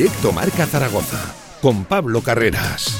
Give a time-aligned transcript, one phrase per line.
[0.00, 2.98] Directo Marca Zaragoza con Pablo Carreras.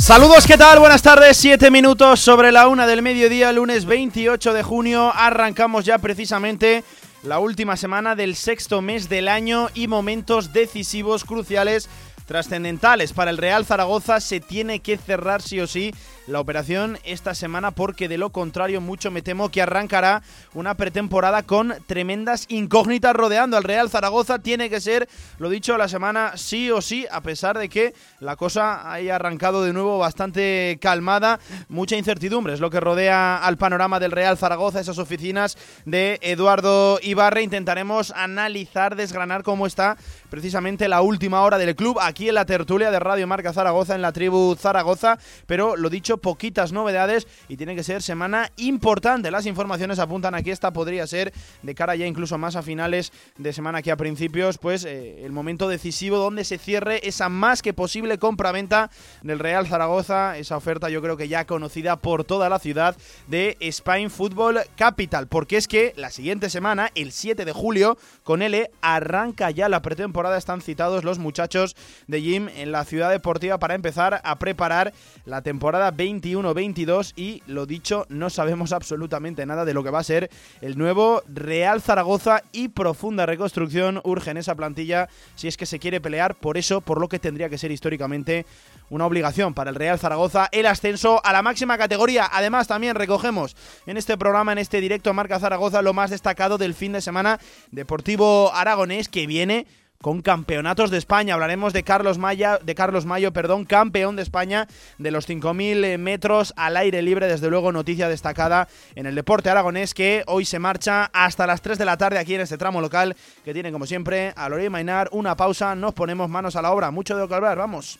[0.00, 0.80] Saludos, ¿qué tal?
[0.80, 5.12] Buenas tardes, siete minutos sobre la una del mediodía, lunes 28 de junio.
[5.14, 6.82] Arrancamos ya precisamente
[7.22, 11.88] la última semana del sexto mes del año y momentos decisivos, cruciales
[12.26, 15.94] trascendentales para el Real Zaragoza se tiene que cerrar sí o sí
[16.28, 21.42] la operación esta semana porque de lo contrario mucho me temo que arrancará una pretemporada
[21.42, 24.38] con tremendas incógnitas rodeando al Real Zaragoza.
[24.38, 28.36] Tiene que ser, lo dicho, la semana sí o sí, a pesar de que la
[28.36, 31.40] cosa haya arrancado de nuevo bastante calmada.
[31.68, 35.56] Mucha incertidumbre es lo que rodea al panorama del Real Zaragoza, esas oficinas
[35.86, 37.42] de Eduardo Ibarre.
[37.42, 39.96] Intentaremos analizar, desgranar cómo está
[40.28, 44.02] precisamente la última hora del club aquí en la tertulia de Radio Marca Zaragoza, en
[44.02, 45.18] la tribu Zaragoza.
[45.46, 49.30] Pero lo dicho, poquitas novedades y tiene que ser semana importante.
[49.30, 53.12] Las informaciones apuntan a que esta podría ser de cara ya incluso más a finales
[53.36, 57.62] de semana que a principios, pues eh, el momento decisivo donde se cierre esa más
[57.62, 58.90] que posible compra-venta
[59.22, 63.56] del Real Zaragoza, esa oferta yo creo que ya conocida por toda la ciudad de
[63.60, 68.70] Spain Football Capital, porque es que la siguiente semana, el 7 de julio, con L
[68.80, 73.74] arranca ya la pretemporada, están citados los muchachos de Jim en la ciudad deportiva para
[73.74, 74.92] empezar a preparar
[75.24, 79.98] la temporada 20 21-22 y lo dicho, no sabemos absolutamente nada de lo que va
[79.98, 85.56] a ser el nuevo Real Zaragoza y profunda reconstrucción urge en esa plantilla si es
[85.56, 88.46] que se quiere pelear por eso, por lo que tendría que ser históricamente
[88.90, 92.28] una obligación para el Real Zaragoza el ascenso a la máxima categoría.
[92.32, 93.54] Además, también recogemos
[93.86, 97.38] en este programa, en este directo Marca Zaragoza, lo más destacado del fin de semana
[97.70, 99.66] Deportivo Aragonés que viene
[100.02, 101.34] con campeonatos de España.
[101.34, 102.18] Hablaremos de Carlos,
[102.62, 107.26] de Carlos Mayo, perdón, campeón de España de los 5.000 eh, metros al aire libre.
[107.26, 111.78] Desde luego, noticia destacada en el deporte aragonés que hoy se marcha hasta las 3
[111.78, 115.08] de la tarde aquí en este tramo local que tiene, como siempre, a Lorey Mainar.
[115.12, 116.90] Una pausa, nos ponemos manos a la obra.
[116.90, 117.98] Mucho de lo que hablar, vamos.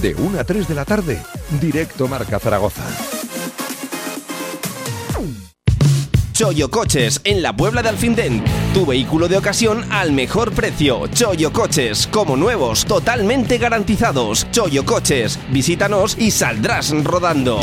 [0.00, 1.20] De 1 a 3 de la tarde,
[1.60, 3.17] directo Marca Zaragoza.
[6.38, 8.44] Choyo Coches en la Puebla de Alfindén.
[8.72, 11.08] Tu vehículo de ocasión al mejor precio.
[11.08, 14.46] Choyo Coches, como nuevos, totalmente garantizados.
[14.52, 17.58] Choyo Coches, visítanos y saldrás rodando.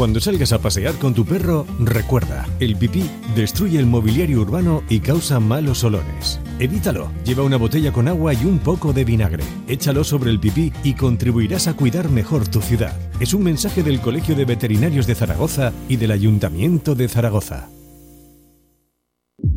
[0.00, 3.04] Cuando salgas a pasear con tu perro, recuerda, el pipí
[3.36, 6.40] destruye el mobiliario urbano y causa malos olores.
[6.58, 9.44] Evítalo, lleva una botella con agua y un poco de vinagre.
[9.68, 12.96] Échalo sobre el pipí y contribuirás a cuidar mejor tu ciudad.
[13.20, 17.68] Es un mensaje del Colegio de Veterinarios de Zaragoza y del Ayuntamiento de Zaragoza.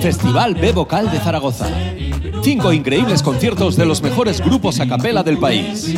[0.00, 1.66] Festival B Vocal de Zaragoza.
[2.42, 5.94] Cinco increíbles conciertos de los mejores grupos a capela del país.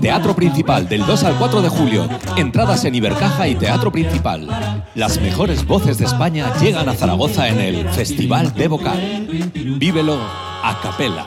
[0.00, 2.08] Teatro Principal del 2 al 4 de julio.
[2.36, 4.48] Entradas en Ibercaja y Teatro Principal.
[4.96, 9.28] Las mejores voces de España llegan a Zaragoza en el Festival B Vocal.
[9.78, 11.26] Vívelo a capela.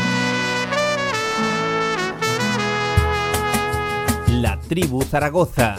[4.41, 5.75] La Tribu Zaragoza.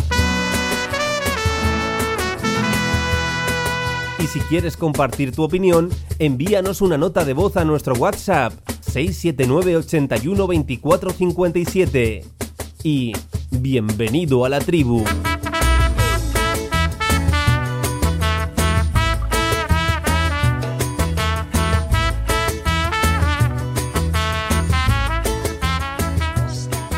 [4.20, 9.79] Y si quieres compartir tu opinión, envíanos una nota de voz a nuestro WhatsApp 679
[9.79, 12.25] 81 24 57.
[12.85, 13.12] Y
[13.50, 15.03] bienvenido a la tribu.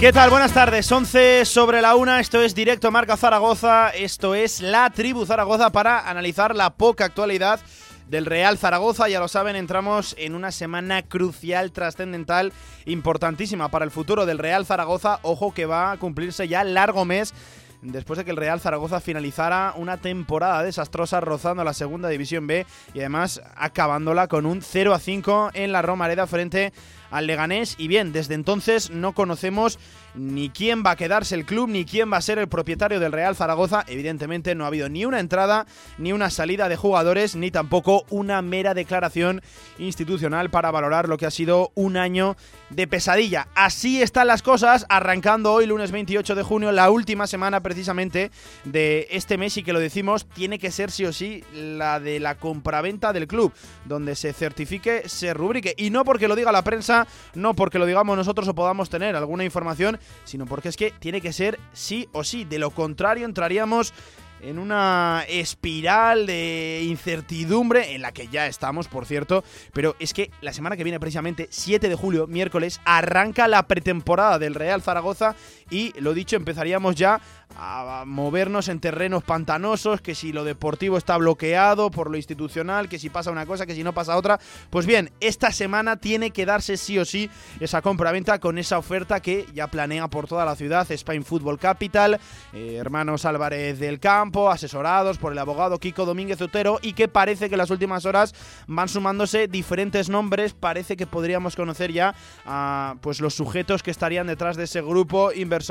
[0.04, 0.28] ¿Qué tal?
[0.28, 0.92] Buenas tardes.
[0.92, 2.20] 11 sobre la una.
[2.20, 3.88] Esto es Directo Marca Zaragoza.
[3.88, 7.58] Esto es la Tribu Zaragoza para analizar la poca actualidad
[8.10, 9.08] del Real Zaragoza.
[9.08, 12.52] Ya lo saben, entramos en una semana crucial, trascendental,
[12.84, 15.20] importantísima para el futuro del Real Zaragoza.
[15.22, 17.32] Ojo que va a cumplirse ya largo mes
[17.80, 22.66] después de que el Real Zaragoza finalizara una temporada desastrosa rozando la segunda división B
[22.94, 26.72] y además acabándola con un 0 a 5 en la Romareda frente
[27.14, 29.78] al Leganés y bien, desde entonces no conocemos
[30.14, 33.12] ni quién va a quedarse el club ni quién va a ser el propietario del
[33.12, 33.84] Real Zaragoza.
[33.86, 35.66] Evidentemente no ha habido ni una entrada,
[35.96, 39.42] ni una salida de jugadores, ni tampoco una mera declaración
[39.78, 42.36] institucional para valorar lo que ha sido un año
[42.70, 43.48] de pesadilla.
[43.54, 48.30] Así están las cosas, arrancando hoy lunes 28 de junio, la última semana precisamente
[48.64, 52.18] de este mes y que lo decimos, tiene que ser sí o sí la de
[52.18, 53.52] la compraventa del club,
[53.84, 55.74] donde se certifique, se rubrique.
[55.76, 57.03] Y no porque lo diga la prensa,
[57.34, 61.20] no porque lo digamos nosotros o podamos tener alguna información, sino porque es que tiene
[61.20, 62.44] que ser sí o sí.
[62.44, 63.92] De lo contrario, entraríamos
[64.44, 69.42] en una espiral de incertidumbre en la que ya estamos, por cierto.
[69.72, 74.38] Pero es que la semana que viene, precisamente, 7 de julio, miércoles, arranca la pretemporada
[74.38, 75.34] del Real Zaragoza
[75.70, 77.20] y, lo dicho, empezaríamos ya
[77.56, 82.98] a movernos en terrenos pantanosos, que si lo deportivo está bloqueado por lo institucional, que
[82.98, 84.40] si pasa una cosa, que si no pasa otra.
[84.70, 87.30] Pues bien, esta semana tiene que darse sí o sí
[87.60, 92.20] esa compra-venta con esa oferta que ya planea por toda la ciudad Spain Football Capital,
[92.52, 97.48] eh, hermanos Álvarez del Campo, asesorados por el abogado Kiko Domínguez Otero y que parece
[97.48, 98.34] que en las últimas horas
[98.66, 102.14] van sumándose diferentes nombres, parece que podríamos conocer ya
[102.44, 105.63] a pues los sujetos que estarían detrás de ese grupo inversor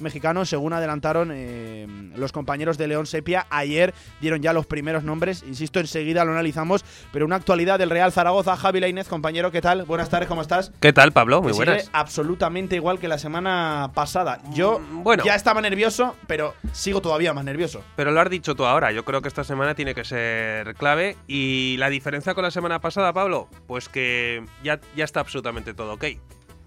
[0.00, 1.86] mexicano según adelantaron eh,
[2.16, 3.46] los compañeros de León Sepia.
[3.50, 8.12] Ayer dieron ya los primeros nombres, insisto, enseguida lo analizamos, pero una actualidad del Real
[8.12, 8.56] Zaragoza.
[8.56, 9.84] Javi Lainez, compañero, ¿qué tal?
[9.84, 10.72] Buenas tardes, ¿cómo estás?
[10.80, 11.42] ¿Qué tal, Pablo?
[11.42, 11.90] Muy buenas.
[11.92, 14.40] absolutamente igual que la semana pasada.
[14.52, 17.82] Yo mm, bueno, ya estaba nervioso, pero sigo todavía más nervioso.
[17.96, 21.16] Pero lo has dicho tú ahora, yo creo que esta semana tiene que ser clave.
[21.26, 25.94] Y la diferencia con la semana pasada, Pablo, pues que ya, ya está absolutamente todo
[25.94, 26.04] ok.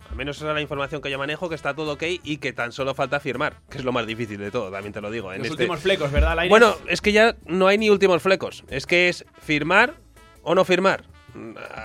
[0.10, 2.54] Al menos esa es la información que yo manejo, que está todo ok y que
[2.54, 5.32] tan solo falta firmar, que es lo más difícil de todo, también te lo digo.
[5.32, 8.64] En Los este últimos flecos, ¿verdad, Bueno, es que ya no hay ni últimos flecos,
[8.70, 9.96] es que es firmar
[10.44, 11.04] o no firmar.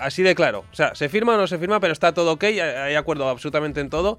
[0.01, 0.65] Así de claro.
[0.73, 3.81] O sea, se firma o no se firma, pero está todo ok, hay acuerdo absolutamente
[3.81, 4.19] en todo.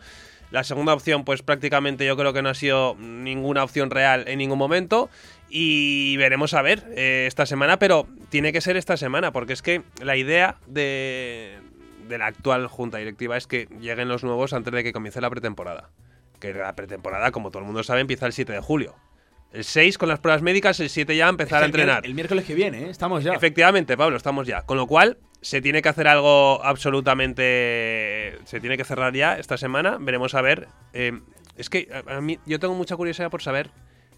[0.51, 4.37] La segunda opción, pues prácticamente yo creo que no ha sido ninguna opción real en
[4.37, 5.09] ningún momento.
[5.49, 9.61] Y veremos a ver eh, esta semana, pero tiene que ser esta semana, porque es
[9.61, 11.59] que la idea de,
[12.07, 15.29] de la actual junta directiva es que lleguen los nuevos antes de que comience la
[15.29, 15.89] pretemporada.
[16.39, 18.95] Que la pretemporada, como todo el mundo sabe, empieza el 7 de julio.
[19.51, 22.05] El 6 con las pruebas médicas, el 7 ya empezar a entrenar.
[22.05, 22.89] El, miércoles que viene, ¿eh?
[22.89, 23.33] estamos ya.
[23.33, 24.63] Efectivamente, Pablo, estamos ya.
[24.63, 28.39] Con lo cual, se tiene que hacer algo absolutamente.
[28.45, 29.97] Se tiene que cerrar ya esta semana.
[29.99, 30.67] Veremos a ver.
[30.93, 31.19] Eh,
[31.55, 33.69] es que a mí, yo tengo mucha curiosidad por saber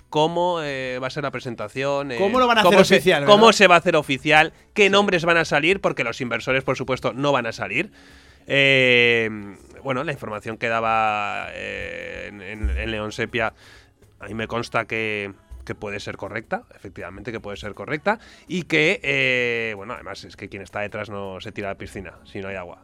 [0.10, 2.12] cómo eh, va a ser la presentación.
[2.12, 3.26] Eh, ¿Cómo lo van a hacer oficial?
[3.26, 4.54] ¿Cómo se va a hacer oficial?
[4.74, 5.82] ¿Qué nombres van a salir?
[5.82, 7.92] Porque los inversores, por supuesto, no van a salir.
[8.48, 9.30] Eh,
[9.84, 13.54] bueno, la información que daba en, en, León Sepia,
[14.20, 15.34] a mí me consta que,
[15.66, 20.50] que puede ser correcta, efectivamente que puede ser correcta, y que, bueno, además es que
[20.50, 22.84] quien está detrás no se tira a la piscina si no hay agua.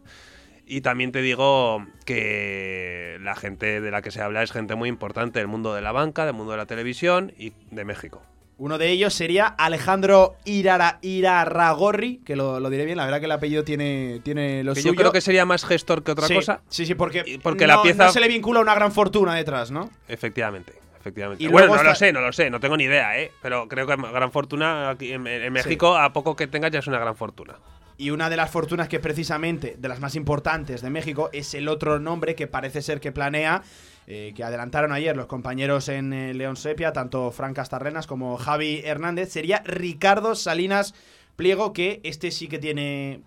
[0.71, 4.87] Y también te digo que la gente de la que se habla es gente muy
[4.87, 8.21] importante del mundo de la banca, del mundo de la televisión y de México.
[8.57, 13.33] Uno de ellos sería Alejandro Irara, Irarragorri, que lo, diré bien, la verdad que el
[13.33, 16.61] apellido tiene, tiene lo Yo creo que sería más gestor que otra cosa.
[16.69, 18.05] Sí, sí, porque, porque la pieza...
[18.05, 19.89] no se le vincula una gran fortuna detrás, ¿no?
[20.07, 20.71] Efectivamente.
[21.01, 21.45] Efectivamente.
[21.49, 23.33] bueno, no lo sé, no lo sé, no tengo ni idea, ¿eh?
[23.41, 26.99] Pero creo que gran fortuna aquí en, México, a poco que tengas ya es una
[26.99, 27.55] gran fortuna.
[28.01, 31.67] Y una de las fortunas que precisamente de las más importantes de México es el
[31.67, 33.61] otro nombre que parece ser que planea,
[34.07, 38.81] eh, que adelantaron ayer los compañeros en eh, León Sepia, tanto Fran Castarrenas como Javi
[38.83, 40.95] Hernández, sería Ricardo Salinas
[41.35, 43.21] Pliego, que este sí que tiene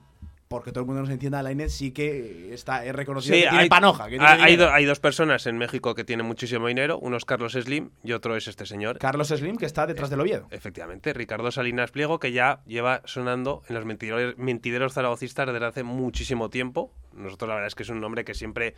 [0.54, 3.66] porque todo el mundo nos entienda, la Inés sí que está es reconocido que tiene
[3.66, 4.04] panoja.
[4.04, 8.12] hay, hay, dos personas en México que tienen muchísimo dinero, uno es Carlos Slim y
[8.12, 8.98] otro es este señor.
[8.98, 10.46] Carlos Slim, que está detrás del Oviedo.
[10.52, 15.82] Efectivamente, Ricardo Salinas Pliego, que ya lleva sonando en los mentideros, mentideros zaragocistas desde hace
[15.82, 16.92] muchísimo tiempo.
[17.16, 18.74] Nosotros la verdad es que es un nombre que siempre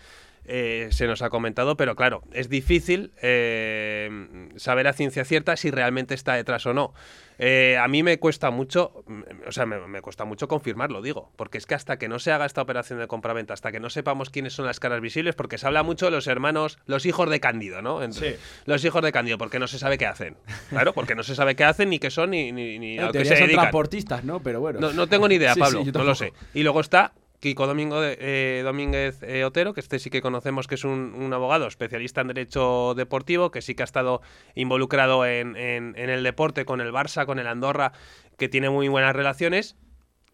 [0.49, 5.71] eh, se nos ha comentado, pero claro, es difícil eh, saber a ciencia cierta si
[5.71, 6.95] realmente está detrás o no.
[7.39, 9.05] Eh, a mí me cuesta mucho,
[9.47, 12.47] o sea, me, cuesta mucho confirmarlo, digo, porque es que hasta que no se haga
[12.47, 15.67] esta operación de compraventa, hasta que no sepamos quiénes son las caras visibles, porque se
[15.67, 18.01] habla mucho de los hermanos, los hijos de Cándido, ¿no?
[18.13, 18.37] sí.
[18.65, 20.37] Los hijos de Cándido, porque no se sabe qué hacen.
[20.71, 23.35] Claro, porque no se sabe qué hacen, ni qué son, ni, ni, a qué se
[23.35, 23.63] dedican.
[23.63, 24.41] transportistas, ¿no?
[24.41, 24.93] Pero bueno.
[24.93, 26.33] No, tengo ni idea, Pablo, no lo sé.
[26.55, 27.13] Y luego está
[27.47, 31.69] Kiko Domingo eh, Domínguez eh, Otero, que este sí que conocemos que es un, abogado
[31.69, 34.21] especialista en derecho deportivo, que sí que ha estado
[34.57, 37.93] involucrado en, el deporte con el Barça, con el Andorra,
[38.37, 39.77] que tiene muy buenas relaciones,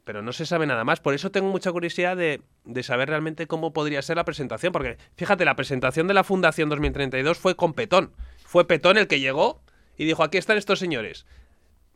[0.04, 1.00] pero no se sabe nada más.
[1.00, 2.40] Por eso tengo mucha curiosidad de,
[2.82, 7.36] saber realmente cómo podría ser la presentación, porque fíjate, la presentación de la Fundación 2032
[7.36, 9.60] fue con petón Fue Petón el que llegó
[9.98, 11.26] y dijo, aquí están estos señores.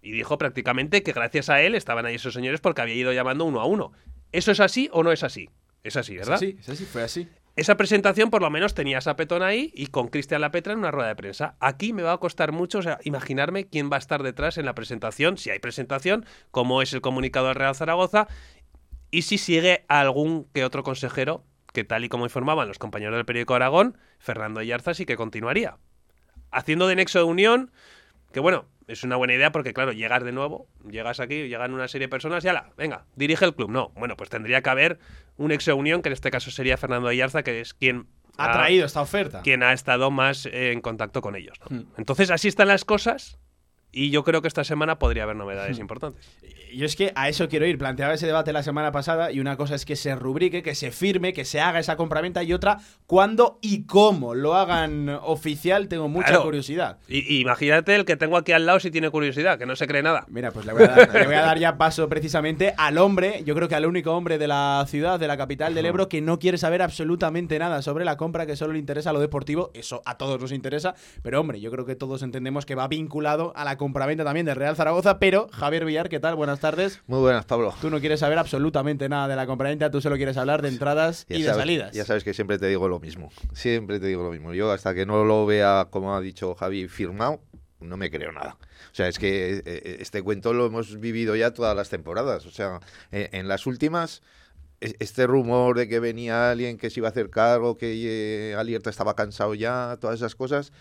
[0.03, 3.47] Y dijo prácticamente que gracias a él estaban ahí esos señores porque había ido llamando
[3.47, 3.93] uno a uno.
[4.33, 5.49] ¿Eso es así o no es así?
[5.83, 6.39] Es así, ¿verdad?
[6.39, 7.29] Sí, sí, fue así.
[7.57, 10.91] Esa presentación por lo menos tenías a Petón ahí y con Cristian Lapetra en una
[10.91, 11.57] rueda de prensa.
[11.59, 14.67] Aquí me va a costar mucho o sea, imaginarme quién va a estar detrás en
[14.67, 18.29] la presentación, si hay presentación, cómo es el comunicado del Real Zaragoza
[19.11, 23.25] y si sigue algún que otro consejero que tal y como informaban los compañeros del
[23.25, 25.79] periódico Aragón, Fernando Ayarza sí que continuaría.
[26.51, 27.71] Haciendo de nexo de unión,
[28.33, 31.89] que bueno, es una buena idea porque, claro, llegas de nuevo, llegas aquí, llegan una
[31.89, 33.71] serie de personas y ala, venga, dirige el club.
[33.71, 34.99] No, bueno, pues tendría que haber
[35.37, 38.07] un ex unión, que en este caso sería Fernando Ayarza, que es quien
[38.37, 39.43] ha, traído esta oferta.
[39.43, 41.59] Quien ha estado más eh, en contacto con ellos.
[41.69, 41.83] Hmm.
[41.97, 43.39] Entonces, así están las cosas
[43.97, 45.81] y yo creo que esta semana podría haber novedades hmm.
[45.81, 46.29] importantes.
[46.75, 47.79] Yo es que a eso quiero ir.
[47.79, 50.91] Planteaba ese debate la semana pasada y una cosa es que se rubrique, que se
[50.91, 56.09] firme, que se haga esa compraventa y otra, cuándo y cómo lo hagan oficial, tengo
[56.09, 56.99] mucha curiosidad.
[57.09, 60.03] Y, imagínate el que tengo aquí al lado si tiene curiosidad, que no se cree
[60.03, 60.27] nada.
[60.29, 63.43] Mira, pues le voy, a dar, le voy a dar ya paso precisamente al hombre,
[63.47, 66.21] yo creo que al único hombre de la ciudad, de la capital del Ebro, que
[66.21, 69.71] no quiere saber absolutamente nada sobre la compra, que solo le interesa lo deportivo.
[69.73, 73.55] Eso a todos nos interesa, pero hombre, yo creo que todos entendemos que va vinculado
[73.57, 76.35] a la compraventa también del Real Zaragoza, pero Javier Villar, ¿qué tal?
[76.35, 77.03] Buenas tardes.
[77.07, 77.73] Muy buenas, Pablo.
[77.81, 81.25] Tú no quieres saber absolutamente nada de la compraventa, tú solo quieres hablar de entradas
[81.29, 81.95] y de salidas.
[81.95, 84.53] Ya sabes que siempre te digo lo mismo, siempre te digo lo mismo.
[84.55, 87.41] Yo hasta que no lo vea, como ha dicho Javi, firmado,
[87.79, 88.57] no me creo nada.
[88.91, 92.45] O sea, es que eh, eh, este cuento lo hemos vivido ya todas las temporadas.
[92.45, 92.81] O sea,
[93.13, 94.21] eh, en las últimas
[94.81, 98.91] este rumor de que venía alguien que se iba a hacer cargo, que eh, Alierta
[98.91, 100.73] estaba cansado ya, todas esas cosas,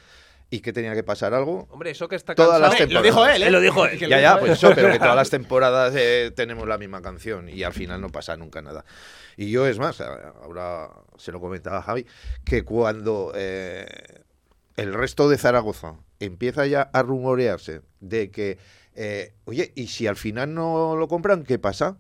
[0.50, 1.68] y que tenía que pasar algo.
[1.72, 2.94] Hombre, eso que está todas Las temporadas.
[2.94, 3.52] Lo dijo él, ¿eh?
[3.52, 3.98] Lo dijo él.
[4.00, 7.64] Ya, ya, pues eso, pero que todas las temporadas eh, tenemos la misma canción y
[7.64, 8.86] al final no pasa nunca nada.
[9.38, 12.06] Y yo, es más, ahora se lo comentaba Javi,
[12.46, 13.86] que cuando eh,
[14.78, 18.58] el resto de Zaragoza empieza ya a rumorearse de que,
[18.96, 21.98] eh, oye, ¿y si al final no lo compran, qué pasa?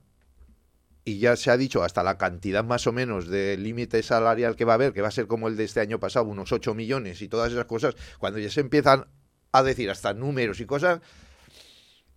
[1.08, 4.66] Y ya se ha dicho hasta la cantidad más o menos de límite salarial que
[4.66, 6.74] va a haber, que va a ser como el de este año pasado, unos 8
[6.74, 9.06] millones y todas esas cosas, cuando ya se empiezan
[9.52, 11.00] a decir hasta números y cosas,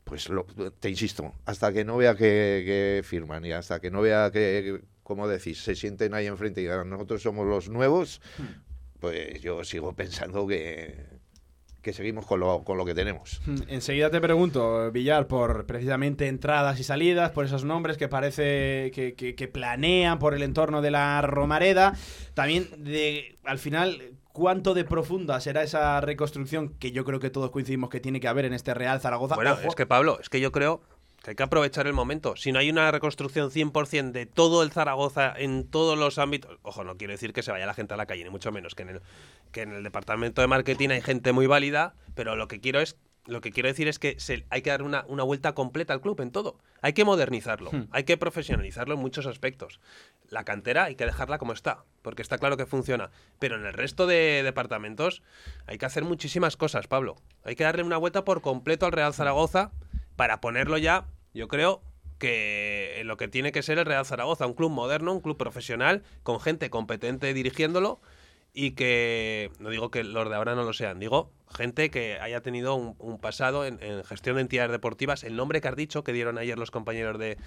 [0.04, 0.46] pues lo,
[0.80, 5.28] te insisto, hasta que no vea que, firman y hasta que no vea que, como
[5.28, 9.00] decís, se sienten ahí enfrente y nosotros somos los nuevos, hmm.
[9.00, 10.96] pues yo sigo pensando que,
[11.82, 13.40] que seguimos con lo, con lo que tenemos.
[13.46, 18.90] Hmm, enseguida te pregunto, Villar, por precisamente entradas y salidas, por esos nombres que parece
[18.94, 21.94] que, que, planean por el entorno de la Romareda.
[22.34, 27.50] También, de, al final, cuánto de profunda será esa reconstrucción que yo creo que todos
[27.50, 29.34] coincidimos que tiene que haber en este Real Zaragoza.
[29.34, 30.80] Bueno, es que Pablo, es que yo creo
[31.28, 32.36] hay que aprovechar el momento.
[32.36, 36.84] Si no hay una reconstrucción 100% de todo el Zaragoza en todos los ámbitos, ojo,
[36.84, 38.82] no quiero decir que se vaya la gente a la calle, ni mucho menos que
[38.82, 39.02] en el,
[39.52, 42.96] que en el departamento de marketing hay gente muy válida, pero lo que quiero es
[43.26, 46.00] lo que quiero decir es que se, hay que dar una, una, vuelta completa al
[46.00, 46.58] club en todo.
[46.80, 47.88] Hay que modernizarlo, hmm.
[47.90, 49.80] hay que profesionalizarlo en muchos aspectos.
[50.30, 53.10] La cantera hay que dejarla como está, porque está claro que funciona.
[53.38, 55.22] Pero en el resto de departamentos
[55.66, 57.16] hay que hacer muchísimas cosas, Pablo.
[57.44, 59.72] Hay que darle una vuelta por completo al Real Zaragoza
[60.16, 61.04] para ponerlo ya
[61.34, 61.82] yo creo
[62.18, 66.02] que lo que tiene que ser el Real Zaragoza, un club moderno, un club profesional,
[66.22, 68.00] con gente competente dirigiéndolo
[68.52, 72.40] y que, no digo que los de ahora no lo sean, digo gente que haya
[72.40, 75.24] tenido un, pasado en, gestión de entidades deportivas.
[75.24, 77.38] El nombre que has dicho, que dieron ayer los compañeros de,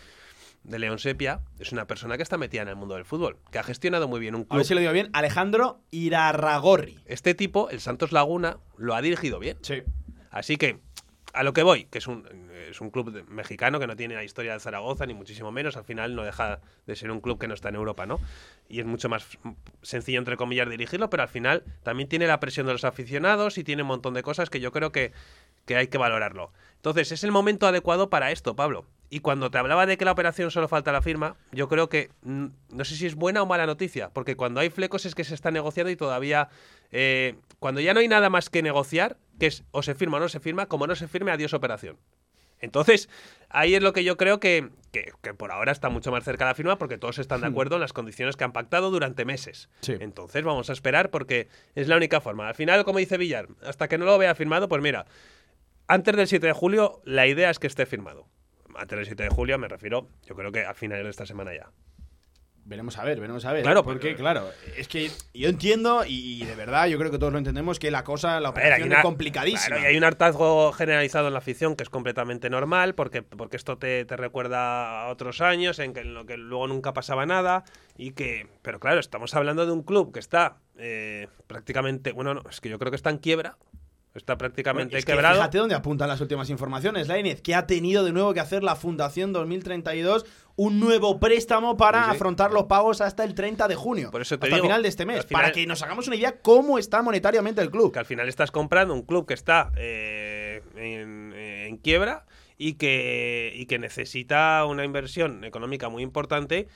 [0.63, 3.59] de León Sepia, es una persona que está metida en el mundo del fútbol, que
[3.59, 4.53] ha gestionado muy bien un club.
[4.53, 6.99] A ver si lo digo bien, Alejandro Irarragorri.
[7.05, 9.57] Este tipo, el Santos Laguna, lo ha dirigido bien.
[9.61, 9.83] Sí.
[10.31, 10.79] Así que,
[11.33, 12.27] a lo que voy, que es un,
[12.69, 15.77] es un club mexicano que no tiene la historia de Zaragoza, ni muchísimo menos.
[15.77, 18.19] Al final no deja de ser un club que no está en Europa, ¿no?
[18.67, 19.25] Y es mucho más
[19.81, 23.63] sencillo, entre comillas, dirigirlo, pero al final también tiene la presión de los aficionados y
[23.63, 25.11] tiene un montón de cosas que yo creo que,
[25.65, 26.51] que hay que valorarlo.
[26.75, 28.85] Entonces, es el momento adecuado para esto, Pablo.
[29.09, 32.09] Y cuando te hablaba de que la operación solo falta la firma, yo creo que
[32.23, 35.25] mm, no sé si es buena o mala noticia, porque cuando hay flecos es que
[35.25, 36.47] se está negociando y todavía,
[36.91, 40.19] eh, cuando ya no hay nada más que negociar, que es o se firma o
[40.19, 41.97] no se firma, como no se firme, adiós operación.
[42.59, 43.09] Entonces,
[43.49, 44.69] ahí es lo que yo creo que,
[45.35, 47.51] por ahora está mucho más cerca la firma porque todos están de hmm.
[47.51, 49.67] acuerdo en las condiciones que han pactado durante meses.
[49.87, 52.47] Entonces, vamos a esperar porque es la única forma.
[52.47, 55.07] Al final, como dice Villar, hasta que no lo vea firmado, pues mira,
[55.87, 58.27] antes del 7 de julio, la idea es que esté firmado.
[58.75, 61.51] Antes del 7 de julio me refiero, yo creo que a finales de esta semana
[61.55, 61.71] ya.
[62.63, 63.63] Veremos a ver, veremos a ver.
[63.63, 67.39] Claro, porque, claro, es que yo entiendo y, de verdad yo creo que todos lo
[67.39, 69.79] entendemos que la cosa, la operación es complicadísima.
[69.79, 73.77] y hay un hartazgo generalizado en la afición que es completamente normal porque, porque esto
[73.77, 77.63] te, recuerda a otros años en, que, en lo que luego nunca pasaba nada
[77.97, 82.43] y que, pero claro, estamos hablando de un club que está eh, prácticamente, bueno, no,
[82.49, 83.57] es que yo creo que está en quiebra
[84.13, 85.35] Está prácticamente Es que quebrado.
[85.35, 88.75] Fíjate dónde apuntan las últimas informaciones, Lainez, que ha tenido de nuevo que hacer la
[88.75, 90.25] Fundación 2032
[90.57, 94.11] un nuevo préstamo para Sí, afrontar los pagos hasta el 30 de junio.
[94.11, 95.25] Por eso te hasta el digo, final de este mes.
[95.25, 97.93] final- Para que nos hagamos una idea cómo está monetariamente el club.
[97.93, 102.25] que al final estás comprando un club que está eh, en, en quiebra
[102.57, 106.67] y que, y que necesita una inversión económica muy importante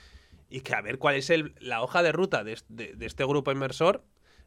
[0.49, 3.25] y que a ver cuál es el- la hoja de ruta de, de- de este
[3.25, 4.03] grupo inversor,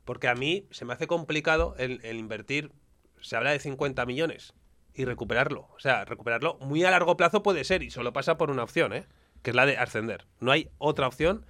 [0.08, 2.72] porque a mí se me hace complicado el, el invertir,
[3.20, 4.54] se habla de 50 millones
[4.94, 5.68] y recuperarlo.
[5.76, 8.94] O sea, recuperarlo muy a largo plazo puede ser y solo pasa por una opción,
[8.94, 9.04] ¿eh?
[9.42, 10.24] que es la de ascender.
[10.40, 11.44] No hay otra opción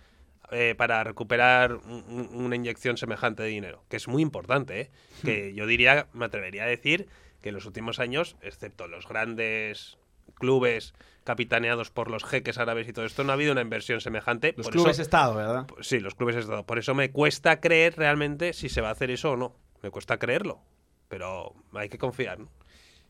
[0.51, 4.91] eh, para recuperar un- un- una inyección semejante de dinero, que es muy importante, ¿eh?
[5.25, 7.07] que yo diría, me atrevería a decir
[7.41, 9.99] que en los últimos años, excepto los grandes
[10.35, 10.95] clubes
[11.29, 14.55] capitaneados por los jeques árabes y todo esto, no ha habido una inversión semejante.
[14.57, 15.67] Los Por clubes eso- Estado, ¿verdad?
[15.67, 16.65] pues Sí, los clubes Estado.
[16.65, 19.55] Por eso me cuesta creer realmente si se va a hacer eso o no.
[19.83, 20.61] Me cuesta creerlo.
[21.09, 22.49] Pero hay que confiar, ¿no?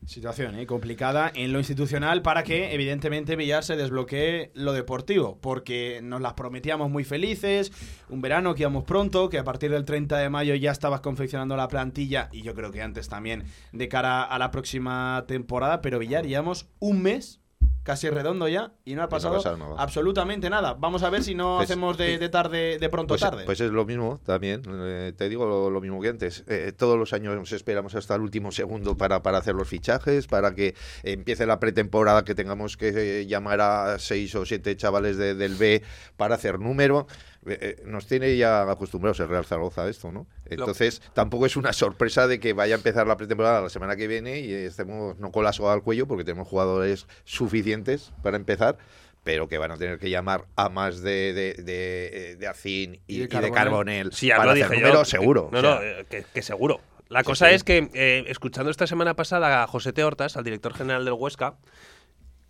[0.05, 0.65] Situación ¿eh?
[0.65, 6.33] complicada en lo institucional para que, evidentemente, Villar se desbloquee lo deportivo, porque nos las
[6.33, 7.71] prometíamos muy felices,
[8.07, 11.57] un verano que íbamos pronto, que a partir del 30 de mayo ya estabas confeccionando
[11.57, 15.99] la plantilla, y yo creo que antes también, de cara a la próxima temporada, pero
[15.99, 17.41] Villar, llevamos un mes
[17.89, 19.73] casi redondo ya y no ha no pasado nada.
[19.79, 20.75] absolutamente nada.
[20.75, 22.17] Vamos a ver si no Pues, hacemos de, sí.
[22.17, 23.45] de tarde, de pronto Pues, tarde.
[23.45, 26.43] pues es lo mismo también, eh, te digo lo, lo mismo que antes.
[26.47, 30.27] Eh, todos los años nos esperamos hasta el último segundo para, para hacer los fichajes,
[30.27, 35.17] para que empiece la pretemporada, que tengamos que eh, llamar a seis o siete chavales
[35.17, 35.81] de- del B
[36.15, 37.07] para hacer número.
[37.45, 40.27] Eh, eh, nos tiene ya acostumbrados el Real Zaragoza a esto, ¿no?
[40.45, 44.07] Entonces, tampoco es una sorpresa de que vaya a empezar la pretemporada la semana que
[44.07, 48.77] viene y estemos no con la soga al cuello porque tenemos jugadores suficientes para empezar
[49.23, 53.15] pero que van a tener que llamar a más de, de, de, de Acin y,
[53.15, 53.51] Y de y de.
[53.51, 55.05] Carbonell Sí, para hacer dije número, yo.
[55.05, 55.49] seguro.
[55.51, 56.79] No, o sea, no, eh, que, que seguro.
[57.09, 57.55] La Sí, cosa sí.
[57.55, 60.03] es que, eh, escuchando esta semana pasada a José T.
[60.03, 61.57] Hortas, al director general del Huesca,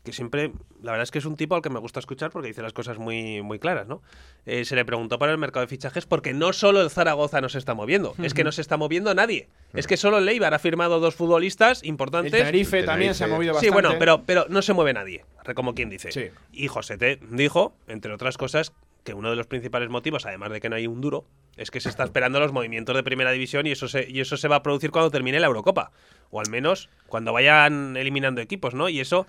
[0.10, 2.48] que siempre, la verdad es que es un tipo al que me gusta escuchar porque
[2.50, 4.02] dice las cosas muy, muy claras, ¿no?
[4.46, 7.50] Eh, se le preguntó para el mercado de fichajes porque no solo el Zaragoza no
[7.50, 9.48] se está moviendo, es que no se está moviendo nadie.
[9.74, 12.32] Es que solo el Leibar ha firmado dos futbolistas el importantes.
[12.32, 13.88] Tenerife el también se ha movido Sí, bastante.
[13.88, 16.12] bueno, pero, pero no se mueve nadie, como quien dice.
[16.12, 16.26] Sí.
[16.52, 20.60] Y José T dijo, entre otras cosas, que uno de los principales motivos, además de
[20.60, 23.66] que no hay un duro, es que se está esperando los movimientos de primera división
[23.68, 25.92] y eso se, y eso se va a producir cuando termine la Eurocopa.
[26.32, 28.88] O al menos cuando vayan eliminando equipos, ¿no?
[28.88, 29.26] Y eso,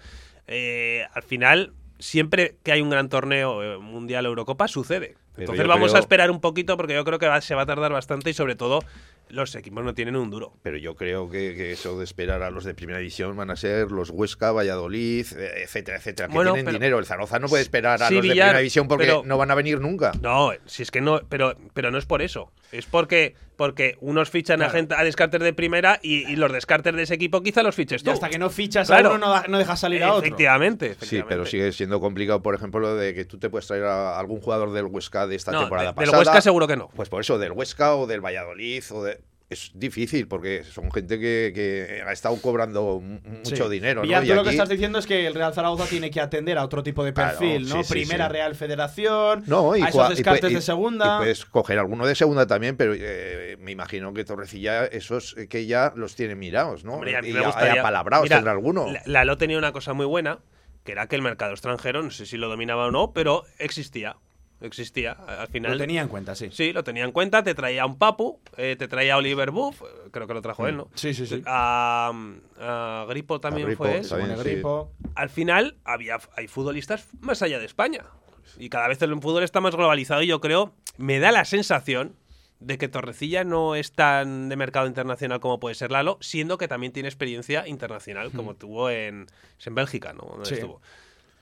[0.50, 5.14] eh, al final, siempre que hay un gran torneo eh, mundial o Eurocopa, sucede.
[5.34, 7.62] Pero Entonces vamos creo- a esperar un poquito porque yo creo que va- se va
[7.62, 8.80] a tardar bastante y sobre todo
[9.28, 10.52] los equipos no tienen un duro.
[10.62, 13.56] Pero yo creo que, que eso de esperar a los de primera división van a
[13.56, 16.98] ser los Huesca, Valladolid, eh, etcétera, etcétera, que Bueno, tienen pero- dinero.
[16.98, 19.38] El Zaragoza no puede esperar a Sí, los de Villar, primera división porque pero- no
[19.38, 20.12] van a venir nunca.
[20.20, 22.50] No, si es que no, pero, pero no es por eso.
[22.72, 26.94] Es porque, porque unos fichan a gente a descartes de primera y, y los descartes
[26.94, 28.10] de ese equipo quizá los fiches Y tú.
[28.12, 29.10] hasta que no fichas Claro.
[29.10, 30.26] a uno, no, no dejas salir a otro.
[30.26, 31.34] Efectivamente, Sí, efectivamente.
[31.34, 34.40] pero sigue siendo complicado, por ejemplo, lo de que tú te puedes traer a algún
[34.40, 36.18] jugador del Huesca de esta No, temporada de- del pasada.
[36.18, 36.88] Huesca seguro que no.
[36.94, 39.20] Pues por eso, del Huesca o del Valladolid o de...
[39.50, 43.70] Es difícil porque son gente que, que ha estado cobrando mu- mucho Sí.
[43.70, 44.04] dinero.
[44.04, 44.22] ¿no?
[44.22, 46.56] Y tú lo que aquí- estás diciendo es que el Real Zaragoza tiene que atender
[46.56, 47.82] a otro tipo de perfil, ¿no?
[47.82, 48.32] sí, Primera sí.
[48.32, 51.16] Real Federación, No, y a esos descartes y- de segunda.
[51.16, 55.48] Y puedes coger alguno de segunda también, pero eh, me imagino que Torrecilla, esos eh,
[55.48, 56.94] que ya los tienen mirados, ¿no?
[56.94, 58.86] Hombre, y gustaría- apalabrados Mira, tendrá alguno.
[58.90, 60.38] La- Lalo tenía una cosa muy buena,
[60.84, 64.16] que era que el mercado extranjero, no sé si lo dominaba o no, pero existía.
[64.60, 65.12] Existía.
[65.12, 65.72] Al final.
[65.72, 66.48] lo tenía en cuenta, sí.
[66.52, 67.42] Sí, lo tenía en cuenta.
[67.42, 70.76] Te traía un Papu, eh, te traía a Oliver Buff, creo que lo trajo él,
[70.76, 70.88] ¿no?
[70.94, 71.42] Sí, sí, sí.
[71.46, 72.12] A,
[72.58, 74.08] a Gripo también Gripo, fue él.
[74.08, 74.28] también.
[74.30, 74.50] Simone sí.
[74.54, 74.92] Gripo.
[75.14, 78.04] al final había, hay futbolistas más allá de España.
[78.58, 82.16] Y cada vez el fútbol está más globalizado y yo creo, me da la sensación
[82.58, 86.68] de que Torrecilla no es tan de mercado internacional como puede ser Lalo, siendo que
[86.68, 89.26] también tiene experiencia internacional, como tuvo en,
[89.58, 90.24] es en Bélgica, ¿no?
[90.32, 90.54] Donde Sí.
[90.56, 90.82] estuvo.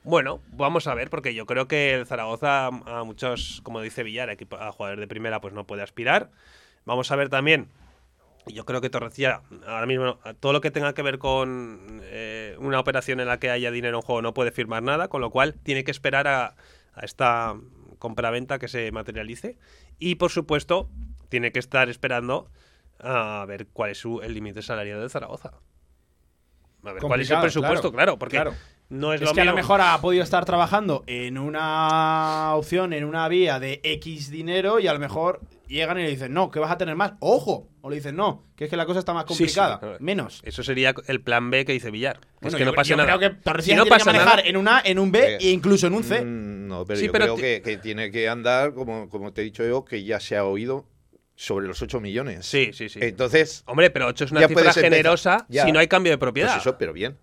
[0.03, 4.29] Bueno, vamos a ver, porque yo creo que el Zaragoza a muchos, como dice Villar,
[4.29, 6.31] equipo- a jugadores de primera, pues no puede aspirar.
[6.85, 7.67] Vamos a ver también
[8.47, 12.79] Yo creo que Torrecilla, ahora mismo, todo lo que tenga que ver con eh, una
[12.79, 15.53] operación en la que haya dinero en juego no puede firmar nada, con lo cual
[15.61, 16.55] tiene que esperar a,
[16.93, 17.55] a esta
[17.99, 19.57] compraventa que se materialice.
[19.99, 20.89] Y por supuesto,
[21.27, 22.49] tiene que estar esperando
[22.99, 25.51] a ver cuál es su, el límite salarial de Zaragoza.
[26.83, 28.53] A ver cuál es el presupuesto, claro, claro, porque claro.
[28.89, 32.93] No es, Es, lo que a lo mejor ha podido estar trabajando en una opción,
[32.93, 36.49] en una vía de X dinero y a lo mejor llegan y le dicen, no,
[36.49, 37.13] que vas a tener más.
[37.19, 37.69] ¡Ojo!
[37.81, 39.97] O le dicen, no, que es que la cosa está más Sí, sí, complicada.
[39.99, 40.41] Menos.
[40.43, 42.19] Eso sería el plan B que dice Villar.
[42.41, 43.15] Bueno, es que yo- no pase yo nada.
[43.15, 45.11] creo que Torrecilla Si no tiene que pasa manejar nada, en un A, en un
[45.11, 46.21] B Eh, e incluso en un C.
[46.25, 49.41] Mm, No, pero Sí, yo pero creo que, que tiene que andar, como, como te
[49.41, 50.85] he dicho yo, que ya se ha oído
[51.35, 52.45] sobre los 8 millones.
[52.45, 52.99] Sí, sí, sí.
[53.01, 55.65] Entonces, Hombre, pero 8 es una cifra generosa Ya.
[55.65, 56.49] si no hay cambio de propiedad.
[56.53, 57.17] pues eso, pero bien.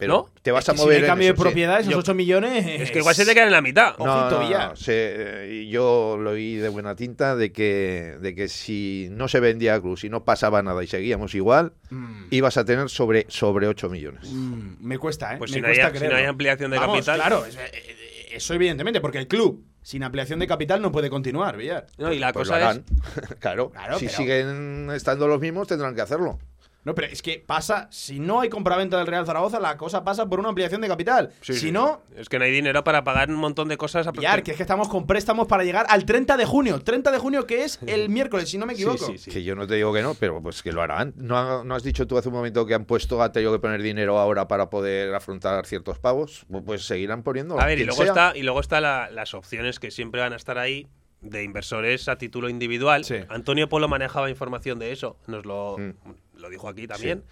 [0.00, 0.28] Pero ¿No?
[0.42, 1.42] te vas Es a que si mover en cambio de eso, sí.
[1.42, 2.66] propiedad, esos Yo- 8 millones.
[2.80, 3.96] Es que igual se te quedan en la mitad.
[3.98, 4.76] No, Ojito, no, no, Villar.
[4.78, 5.14] se-
[5.60, 9.74] eh, yo lo oí de buena tinta de que, de que si no se vendía
[9.74, 13.68] a club, si no pasaba nada y seguíamos igual, Mm, ibas a tener sobre, sobre
[13.68, 14.24] 8 millones.
[14.32, 15.36] mm, me cuesta, ¿eh?
[15.38, 17.16] Pues me si no, hay, cuesta si no hay ampliación de Vamos, capital.
[17.20, 17.96] Claro, es- eh, eh,
[18.32, 21.86] eso evidentemente, porque el club sin ampliación de capital no puede continuar, Villar.
[21.98, 22.80] No, y la Pues lo cosa es.
[23.38, 26.38] claro, Claro, si pero- siguen estando los mismos, tendrán que hacerlo.
[26.82, 30.26] No, pero es que pasa, si no hay compraventa del Real Zaragoza, la cosa pasa
[30.28, 31.30] por una ampliación de capital.
[31.42, 31.72] Sí, si sí.
[31.72, 34.56] no, Es que no hay dinero para pagar un montón de cosas a que es
[34.56, 36.80] que estamos con préstamos para llegar al 30 de junio.
[36.80, 38.96] 30 de junio que es el miércoles, si no me equivoco.
[38.98, 39.30] Sí, sí, sí.
[39.30, 41.12] Que yo no te digo que no, pero pues que lo harán.
[41.16, 43.82] ¿No, ha- no has dicho tú hace un momento que han puesto, tenido que poner
[43.82, 46.46] dinero ahora para poder afrontar ciertos pagos?
[46.50, 47.60] Pues- Pues seguirán poniendo.
[47.60, 48.06] A ver, y luego sea.
[48.06, 50.86] está, y luego está la- las opciones que siempre van a estar ahí
[51.20, 53.04] de inversores a título individual.
[53.04, 53.16] Sí.
[53.28, 55.92] Antonio Polo manejaba información de eso, nos lo, Mm.
[56.40, 57.24] Lo dijo aquí también.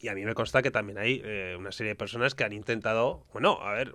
[0.00, 2.52] Y a mí me consta que también hay eh, una serie de personas que han
[2.52, 3.94] intentado, bueno, a ver,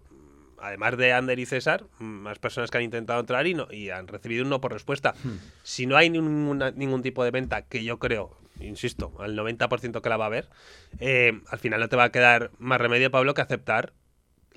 [0.59, 4.07] además de Ander y César, más personas que han intentado entrar y, no, y han
[4.07, 5.13] recibido un no por respuesta.
[5.63, 10.09] Si no hay ninguna- ningún tipo de venta, que yo creo, insisto, al 90% que
[10.09, 10.49] la va a haber,
[10.99, 13.93] eh, al final no te va a quedar más remedio, Pablo, que aceptar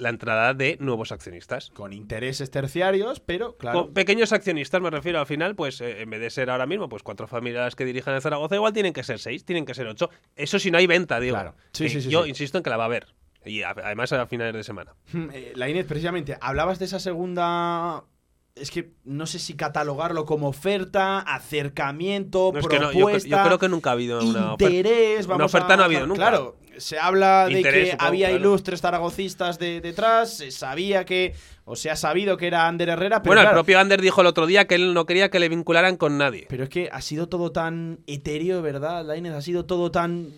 [0.00, 1.70] la entrada de nuevos accionistas.
[1.70, 3.84] Con intereses terciarios, pero claro.
[3.84, 6.88] Con pequeños accionistas, me refiero al final, pues eh, en vez de ser ahora mismo
[6.88, 9.86] pues cuatro familias que dirigen el Zaragoza, igual tienen que ser seis, tienen que ser
[9.86, 10.10] ocho.
[10.36, 11.34] Eso si no hay venta, digo.
[11.36, 11.54] Claro.
[11.72, 13.14] Sí, Eh, sí, sí, yo insisto en que la va a haber.
[13.44, 14.94] Y además a finales de semana.
[15.32, 18.04] Eh, La Inés, precisamente, hablabas de esa segunda.
[18.54, 22.98] Es que no sé si catalogarlo como oferta, acercamiento, No, es que propuesta.
[22.98, 24.74] no, yo, cre- yo creo que nunca ha habido una oferta.
[24.74, 26.28] interés, Una vamos oferta a- no ha habido nunca.
[26.28, 28.40] Claro, se habla de Interés, que supongo, había claro.
[28.40, 33.22] ilustres zaragocistas de, detrás, se sabía que, o se ha sabido que era Ander Herrera,
[33.22, 35.38] pero bueno, claro, el propio Ander dijo el otro día que él no quería que
[35.38, 36.46] le vincularan con nadie.
[36.48, 39.34] Pero es que ha sido todo tan etéreo, ¿verdad, Lainez?
[39.34, 40.28] Ha sido todo tan.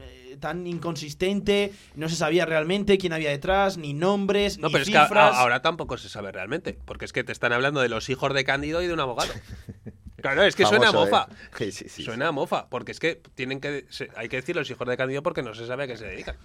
[0.00, 4.82] eh, tan inconsistente, no se sabía realmente quién había detrás, ni nombres, No, ni pero
[4.82, 5.36] es que a- cifras.
[5.36, 6.76] a- ahora tampoco se sabe realmente.
[6.84, 9.32] Porque es que te están hablando de los hijos de Cándido y de un abogado.
[10.22, 11.26] Claro, es que suena a mofa.
[11.30, 11.34] ¿eh?
[11.58, 12.02] Sí, sí, sí.
[12.02, 12.68] Suena a mofa.
[12.70, 13.84] Porque es que tienen que.
[14.16, 16.36] hay que decir los hijos de Cándido porque no se sabe a qué se dedican.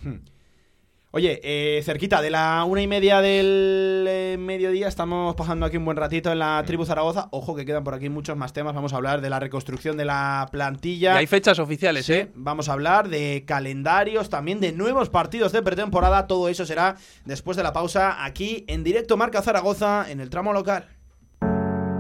[1.12, 5.86] Oye, eh, cerquita de la una y media del eh, mediodía, estamos pasando aquí un
[5.86, 7.30] buen ratito en la tribu Zaragoza.
[7.32, 8.76] Ojo que quedan por aquí muchos más temas.
[8.76, 11.16] Vamos a hablar de la reconstrucción de la Y plantilla.
[11.16, 12.32] hay fechas oficiales, Sí, ¿eh?
[12.36, 16.28] vamos a hablar de calendarios, también de nuevos partidos de pretemporada.
[16.28, 20.52] Todo eso será después de la pausa aquí en directo Marca Zaragoza en el tramo
[20.52, 20.88] local.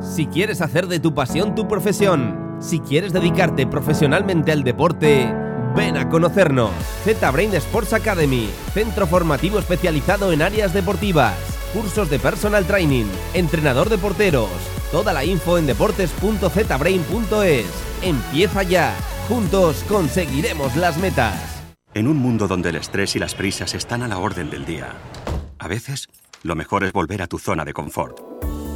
[0.07, 5.31] Si quieres hacer de tu pasión tu profesión, si quieres dedicarte profesionalmente al deporte,
[5.75, 6.71] ven a conocernos.
[7.03, 11.35] Z-Brain Sports Academy, centro formativo especializado en áreas deportivas,
[11.73, 14.49] cursos de personal training, entrenador de porteros.
[14.91, 17.65] Toda la info en deportes.zbrain.es.
[18.01, 18.95] Empieza ya.
[19.27, 21.35] Juntos conseguiremos las metas.
[21.93, 24.93] En un mundo donde el estrés y las prisas están a la orden del día,
[25.59, 26.07] a veces
[26.43, 28.17] lo mejor es volver a tu zona de confort.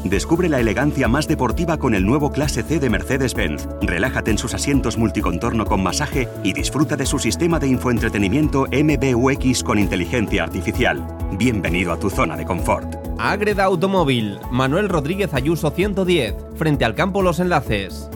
[0.04, 3.68] Descubre la elegancia más deportiva con el nuevo Clase C de Mercedes-Benz.
[3.82, 9.64] Relájate en sus asientos multicontorno con masaje y disfruta de su sistema de infoentretenimiento MBUX
[9.64, 11.06] con inteligencia artificial.
[11.38, 12.96] Bienvenido a tu zona de confort.
[13.20, 18.10] Ágreda Automóvil, Manuel Rodríguez Ayuso 110, frente al campo Los Enlaces.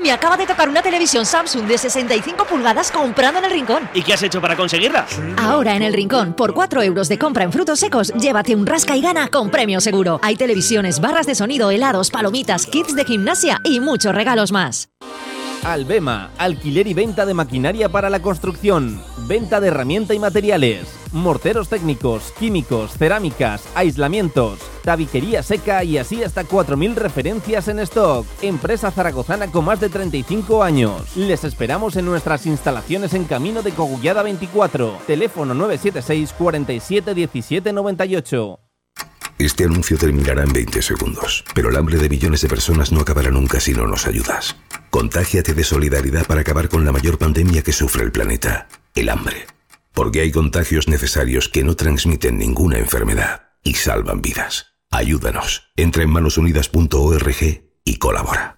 [0.00, 3.90] Me acaba de tocar una televisión Samsung de 65 pulgadas comprando en el rincón.
[3.92, 5.04] ¿Y qué has hecho para conseguirla?
[5.36, 8.96] Ahora en el rincón, por 4 euros de compra en frutos secos, llévate un rasca
[8.96, 10.20] y gana con premio seguro.
[10.22, 14.88] Hay televisiones, barras de sonido, helados, palomitas, kits de gimnasia y muchos regalos más.
[15.72, 21.68] Albema, alquiler y venta de maquinaria para la construcción, venta de herramienta y materiales, morteros
[21.68, 28.26] técnicos, químicos, cerámicas, aislamientos, tabiquería seca y así hasta 4.000 referencias en stock.
[28.40, 31.16] Empresa zaragozana con más de 35 años.
[31.16, 38.58] Les esperamos en nuestras instalaciones en Camino de Cogullada 24, teléfono 976 47 17 98.
[39.38, 43.30] Este anuncio terminará en 20 segundos, pero el hambre de millones de personas no acabará
[43.30, 44.56] nunca si no nos ayudas.
[44.90, 49.46] Contágiate de solidaridad para acabar con la mayor pandemia que sufre el planeta, el hambre.
[49.92, 54.74] Porque hay contagios necesarios que no transmiten ninguna enfermedad y salvan vidas.
[54.90, 55.70] Ayúdanos.
[55.76, 58.57] Entra en manosunidas.org y colabora.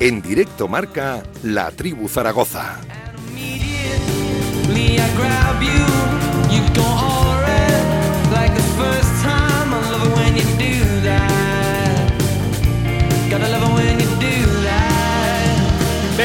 [0.00, 2.78] En directo marca La Tribu Zaragoza.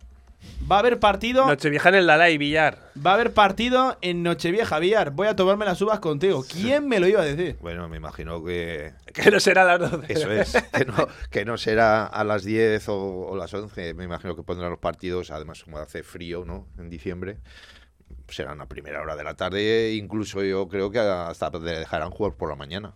[0.71, 1.47] Va a haber partido.
[1.47, 2.91] Nochevieja en el Dalai, Villar.
[3.05, 5.11] Va a haber partido en Nochevieja, Villar.
[5.11, 6.45] Voy a tomarme las uvas contigo.
[6.51, 7.57] ¿Quién me lo iba a decir?
[7.61, 8.93] Bueno, me imagino que...
[9.13, 10.13] Que no será a las 12.
[10.13, 13.95] Eso es, que no, que no será a las 10 o, o las 11.
[13.95, 16.69] Me imagino que pondrán los partidos, además como hace frío, ¿no?
[16.79, 17.39] En diciembre.
[18.29, 22.49] Serán a primera hora de la tarde, incluso yo creo que hasta dejarán jugar por
[22.49, 22.95] la mañana.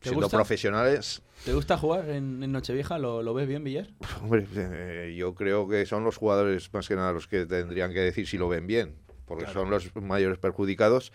[0.00, 0.36] ¿Te Siendo gusta?
[0.38, 2.98] profesionales, ¿Te gusta jugar en, en Nochevieja?
[2.98, 3.88] ¿Lo, ¿Lo ves bien, Villar?
[4.22, 8.00] Hombre, eh, yo creo que son los jugadores más que nada los que tendrían que
[8.00, 8.96] decir si lo ven bien,
[9.26, 11.12] porque son los mayores perjudicados.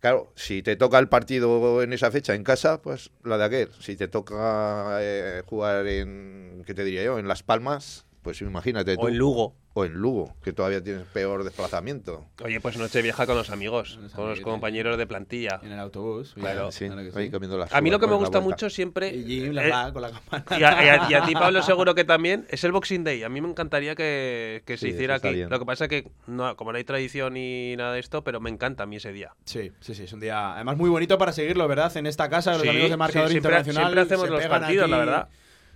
[0.00, 3.68] Claro, si te toca el partido en esa fecha en casa, pues la de aquel.
[3.80, 7.18] Si te toca eh, jugar en, ¿qué te diría yo?
[7.18, 9.02] En Las Palmas, pues imagínate tú.
[9.02, 9.54] O en Lugo.
[9.74, 12.24] O en Lugo, que todavía tienes peor desplazamiento.
[12.42, 15.60] Oye, pues Nochevieja con los amigos, Con los con los compañeros de plantilla.
[15.62, 16.34] En el autobús.
[16.34, 16.72] Claro.
[16.72, 17.30] Sí, claro sí.
[17.56, 19.14] las A mí lo que me gusta mucho siempre.
[19.14, 20.44] Y Jim eh, la- con la campana.
[20.50, 22.46] y, a, y a- y a ti, Pablo, seguro que también.
[22.50, 23.22] Es el Boxing Day.
[23.22, 25.28] A mí me encantaría que, que se Sí, hiciera aquí.
[25.32, 25.48] bien.
[25.48, 28.40] Lo que pasa es que, no, como no hay tradición ni nada de esto, pero
[28.40, 29.32] me encanta a mí ese día.
[29.44, 31.96] Sí, sí, sí, es un día además muy bonito para seguirlo, ¿verdad?
[31.96, 33.92] En esta casa, los Sí, amigos de Marcador sí, siempre- Internacional.
[33.92, 35.28] siempre hacemos los partidos, la verdad.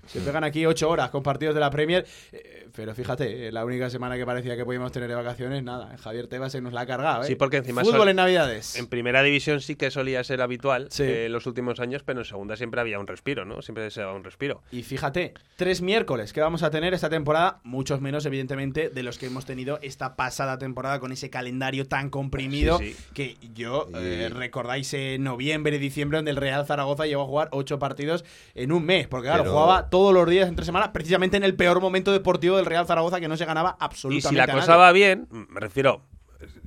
[0.06, 2.04] Se pegan aquí ocho horas con partidos de la Premier.
[2.32, 5.94] eh, pero fíjate, eh, la única semana que parecía que podíamos tener de vacaciones, nada.
[5.98, 7.26] Javier Tebas se nos la ha cargado, ¿eh?
[7.26, 8.76] Sí, porque encima Fútbol sol- en Navidades.
[8.76, 11.02] En primera división sí que solía ser habitual Sí.
[11.02, 13.60] eh, en los últimos años, pero en segunda siempre había un respiro, ¿no?
[13.60, 14.62] Siempre se daba un respiro.
[14.72, 19.18] Y fíjate, tres miércoles que vamos a tener esta temporada, muchos menos, evidentemente, de los
[19.18, 22.78] que hemos tenido esta pasada temporada con ese calendario tan comprimido.
[22.78, 23.04] Sí, sí.
[23.12, 27.48] Que yo, eh, recordáis, en noviembre y diciembre, donde el Real Zaragoza llegó a jugar
[27.52, 29.06] ocho partidos en un mes.
[29.08, 32.56] Porque, claro, Pero- jugaba todos los días entre semanas, precisamente en el peor momento deportivo
[32.56, 34.80] del Real Zaragoza, que no se ganaba Y absolutamente si la cosa nadie.
[34.80, 36.02] va bien, me refiero,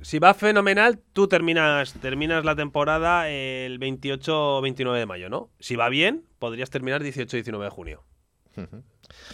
[0.00, 5.50] si va fenomenal, tú terminas, terminas la temporada el 28 o 29 de mayo, ¿no?
[5.58, 8.04] Si va bien, podrías terminar 18 o 19 de junio.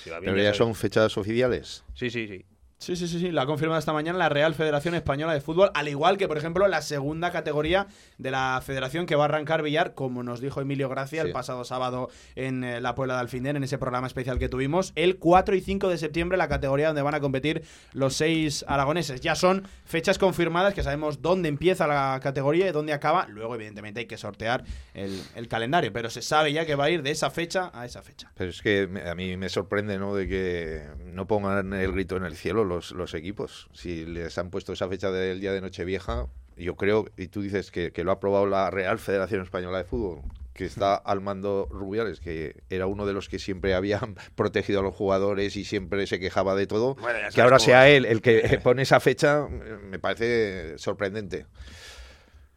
[0.02, 1.85] Si va bien, Pero ya son fechas oficiales.
[1.94, 2.44] Sí, sí, sí.
[2.83, 5.71] Sí, sí, sí, sí, la ha confirmado esta mañana la Real Federación Española de Fútbol,
[5.73, 7.87] al igual que, por ejemplo, la segunda categoría
[8.18, 11.62] de la federación que va a arrancar Villar, como nos dijo Emilio Gracia el pasado
[11.62, 15.55] sábado en eh, la Puebla de Alfindén, en ese programa especial que tuvimos, el 4
[15.55, 19.21] y 5 de septiembre, la categoría donde van a competir los seis aragoneses.
[19.21, 23.29] Ya son fechas confirmadas, que sabemos dónde empieza la categoría y dónde acaba.
[23.29, 26.90] Luego, evidentemente, hay que sortear el, el calendario, pero se sabe ya que va a
[26.90, 28.33] ir de esa fecha a esa fecha.
[28.35, 30.16] Pero es que a mí me sorprende, ¿no?
[30.16, 33.68] De que no pongan el grito en el cielo los, los equipos.
[33.72, 37.70] Si les han puesto esa fecha del día de Nochevieja, yo creo, y tú dices
[37.70, 40.20] que, que lo ha aprobado la Real Federación Española de Fútbol,
[40.52, 44.82] que está al mando Rubiales, que era uno de los que siempre habían protegido a
[44.82, 48.20] los jugadores y siempre se quejaba de todo, Bueno, que ahora cómo sea él el
[48.20, 51.46] que pone esa fecha, me parece sorprendente.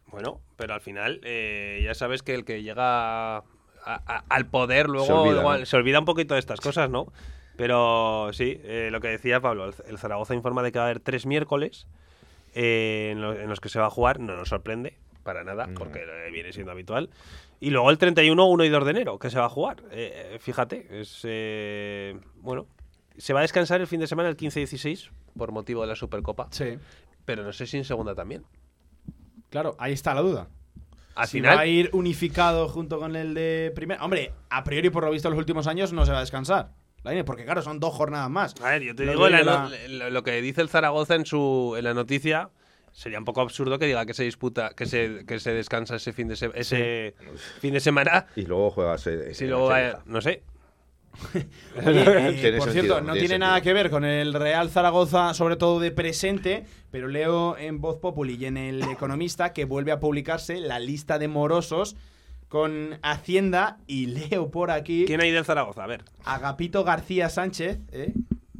[0.08, 3.44] Bueno, pero al final eh, ya sabes que el que llega a-
[3.84, 5.66] a- al poder luego Se olvida, igual, ¿no?
[5.66, 7.12] se olvida un poquito de estas cosas, ¿no?
[7.56, 11.00] Pero sí, eh, lo que decía Pablo, el, Zaragoza informa de que va a haber
[11.00, 11.86] tres miércoles
[12.54, 15.66] eh, en, lo- en los que se va a jugar, no nos sorprende para nada,
[15.66, 15.78] No.
[15.78, 17.10] porque eh, viene siendo habitual.
[17.58, 19.82] Y luego el 31, 1 y 2 de enero, que se va a jugar.
[19.90, 21.20] Eh, fíjate, es.
[21.24, 22.66] eh, bueno,
[23.16, 26.48] se va a descansar el fin de semana el 15-16 por motivo de la Supercopa,
[26.50, 26.76] Sí.
[27.24, 28.44] pero no sé si en segunda también.
[29.50, 30.48] Claro, ahí está la duda.
[31.14, 34.04] Al si final, va a ir unificado junto con el de primera.
[34.04, 36.72] Hombre, a priori, por lo visto, en los últimos años no se va a descansar.
[37.24, 38.54] Porque claro, son dos jornadas más.
[38.62, 41.26] a ver, yo te Lo digo, la la- lo, lo que dice el Zaragoza en
[41.26, 42.50] su en la noticia
[42.92, 46.12] sería un poco absurdo que diga que se disputa, que se, que se descansa ese
[46.12, 47.14] fin de se- ese
[47.60, 48.26] fin de semana.
[48.36, 49.06] Y luego juegas.
[49.06, 49.70] eh, Si luego
[50.06, 50.42] no sé.
[51.86, 55.32] Oye, eh, por sentido, cierto, no tiene tiene nada que ver con el Real Zaragoza,
[55.34, 59.92] sobre todo de presente, pero leo en Voz Populi y en El Economista que vuelve
[59.92, 61.96] a publicarse la lista de morosos
[62.48, 65.84] con Hacienda y leo por aquí ¿Quién hay del Zaragoza?
[65.84, 66.04] A ver.
[66.24, 68.12] Agapito García Sánchez, ¿eh?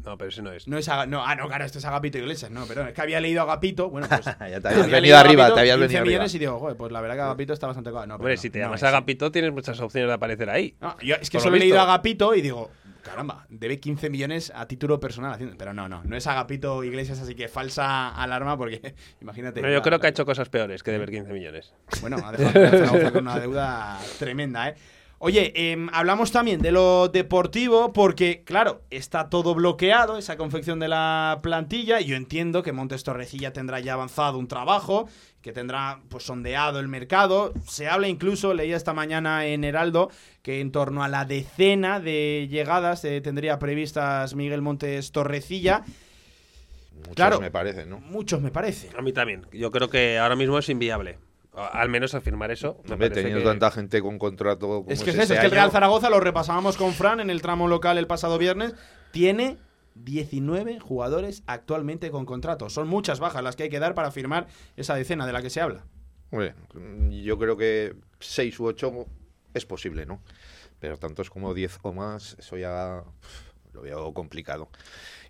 [0.05, 0.69] No, pero ese no es.
[0.69, 3.01] No es Aga- no, ah, no, claro, este es Agapito Iglesias, no, pero es que
[3.01, 5.87] había leído Agapito, bueno, pues Ya te habías había venido arriba, Agapito, te habías 15
[5.89, 6.11] venido arriba.
[6.19, 8.03] millones y digo, joder, pues la verdad que Agapito está bastante caro.
[8.07, 8.83] No, pero Hombre, no, si te no llamas.
[8.85, 10.77] Agapito tienes muchas opciones de aparecer ahí.
[10.81, 11.81] No, yo- es que solo he leído.
[11.81, 12.71] Agapito y digo,
[13.07, 15.33] caramba, debe 15 millones a título personal.
[15.33, 19.63] haciendo- Pero no, no, no es Agapito Iglesias, así que falsa alarma porque imagínate.
[19.63, 21.73] No, yo creo que ha hecho cosas peores que deber 15 millones.
[22.01, 24.75] Bueno, ha dejado a Zaragoza con una deuda tremenda, ¿eh?
[25.19, 30.89] Oye, em, hablamos también de lo deportivo porque, claro, está todo bloqueado, esa confección de
[30.89, 35.09] la plantilla, y yo entiendo que Montes Torrecilla tendrá ya avanzado un trabajo,
[35.41, 37.55] que tendrá pues sondeado el mercado.
[37.67, 40.11] Se habla incluso, leía esta mañana en Heraldo,
[40.43, 45.83] que en torno a la decena de llegadas eh, tendría previstas Miguel Montes Torrecilla.
[46.95, 47.41] Muchos Claro.
[47.41, 48.01] me parece, ¿no?
[48.01, 48.91] Muchos me parece.
[48.99, 49.47] A mí también.
[49.53, 51.19] Yo creo que ahora mismo es inviable.
[51.57, 52.81] Al menos afirmar eso.
[52.85, 55.41] Me Hombre, teniendo que- tanta gente con contrato como Es que es este eso, es
[55.41, 58.75] que el Real Zaragoza, lo repasábamos con Fran en el tramo local el pasado viernes,
[59.11, 59.57] tiene
[59.95, 62.69] 19 jugadores actualmente con contrato.
[62.69, 65.49] Son muchas bajas las que hay que dar para firmar esa decena de la que
[65.51, 65.87] se habla.
[66.31, 66.55] Hombre,
[67.11, 69.07] yo creo que 6 u 8
[69.55, 70.21] es posible, ¿no?
[70.79, 73.03] Pero tantos como 10 o más, eso ya
[73.73, 74.69] lo veo complicado.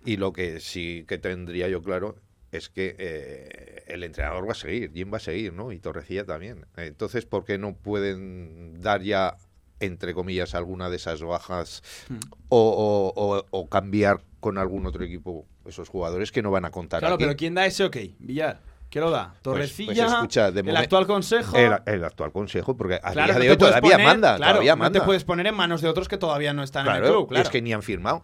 [0.03, 2.15] Y lo que sí que tendría yo claro
[2.51, 5.71] es que eh, el entrenador va a seguir, Jim va a seguir, ¿no?
[5.71, 6.65] Y Torrecilla también.
[6.77, 9.35] Entonces, ¿por qué no pueden dar ya,
[9.79, 12.17] entre comillas, alguna de esas bajas Hmm.
[12.49, 16.71] o, o- o- o cambiar con algún otro equipo esos jugadores que no van a
[16.71, 17.25] contar Claro, aquí?
[17.25, 17.97] pero ¿quién da ese ok?
[18.19, 18.59] Villar.
[18.89, 19.31] ¿Qué lo da?
[19.31, 21.57] Pues- Torrecilla, pues escucha, de el actual consejo.
[21.57, 24.75] El, el actual consejo, porque a Claro, día de hoy todavía poner- manda, claro, todavía
[24.77, 27.11] no te puedes poner en manos de otros que todavía no están claro, en el
[27.11, 27.43] club, claro.
[27.43, 28.23] es que ni han firmado.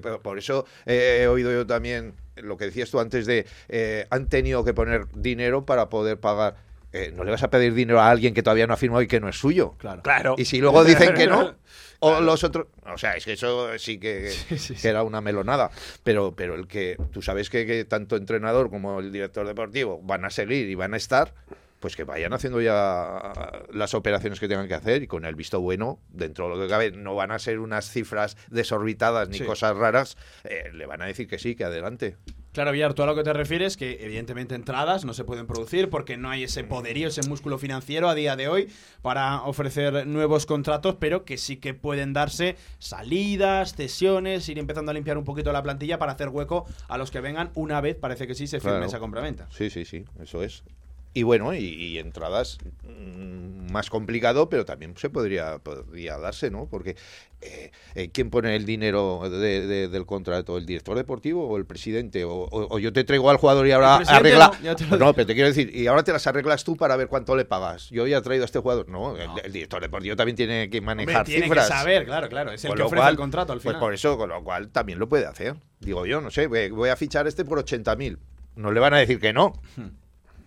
[0.00, 4.26] por eso eh, he oído yo también lo que decías tú antes de eh, han
[4.28, 6.56] tenido que poner dinero para poder pagar.
[6.94, 9.06] Eh, no le vas a pedir dinero a alguien que todavía no ha firmado y
[9.06, 9.74] que no es suyo.
[9.78, 10.02] Claro.
[10.02, 10.34] Claro.
[10.38, 11.54] Y si luego dicen que no,
[12.00, 12.68] o los otros.
[12.92, 14.88] O sea, es que eso sí que, Sí, sí, que sí.
[14.88, 15.70] era una melonada.
[16.02, 16.96] Pero, pero el que.
[17.12, 20.94] Tú sabes que, que tanto entrenador como el director deportivo van a seguir y van
[20.94, 21.34] a estar.
[21.82, 23.32] Pues que vayan haciendo ya
[23.72, 26.68] las operaciones que tengan que hacer y con el visto bueno, dentro de lo que
[26.68, 29.44] cabe, no van a ser unas cifras desorbitadas ni Sí.
[29.44, 32.16] cosas raras, eh, le van a decir que sí, que adelante.
[32.52, 35.90] Claro, Villar, tú a lo que te refieres que evidentemente entradas no se pueden producir
[35.90, 38.68] porque no hay ese poderío, ese músculo financiero a día de hoy
[39.00, 44.94] para ofrecer nuevos contratos, pero que sí que pueden darse salidas, cesiones, ir empezando a
[44.94, 48.28] limpiar un poquito la plantilla para hacer hueco a los que vengan una vez, parece
[48.28, 48.86] que sí, se firme Claro.
[48.86, 49.48] esa compraventa.
[49.50, 50.62] Sí, sí, sí, eso es.
[51.14, 56.66] Y bueno, y, y entradas mm, más complicado, pero también se podría, podría darse, ¿no?
[56.70, 56.96] Porque
[57.42, 60.56] eh, eh, ¿quién pone el dinero de- de- del contrato?
[60.56, 62.24] ¿El director deportivo o el presidente?
[62.24, 64.52] O, o- o yo te traigo al jugador y ahora arregla...
[64.98, 67.44] no, pero te quiero decir, y ahora te las arreglas tú para ver cuánto le
[67.44, 67.90] pagas.
[67.90, 68.88] Yo ya he traído a este jugador.
[68.88, 69.36] No, el, No.
[69.38, 71.66] el director deportivo también tiene que Hombre, manejar tiene cifras.
[71.68, 73.74] que saber, claro, claro, es el Con que ofrece cual, el contrato al final.
[73.74, 75.56] Pues por eso, con lo cual también lo puede hacer.
[75.80, 78.16] Digo yo, no sé, voy voy a fichar este por 80.000.
[78.56, 79.52] No le van a decir que no.
[79.76, 79.88] Hmm.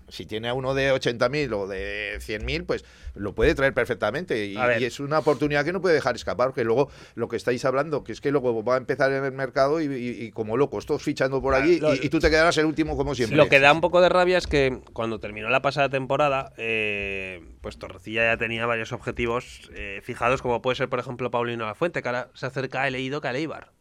[0.08, 4.46] Si tiene a uno de 80.000 o de 100.000, pues lo puede traer perfectamente.
[4.46, 7.66] Y, A es una oportunidad que no puede dejar escapar, porque luego lo que estáis
[7.66, 10.58] hablando, que es que luego va a empezar en el mercado y, y- y como
[10.58, 13.38] locos, todos fichando por allí, Claro, y, tú te quedarás el último como siempre.
[13.38, 17.42] Lo que da un poco de rabia es que cuando terminó la pasada temporada, eh,
[17.62, 22.02] pues Torrecilla ya tenía varios objetivos eh, fijados, como puede ser, por ejemplo, Paulino Lafuente,
[22.02, 23.72] que ahora se acerca el Eido que al Eibar.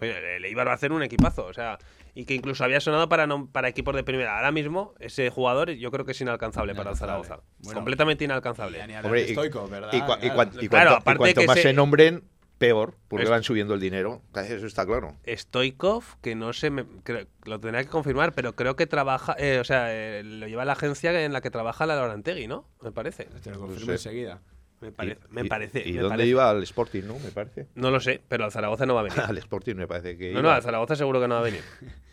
[0.00, 1.78] Oye, el Eibar va a hacer un equipazo, o sea,
[2.20, 4.36] y que incluso había sonado para, no- para equipos de primera.
[4.36, 6.96] Ahora mismo, ese jugador yo creo que es inalcanzable para el.
[6.96, 7.40] Zaragoza.
[7.60, 8.80] Bueno, completamente inalcanzable.
[9.04, 9.90] Hombre, y- Stoico, ¿verdad?
[9.92, 10.34] Y, cua- y Claro.
[10.34, 12.24] cuan- y Claro, cuanto, y aparte cuanto que más se- se nombren,
[12.58, 14.20] peor, porque Es- van subiendo el dinero.
[14.34, 15.14] Eso está claro.
[15.28, 19.60] Stoikov, que no sé, me, creo- lo tendría que confirmar, pero creo que trabaja, eh,
[19.60, 22.68] o sea, eh, lo lleva la agencia en la que trabaja la Laurantegui, ¿no?
[22.82, 23.26] Me parece.
[23.26, 23.92] Te lo confirmo sé.
[23.92, 24.40] enseguida.
[24.80, 25.18] Me, parece.
[25.30, 25.82] Y- me parece.
[25.88, 26.28] ¿Y me dónde parece.
[26.30, 26.50] iba?
[26.50, 27.18] Al Sporting, ¿no?
[27.20, 27.66] Me parece.
[27.76, 29.18] No lo sé, pero al Zaragoza no va a venir.
[29.28, 30.42] Al Sporting me parece que No, iba.
[30.42, 31.62] no, al Zaragoza seguro que no va a venir.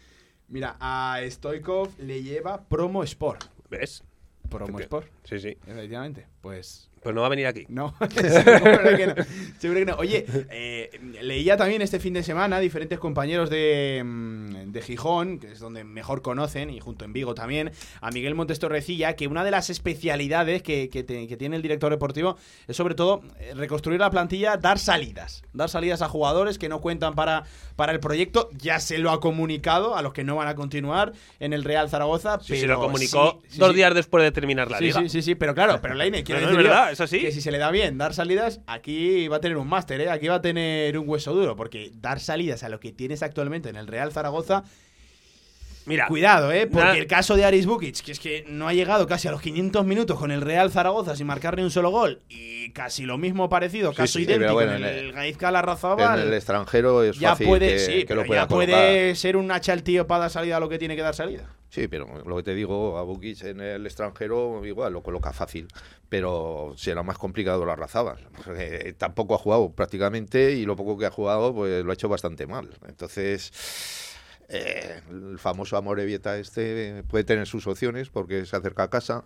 [0.48, 3.46] Mira, a Stoikov le lleva Promo Sport.
[3.70, 4.04] ¿Ves?
[4.50, 5.58] Promo Sport, Sí, sí.
[5.68, 6.26] efectivamente.
[6.42, 7.66] Pues Pues no va a venir aquí.
[7.70, 9.16] No, seguro que no.
[9.60, 9.96] Seguro que no.
[9.98, 10.90] Oye, eh,
[11.22, 15.84] leía también este fin de semana diferentes compañeros de, mm, de Gijón, que es donde
[15.84, 17.72] mejor conocen, y junto en Vigo también,
[18.02, 21.62] a Miguel Montes Torrecilla, que una de las especialidades que, que te- que tiene el
[21.62, 25.44] director deportivo es sobre todo eh, reconstruir la plantilla, dar salidas.
[25.54, 27.44] Dar salidas a jugadores que no cuentan para,
[27.76, 28.50] para el proyecto.
[28.54, 31.90] Ya se lo ha comunicado a los que no van a continuar en el Real
[31.90, 32.40] Zaragoza.
[32.40, 35.02] Sí, pero se lo comunicó sí, sí, dos días después de terminar la Sí, liga.
[35.08, 37.02] sí, sí, sí, pero claro, pero Leine, quiero No, no, es decir yo verdad, es
[37.02, 37.20] así.
[37.20, 40.10] que si se le da bien dar salidas, aquí va a tener un máster, ¿eh?
[40.10, 43.70] aquí va a tener un hueso duro, porque dar salidas a lo que tienes actualmente
[43.70, 44.64] en el Real Zaragoza,
[45.86, 46.68] Mira, cuidado, ¿eh?
[46.68, 49.42] porque el caso de Aris Bukic, que es que no ha llegado casi a los
[49.42, 53.18] 500 minutos con el Real Zaragoza sin marcar ni un solo gol, y casi lo
[53.18, 56.20] mismo parecido, Sí, caso sí, idéntico bueno, en el el- Gaizka Larrazábal.
[56.22, 58.68] En el extranjero es ya fácil puede, que, sí, que pero lo pueda ya colocar.
[58.76, 61.14] puede ser un hacha el tío para dar salida a lo que tiene que dar
[61.14, 61.50] salida.
[61.70, 65.68] Sí, pero lo que te digo, a Bukic en el extranjero igual lo coloca fácil,
[66.10, 68.28] pero será más complicado la Razabal.
[68.46, 72.08] porque tampoco ha jugado prácticamente y lo poco que ha jugado pues lo ha hecho
[72.08, 72.70] bastante mal.
[72.88, 73.52] Entonces,
[74.50, 79.24] eh, el famoso Amorebieta este puede tener sus opciones porque se acerca a casa.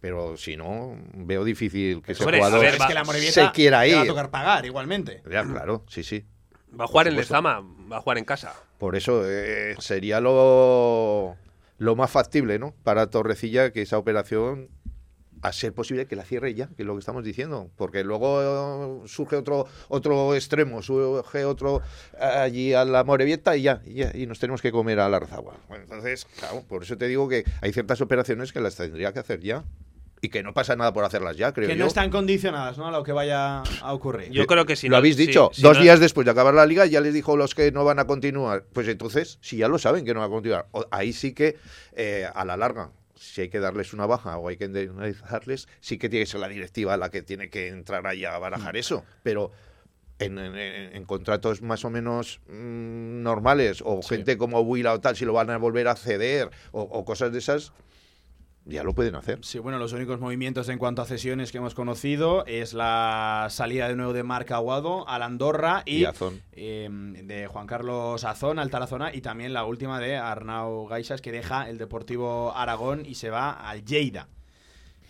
[0.00, 3.46] Pero si no, veo difícil que ese Hombre, jugador ver, es va- que la Morevieta
[3.46, 4.08] se quiera le va a ir.
[4.08, 5.22] tocar pagar igualmente.
[5.28, 6.24] Ya, claro, sí, sí.
[6.78, 7.16] va a jugar en.
[7.16, 7.60] Lezama,
[7.90, 8.52] va a jugar en casa.
[8.78, 11.36] Por eso eh, sería lo,
[11.78, 12.74] lo más factible, ¿no?
[12.84, 14.68] Para Torrecilla que esa operación,
[15.42, 17.70] a ser posible que la cierre ya, que es lo que estamos diciendo.
[17.76, 21.82] Porque luego eh, surge otro otro extremo, surge otro
[22.18, 25.08] eh, allí a la Morevieta y ya, y ya, y nos tenemos que comer a
[25.08, 25.54] la Arzagua.
[25.68, 29.20] Bueno, entonces, claro, por eso te digo que hay ciertas operaciones que las tendría que
[29.20, 29.64] hacer ya.
[30.20, 31.84] Y que no pasa nada por hacerlas ya, creo Que yo.
[31.84, 32.88] no están condicionadas ¿no?
[32.88, 34.32] a lo que vaya a ocurrir.
[34.32, 36.52] Yo creo que si lo no- habéis dicho, si dos no- días después de acabar
[36.54, 38.64] la liga ya les dijo los que no van a continuar.
[38.72, 41.56] Pues entonces, si ya lo saben que no va a continuar, ahí sí que
[41.92, 45.98] eh, a la larga, si hay que darles una baja o hay que indemnizarles, sí
[45.98, 48.78] que tiene que ser la directiva la que tiene que entrar ahí a barajar Mm.
[48.78, 49.04] eso.
[49.22, 49.50] Pero
[50.18, 55.16] en, en- en contratos más o menos mm, normales, o gente como Willa o tal,
[55.16, 57.72] si lo van a volver a ceder, o, o cosas de esas,
[58.68, 59.38] ya lo pueden hacer.
[59.42, 63.88] Sí, bueno, los únicos movimientos en cuanto a cesiones que hemos conocido es la salida
[63.88, 66.40] de nuevo de Marc Aguado al Andorra y, Y Azón.
[66.52, 66.88] eh,
[67.24, 71.68] de Juan Carlos Azón al Tarazona y también la última de Arnau Gaixas que deja
[71.68, 74.28] el Deportivo Aragón y se va al Lleida.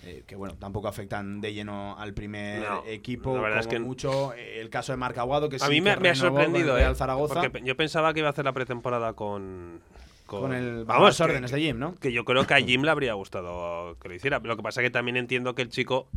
[0.04, 3.34] Eh, que bueno, tampoco afectan de lleno al primer No, equipo.
[3.34, 5.70] la verdad es como que- mucho eh, el caso de Marc Aguado, que A sí
[5.72, 6.94] mí me, que me ha el sorprendido, Real ¿eh?
[6.94, 9.80] Zaragoza Porque yo pensaba que iba a hacer la pretemporada con.
[10.28, 11.96] Con el bajo las órdenes de Jim, ¿no?
[11.96, 14.38] Que yo creo que a Jim le habría gustado que lo hiciera.
[14.38, 16.08] Lo que pasa que también entiendo que el chico,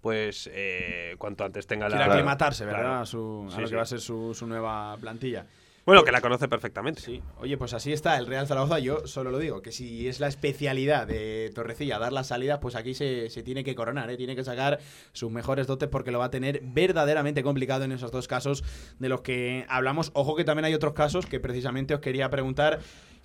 [0.00, 1.96] pues, eh, cuanto antes tenga la.
[1.96, 2.80] Quiere aclimatarse, ¿verdad?
[2.80, 3.00] Claro.
[3.00, 3.70] A, su, a Sí, lo sí.
[3.72, 5.46] que va a ser su, su nueva plantilla.
[5.86, 7.02] Bueno, que la conoce perfectamente.
[7.02, 8.78] Sí, oye, pues así está el Real Zaragoza.
[8.78, 12.74] Yo solo lo digo, que si es la especialidad de Torrecilla dar la salida, pues
[12.74, 14.16] aquí se, se tiene que coronar, ¿eh?
[14.16, 14.78] tiene que sacar
[15.12, 18.64] sus mejores dotes porque lo va a tener verdaderamente complicado en esos dos casos
[18.98, 20.10] de los que hablamos.
[20.14, 22.80] Ojo que también hay otros casos que precisamente os quería preguntar.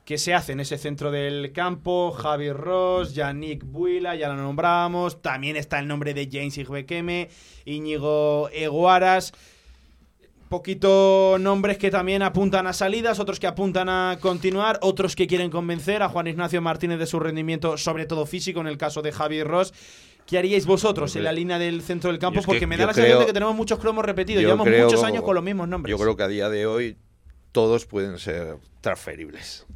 [0.09, 2.09] ¿Qué se hace en ese centro del campo?
[2.09, 5.21] Javi Ross, Yannick Buila, ya lo nombramos.
[5.21, 7.29] También está el nombre de James Igbekeme,
[7.65, 9.33] Íñigo Eguaras
[10.49, 15.51] poquito nombres que también apuntan a salidas, otros que apuntan a continuar, otros que quieren
[15.51, 19.11] convencer a Juan Ignacio Martínez de su rendimiento, sobre todo físico, en el caso de
[19.11, 19.75] Javier Ross.
[20.25, 22.39] ¿Qué haríais vosotros en la línea del centro del campo?
[22.39, 24.41] Que Porque me da la sensación de que tenemos muchos cromos repetidos.
[24.41, 25.91] Llevamos creo- muchos años con los mismos nombres.
[25.91, 26.97] Yo creo que a día de hoy
[27.51, 29.67] todos pueden ser transferibles.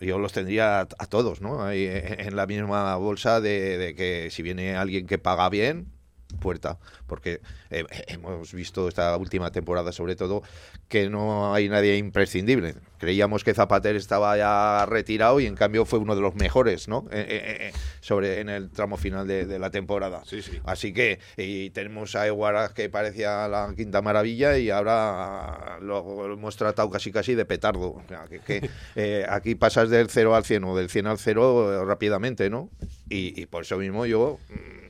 [0.00, 1.70] Yo los tendría a, todos, ¿no?
[1.70, 5.97] En la misma bolsa de, de que si viene alguien que paga bien,
[6.40, 6.78] puerta.
[7.06, 10.42] Porque eh, hemos visto esta última temporada, sobre todo,
[10.88, 12.74] que no hay nadie imprescindible.
[12.98, 17.06] Creíamos que Zapater estaba ya retirado y en cambio fue uno de los mejores, ¿no?
[17.10, 20.22] Eh, eh, sobre en el tramo final de, de la temporada.
[20.64, 26.56] Así que y tenemos a Eguaras que parecía la quinta maravilla y ahora lo, hemos
[26.56, 27.90] tratado casi casi de petardo.
[27.90, 31.82] O sea, que, que, aquí pasas del 0 al 100 o del 100 al 0
[31.82, 32.70] eh, rápidamente, ¿no?
[33.08, 34.87] Y, y por eso mismo yo mm,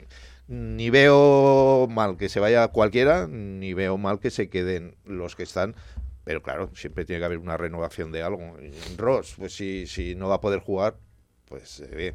[0.49, 5.43] ni veo mal que se vaya cualquiera, ni veo mal que se queden los que
[5.45, 5.75] están.
[6.25, 8.57] Pero claro, siempre tiene que haber una renovación de algo.
[8.97, 10.97] Ross, pues si, si no va a poder jugar,
[11.47, 12.15] pues eh, bien,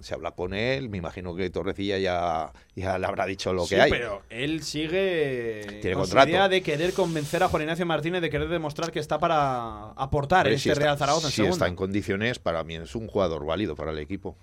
[0.00, 0.88] se habla con él.
[0.88, 3.90] Me imagino que Torrecilla ya, ya le habrá dicho lo Sí, que hay.
[3.90, 6.30] pero él sigue Tiene con su contrato.
[6.30, 10.46] idea de querer convencer a Juan Ignacio Martínez de querer demostrar que está para aportar
[10.46, 11.54] Hombre, si este está- Real Zaragoza en si segunda.
[11.56, 14.38] está en condiciones, para mí es un jugador válido para el equipo.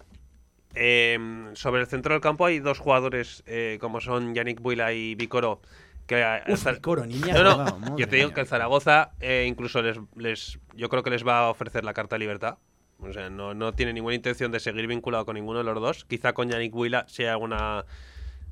[0.80, 5.16] Eh, sobre el centro del campo hay dos jugadores eh, como son Yannick Buila y
[5.16, 5.62] Vicoro.
[6.06, 8.36] Que Uf, Zar- Vicoro, ni me he No, no, yo te digo mía.
[8.36, 11.94] que el Zaragoza eh, incluso les, les, yo creo que les va a ofrecer la
[11.94, 12.58] carta de libertad.
[13.00, 16.06] O sea, no, no tiene ninguna intención de seguir vinculado con ninguno de los dos.
[16.06, 17.86] Quizá con Yannick Buila sí alguna,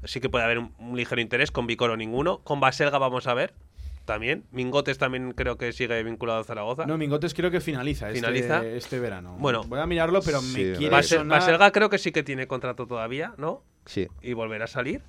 [0.03, 1.49] sí que puede haber un, un ligero interés.
[1.51, 2.39] Con Vicoro ninguno.
[2.39, 3.53] Con Baselga vamos a ver.
[4.05, 4.45] También.
[4.51, 6.85] Mingotes también creo que sigue vinculado a Zaragoza.
[6.85, 8.65] No, Mingotes creo que finaliza, este- Finaliza.
[8.65, 9.35] Este, verano.
[9.39, 9.63] Bueno.
[9.67, 12.47] voy a mirarlo, pero Sí, me quiere Basel- sonar- Baselga creo que sí que tiene
[12.47, 13.63] contrato todavía, ¿no?
[13.85, 14.07] Sí.
[14.21, 15.01] Y volverá a salir.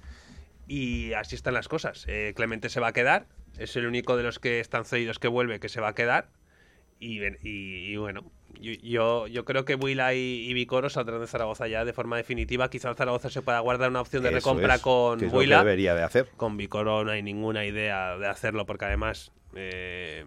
[0.66, 2.05] Y así están las cosas.
[2.09, 3.26] Eh, Clemente se va a quedar.
[3.59, 6.28] Es el único de los que están cedidos que vuelve que se va a quedar.
[6.99, 8.30] Y, ven- y- y bueno,
[8.61, 12.68] yo, yo, creo que Buila y, y Vicoro saldrán de Zaragoza ya de forma definitiva.
[12.70, 15.32] Quizá el Zaragoza se pueda guardar una opción de Eso recompra es, con que es
[15.32, 15.59] lo que Buila.
[15.59, 16.28] debería de hacer.
[16.36, 20.24] Con Vicoro no hay ninguna idea de hacerlo porque además eh,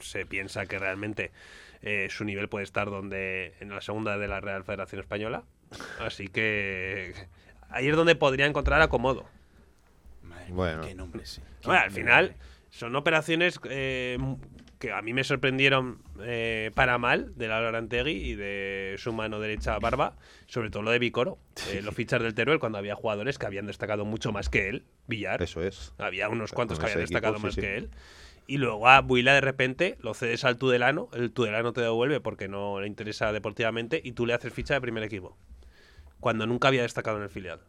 [0.00, 1.30] se piensa que realmente
[1.82, 5.44] eh, su nivel puede estar donde en la segunda de la Real Federación Española.
[6.00, 7.14] Así que
[7.70, 9.26] ahí es donde podría encontrar acomodo.
[10.22, 10.82] Madre Bueno.
[10.82, 11.40] qué nombre, sí.
[11.60, 12.34] Qué Bueno, al final
[12.70, 14.18] son operaciones eh,
[14.80, 19.38] que a mí me sorprendieron eh, para mal de Laura Arantegui y de su mano
[19.38, 20.16] derecha Barba,
[20.46, 21.38] sobre todo lo de Vicoro,
[21.70, 24.84] eh, los fichas del Teruel cuando había jugadores que habían destacado mucho más que él,
[25.06, 25.42] Villar.
[25.42, 25.92] Eso es.
[25.98, 27.90] Había unos cuantos que habían destacado más sí, que él.
[28.46, 32.48] Y luego a Buila de repente lo cedes al Tudelano, el Tudelano te devuelve porque
[32.48, 35.36] no le interesa deportivamente y tú le haces ficha de primer equipo.
[36.20, 37.60] Cuando nunca había destacado en el filial.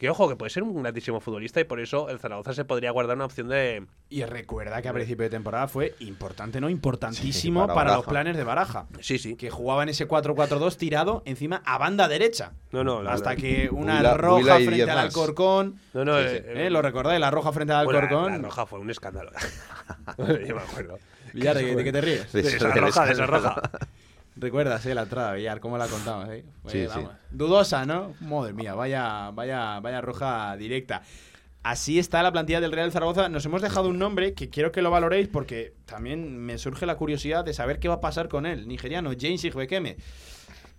[0.00, 2.90] Que ojo, que puede ser un grandísimo futbolista y por eso el Zaragoza se podría
[2.90, 3.84] guardar una opción de...
[4.08, 6.70] Y recuerda que a principio de temporada fue importante, ¿no?
[6.70, 8.86] Importantísimo Sí, para para, los planes de Baraja.
[9.00, 9.36] Sí, sí.
[9.36, 12.52] Que jugaba en ese 4-4-2 tirado encima a banda derecha.
[12.72, 14.98] No, no, la- Hasta que una Buila- roja Buila frente al.
[14.98, 15.74] Alcorcón.
[15.92, 16.36] No, no, Sí, eh, sí.
[16.58, 16.70] eh, ¿eh?
[16.70, 17.20] ¿Lo recordáis?
[17.20, 18.32] La roja frente al bueno, la- Alcorcón.
[18.32, 19.32] La, roja fue un escándalo.
[20.18, 20.98] Yo me acuerdo.
[21.34, 22.32] Villar, ¿de, de qué te ríes?
[22.32, 23.60] De esa roja, de esa roja.
[24.36, 26.44] Recuerdas, eh, la entrada, Villar, cómo la contamos, eh?
[26.66, 26.86] Sí, sí.
[26.86, 27.12] vamos.
[27.30, 28.14] Dudosa, ¿no?
[28.20, 31.02] Madre mía, vaya, vaya, vaya roja directa.
[31.62, 33.28] Así está la plantilla del Real Zaragoza.
[33.28, 36.96] Nos hemos dejado un nombre que quiero que lo valoréis porque también me surge la
[36.96, 38.66] curiosidad de saber qué va a pasar con él.
[38.66, 39.98] Nigeriano, James Igbekeme.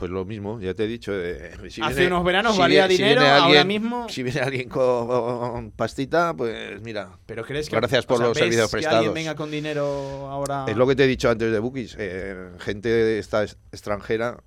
[0.01, 1.11] Pues lo mismo, ya te he dicho.
[1.13, 6.33] eh, si Hace unos veranos valía viene- dinero, ahora mismo- Si viene alguien con pastita,
[6.33, 7.19] pues mira.
[7.27, 7.75] Pero crees que.
[7.75, 8.97] Gracias por o sea, los ¿ves servicios que prestados.
[8.97, 9.83] alguien venga con dinero
[10.27, 10.65] ahora.
[10.67, 11.95] Es lo que te he dicho antes de Bookies.
[11.99, 14.41] eh, gente de esta es- extranjera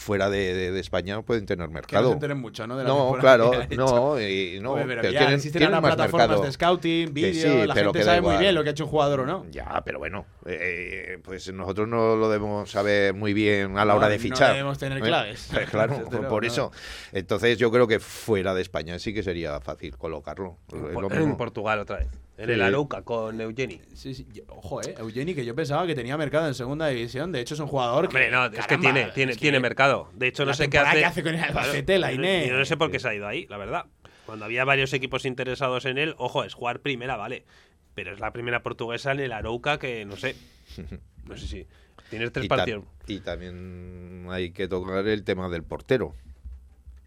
[0.00, 2.08] fuera de, de- de España pueden tener Que no mercado.
[2.08, 2.76] se enteren mucho, ¿no?
[2.76, 5.74] De la No, claro, que no, y no, Hombre, pero que ya tienen- existen tienen
[5.74, 6.46] ahora más plataformas mercado.
[6.46, 8.72] de scouting, Que vídeo, sí, la pero gente que sabe muy bien lo que ha
[8.72, 9.46] hecho un jugador o no.
[9.50, 13.98] Ya, pero bueno, eh, pues nosotros no lo debemos saber muy bien a la No,
[13.98, 14.50] hora de no fichar.
[14.52, 15.02] debemos tener ¿eh?
[15.02, 15.52] claves.
[15.52, 16.46] Eh, Claro, por no.
[16.48, 16.72] eso.
[17.12, 20.56] Entonces yo creo que fuera de España sí que sería fácil colocarlo.
[20.68, 21.26] Es lo Por- mismo.
[21.26, 22.08] en Portugal otra vez.
[22.40, 22.52] En Sí.
[22.52, 23.80] el Arouca con Eugeni.
[23.94, 24.26] Sí, sí.
[24.48, 24.94] Ojo, eh.
[24.98, 27.32] Eugeni, que yo pensaba que tenía mercado en segunda división.
[27.32, 28.16] De hecho, es un jugador que.
[28.16, 30.08] Hombre, no, es que tiene, tiene, es que tiene mercado.
[30.14, 30.98] De hecho, no sé qué hace.
[30.98, 32.48] que hace con el Albacete, la Inés.
[32.48, 33.84] Yo no sé por qué se ha ido ahí, la verdad.
[34.24, 37.44] Cuando había varios equipos interesados en él, ojo, es jugar primera, vale.
[37.94, 40.34] Pero es la primera portuguesa en el Arouca que no sé.
[41.26, 41.66] No sé si.
[42.08, 42.84] Tienes tres y, partidos.
[43.06, 46.14] y también hay que tocar el tema del portero.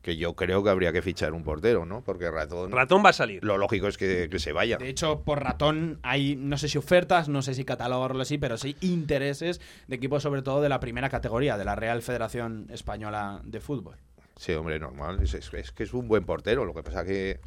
[0.03, 2.01] Que yo creo que habría que fichar un portero, ¿no?
[2.03, 2.71] Porque Ratón.
[2.71, 3.43] Ratón va a salir.
[3.43, 4.77] Lo lógico es que, que se vaya.
[4.77, 8.57] De hecho, por ratón hay, no sé si ofertas, no sé si catalogarlo así, pero
[8.57, 13.41] sí intereses de equipos sobre todo de la primera categoría, de la Real Federación Española
[13.45, 13.95] de Fútbol.
[14.35, 15.19] Sí, hombre, normal.
[15.23, 16.65] Es, es- es que es un buen portero.
[16.65, 17.39] Lo que pasa que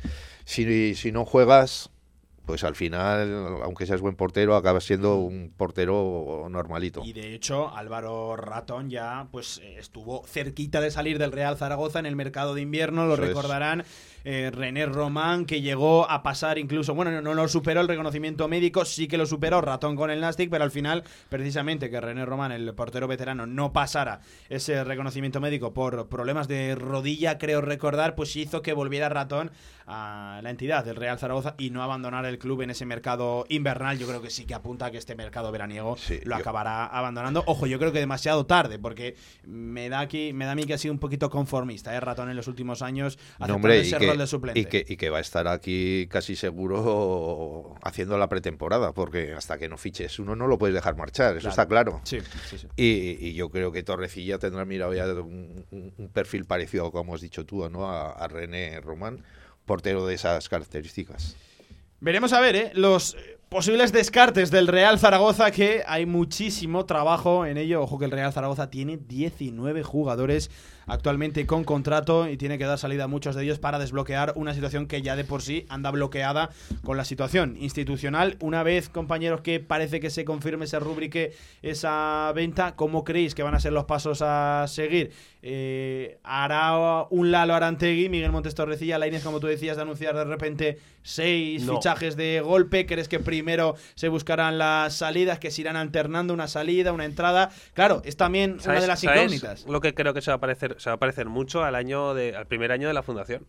[0.47, 1.91] si, si no juegas,
[2.47, 7.03] pues al final, aunque seas buen portero, acabas siendo un portero normalito.
[7.05, 11.99] Y de hecho, Álvaro Ratón ya pues eh, estuvo cerquita de salir del Real Zaragoza
[11.99, 13.87] en el mercado de invierno, lo Eso es.
[14.29, 18.49] Eh, René Román, que llegó a pasar incluso, bueno, no, no lo superó el reconocimiento
[18.49, 22.27] médico, sí que lo superó Ratón con el Nastic, pero al final, precisamente que René
[22.27, 28.17] Román, el portero veterano, no pasara ese reconocimiento médico por problemas de rodilla, creo recordar,
[28.17, 29.53] pues hizo que volviera Ratón
[29.87, 33.97] a la entidad del Real Zaragoza y no abandonara el club en ese mercado invernal.
[33.99, 36.87] Yo creo que sí que apunta a que este mercado veraniego Sí, lo yo- acabará
[36.87, 37.45] abandonando.
[37.47, 39.15] Ojo, yo creo que demasiado tarde, porque
[39.45, 42.01] me da aquí, me da a mí que ha sido un poquito conformista, ¿eh?
[42.01, 44.61] Ratón en los últimos años, No, hombre, y ese que, de suplente.
[44.61, 49.59] y, que, y que va a estar aquí casi seguro haciendo la pretemporada, porque hasta
[49.59, 51.51] que no fiches uno no lo puedes dejar marchar, eso Claro.
[51.51, 52.01] está claro.
[52.05, 52.67] Sí, sí, sí.
[52.77, 55.65] Y, y yo creo que Torrecilla tendrá mirado ya un,
[56.13, 57.91] perfil parecido, como has dicho tú, ¿no?
[57.91, 59.23] a, a René Román,
[59.65, 61.37] portero de esas características.
[62.01, 62.71] Veremos a ver, ¿eh?
[62.75, 63.17] Los
[63.49, 67.83] posibles descartes del Real Zaragoza, que hay muchísimo trabajo en ello.
[67.83, 70.51] Ojo que el Real Zaragoza tiene 19 jugadores
[70.87, 74.55] actualmente con contrato y tiene que dar salida a muchos de ellos para desbloquear una
[74.55, 76.51] situación que ya de por sí anda bloqueada
[76.85, 78.37] con la situación institucional.
[78.41, 81.33] Una vez, compañeros, que parece que se confirme, se rubrique
[81.63, 85.13] esa venta, ¿cómo creéis que van a ser los pasos a seguir?
[85.43, 90.25] Eh, ¿Hará un Lalo Arantegui, Miguel Montes Torrecilla, Lainez, como tú decías, de anunciar de
[90.25, 91.75] repente seis No.
[91.75, 92.85] fichajes de golpe?
[92.87, 97.51] ¿Crees que primero se buscarán las salidas, que se irán alternando una salida, una entrada?
[97.75, 99.67] Claro, es también una ¿Sabes- de las incógnitas.
[99.69, 102.15] Lo que creo que se va a parecer, se va a parecer mucho al año
[102.15, 103.47] de, al primer año de la fundación.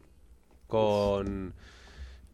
[0.68, 1.54] Con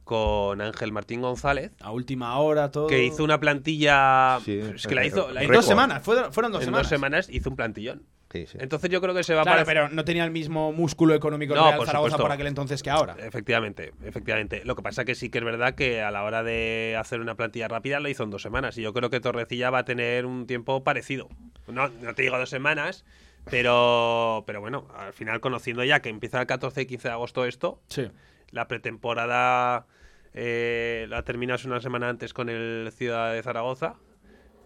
[0.04, 2.88] con Ángel Martín González, A última hora, todo.
[2.88, 4.38] que hizo una plantilla.
[4.44, 5.32] Sí, es que la hizo.
[5.32, 6.84] la En hizo- dos semanas, fueron, fueron dos en semanas.
[6.84, 8.04] dos semanas hizo un plantillón.
[8.30, 8.58] Sí, sí.
[8.60, 9.84] Entonces yo creo que se va a Claro, parecer.
[9.84, 12.24] pero no tenía el mismo músculo económico el No, Real por Zaragoza supuesto.
[12.24, 13.16] por aquel entonces que ahora.
[13.20, 14.64] Efectivamente, efectivamente.
[14.66, 17.36] Lo que pasa que sí que es verdad que a la hora de hacer una
[17.36, 18.78] plantilla rápida lo hizo en dos semanas.
[18.78, 21.30] Y yo creo que Torrecilla va a tener un tiempo parecido.
[21.68, 23.06] No, no te digo dos semanas,
[23.50, 27.46] pero, pero bueno, al final conociendo ya que empieza el 14 y 15 de agosto
[27.46, 28.10] esto, Sí.
[28.52, 29.86] la pretemporada
[30.34, 33.96] eh, la terminas una semana antes con el Ciudad de Zaragoza,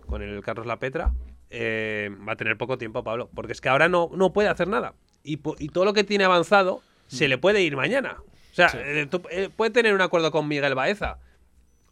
[0.07, 1.11] con el Carlos La Petra.
[1.49, 4.67] eh, va a tener poco tiempo, Pablo, porque es que ahora no, no puede hacer
[4.67, 4.93] nada.
[5.23, 8.17] Y, y todo lo que tiene avanzado se le puede ir mañana.
[8.51, 11.19] O sea, eh, tú- eh, puede tener un acuerdo con Miguel Baeza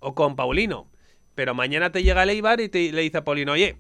[0.02, 0.90] o con Paulino,
[1.36, 3.78] pero mañana te llega el Eibar y te, le dice a Paulino, oye,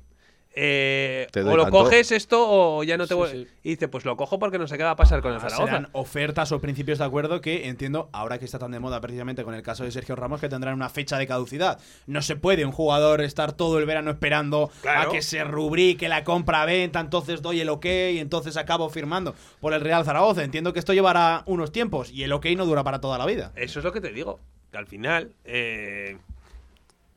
[0.56, 1.72] eh, o lo tanto".
[1.80, 3.30] coges esto o ya no te Sí, voy.
[3.32, 3.47] sí.
[3.64, 5.66] Y dice, pues lo cojo porque no sé qué va a pasar con el Zaragoza.
[5.66, 9.43] serán ofertas o principios de acuerdo que entiendo, ahora que está tan de moda precisamente
[9.43, 11.80] con el caso de Sergio Ramos, que tendrán una fecha de caducidad.
[12.08, 15.10] No se puede un jugador estar todo el verano esperando Claro.
[15.10, 19.74] a que se rubrique la compra-venta, entonces doy el ok y entonces acabo firmando por
[19.74, 20.43] el Real Zaragoza.
[20.43, 23.51] Entiendo que esto llevará unos tiempos y el ok no dura para toda la vida.
[23.56, 24.39] Eso es lo que te digo.
[24.72, 26.18] Que al final, eh,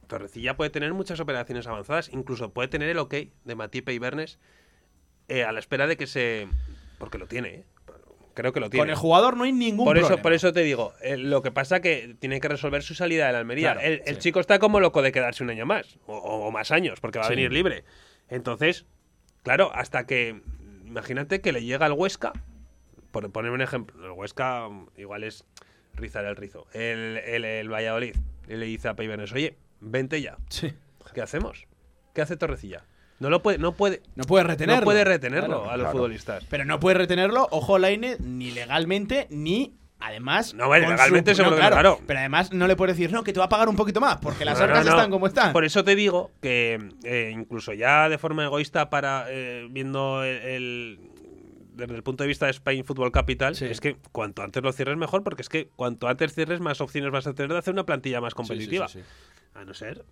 [0.08, 2.10] Torrecilla puede tener muchas operaciones avanzadas.
[2.12, 4.38] Incluso puede tener el ok de Matipe y Bernes
[5.28, 6.48] eh, a la espera de que se.
[6.98, 7.64] Porque lo tiene, ¿eh?
[8.34, 8.82] Creo que lo tiene.
[8.82, 10.22] Con el jugador no hay ningún por eso, problema.
[10.22, 13.32] por eso te digo, eh, lo que pasa que tiene que resolver su salida de
[13.32, 13.72] la Almería.
[13.72, 14.20] Claro, el el sí.
[14.20, 17.26] chico está como loco de quedarse un año más, o, o más años, porque va
[17.26, 17.82] a venir libre.
[18.28, 18.86] Entonces,
[19.42, 20.40] claro, hasta que,
[20.86, 22.32] imagínate que le llega al Huesca,
[23.10, 25.44] por poner un ejemplo, el Huesca igual es
[25.94, 28.14] rizar el rizo, el, el, el Valladolid,
[28.48, 30.72] y le dice a Peibernes, oye, vente ya, Sí.
[31.14, 31.66] ¿qué hacemos?
[32.14, 32.84] ¿Qué hace Torrecilla?
[33.20, 34.80] No lo puede, no puede, No puede retenerlo.
[34.80, 35.70] no puede retenerlo Claro.
[35.70, 35.92] a los claro.
[35.98, 36.44] futbolistas.
[36.48, 40.54] Pero no puede retenerlo, ojo Laine, ni legalmente, ni además.
[40.54, 42.00] No, bueno, legalmente seguro que no, claro.
[42.06, 44.18] Pero además no le puede decir, no, que te va a pagar un poquito más,
[44.18, 44.92] porque las No, no, arcas no.
[44.92, 45.52] están como están.
[45.52, 50.36] Por eso te digo que eh, incluso ya de forma egoísta para eh, viendo el,
[50.36, 51.00] el-
[51.74, 53.64] desde el punto de vista de Spain Football Capital, Sí.
[53.64, 57.10] es que cuanto antes lo cierres mejor, porque es que cuanto antes cierres más opciones
[57.12, 58.86] vas a tener de hacer una plantilla más competitiva.
[58.88, 59.04] Sí, sí.
[59.58, 60.04] A no ser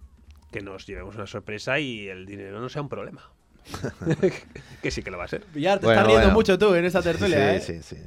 [0.51, 3.30] que nos llevemos una sorpresa y el dinero no sea un problema.
[4.82, 5.44] que sí que lo va a ser.
[5.55, 6.34] Villar, te Bueno, estás riendo bueno.
[6.38, 7.61] mucho tú en esta tertulia, ¿eh?
[7.61, 8.03] Sí, sí, sí.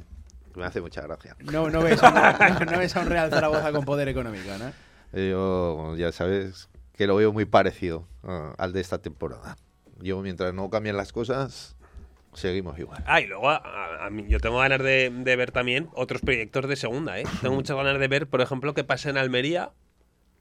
[0.54, 1.36] Me hace mucha gracia.
[1.50, 4.70] No, no, ves a, no, no ves a un Real Zaragoza con poder económico, ¿no?
[5.18, 9.56] Yo, ya sabes, que lo veo muy parecido ah, al de esta temporada.
[10.00, 11.74] Yo, mientras no cambien las cosas,
[12.34, 13.02] seguimos igual.
[13.06, 16.20] Ah, y luego a- a- a mí- yo tengo ganas de, de ver también otros
[16.20, 17.24] proyectos de segunda, ¿eh?
[17.40, 19.70] Tengo muchas ganas de ver, por ejemplo, qué pasa en Almería,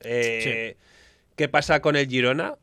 [0.02, 0.78] eh,
[1.36, 2.56] qué pasa con el Girona.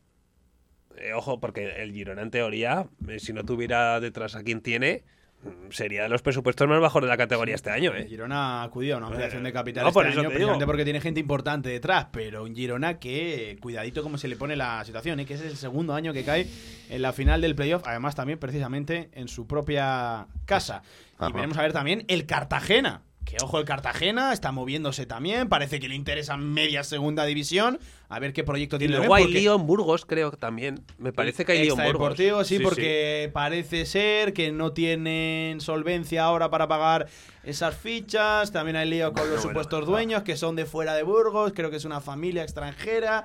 [0.98, 5.02] Eh, ojo, porque el Girona, en teoría, eh, si no tuviera detrás a quien tiene,
[5.42, 8.08] mm, sería de los presupuestos más bajos de la categoría este año, El ¿eh?
[8.08, 10.66] Girona ha acudido a una ampliación de capital no, este por año, te precisamente digo.
[10.66, 14.82] porque tiene gente importante detrás, pero un Girona que, cuidadito cómo se le pone la
[14.86, 15.26] situación, ¿eh?
[15.26, 16.46] que es el segundo año que cae
[16.88, 20.82] en la final del playoff, además también precisamente en su propia casa.
[21.20, 23.02] Y veremos a ver también el Cartagena.
[23.26, 25.48] Que ojo, el Cartagena está moviéndose también.
[25.48, 27.80] Parece que le interesa media segunda división.
[28.08, 28.96] A ver qué proyecto Y tiene.
[28.98, 30.84] luego hay porque- lío en Burgos, creo que también.
[30.96, 32.12] Me parece que hay lío en Burgos.
[32.12, 37.08] Extradeportivo, sí, porque parece ser que no tienen solvencia ahora para pagar
[37.42, 38.52] esas fichas.
[38.52, 41.52] También hay lío con los Bueno, supuestos bueno, dueños que son de fuera de Burgos.
[41.52, 43.24] Creo que es una familia extranjera.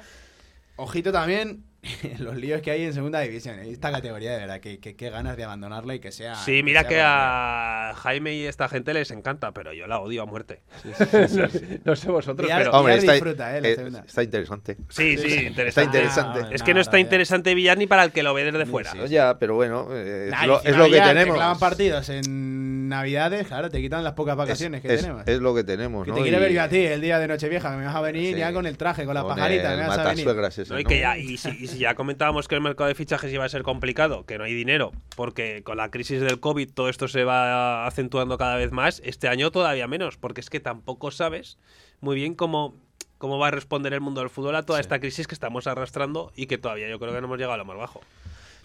[0.77, 1.63] Ojito también
[2.19, 3.59] los líos que hay en segunda división.
[3.59, 3.69] ¿eh?
[3.71, 6.35] Esta categoría, de verdad, que, que, que ganas de abandonarla y que sea.
[6.35, 10.21] Sí, mira sea que a Jaime y esta gente les encanta, pero yo la odio
[10.21, 10.61] a muerte.
[11.83, 12.71] no sé vosotros, pero...
[12.71, 13.61] Villar está, disfruta, ¿eh?
[13.61, 14.03] la eh, segunda.
[14.07, 14.77] está interesante.
[14.89, 15.83] Sí, sí, Está interesante.
[15.83, 16.39] interesante.
[16.43, 18.93] Ah, Es que no está interesante Villar ni para el que lo ve desde fuera.
[19.05, 21.35] Ya, pero bueno, eh, es, Nah, lo, encima es lo que te tenemos.
[21.35, 25.23] clavan partidos en Navidades, claro, te quitan las pocas vacaciones es, que es- tenemos.
[25.27, 26.17] es lo que tenemos, Que ¿no?
[26.17, 28.33] te quiere Y- ver yo a ti el día de Nochevieja, me vas a venir
[28.35, 28.39] Sí.
[28.39, 30.27] ya con el traje, con la con pajarita, el me vas a venir.
[30.47, 30.89] ese, No, y, ¿no?
[30.89, 33.49] que ya, y, si, y si ya comentábamos que el mercado de fichajes iba a
[33.49, 37.23] ser complicado, que no hay dinero, porque con la crisis del COVID todo esto se
[37.23, 41.57] va acentuando cada vez más, este año todavía menos, porque es que tampoco sabes
[42.01, 42.75] muy bien cómo,
[43.17, 46.31] cómo va a responder el mundo del fútbol a toda esta crisis que estamos arrastrando
[46.35, 48.01] y que todavía yo creo que no hemos llegado a lo más bajo.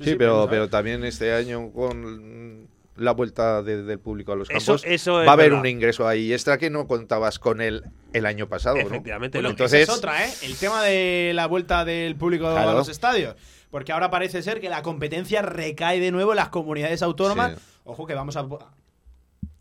[0.03, 4.83] Sí, pero, pero también este año con la vuelta de- del público a los campos
[4.85, 5.61] eso va a haber verdad.
[5.61, 8.83] un ingreso ahí extra que no contabas con él el año pasado, ¿no?
[8.83, 10.33] Efectivamente, Bueno, esa entonces es otra, ¿eh?
[10.43, 13.37] El tema de la vuelta del público a los estadios.
[13.71, 17.53] Porque ahora parece ser que la competencia recae de nuevo en las comunidades autónomas.
[17.59, 17.61] Sí.
[17.85, 18.47] Ojo que vamos a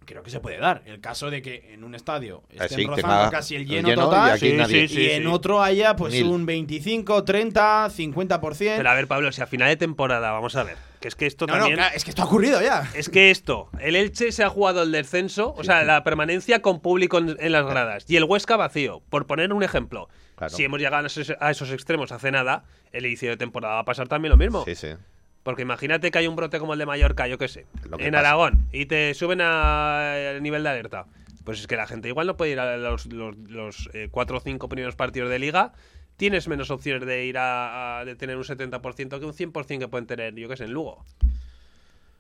[0.06, 0.82] creo que se puede dar.
[0.86, 3.90] El caso de que en un estadio estén sí, rozando tenga casi el el lleno,
[3.90, 5.28] lleno y total y Sí, sí, en sí.
[5.28, 6.26] otro haya pues Mil.
[6.28, 8.78] un 25, 30, 50%.
[8.78, 11.26] Pero a ver, Pablo, si a final de temporada, vamos a ver, que es que
[11.26, 11.78] esto no, no, también...
[11.78, 12.90] claro, es que esto ha ocurrido ya.
[12.96, 16.80] Es que esto, el Elche se ha jugado el descenso, o sea, la permanencia con
[16.80, 20.08] público en, en las gradas, y el Huesca vacío, por poner un ejemplo.
[20.36, 20.54] Claro.
[20.56, 23.80] Si hemos llegado a esos, a esos extremos hace nada, el inicio de temporada va
[23.82, 24.66] a pasar también lo mismo.
[24.66, 24.90] Sí, sí.
[25.46, 27.68] Porque imagínate que hay un brote como el de Mallorca, yo qué sé,
[28.08, 28.28] en pasa.
[28.30, 31.06] Aragón, y te suben al nivel de alerta.
[31.44, 34.38] Pues es que la gente igual no puede ir a los, los, los, eh, cuatro
[34.38, 35.74] o cinco primeros partidos de liga.
[36.18, 39.88] Tienes menos opciones de ir a, a- de tener un 70% que un 100% que
[39.88, 41.06] pueden tener, yo qué sé, en Lugo.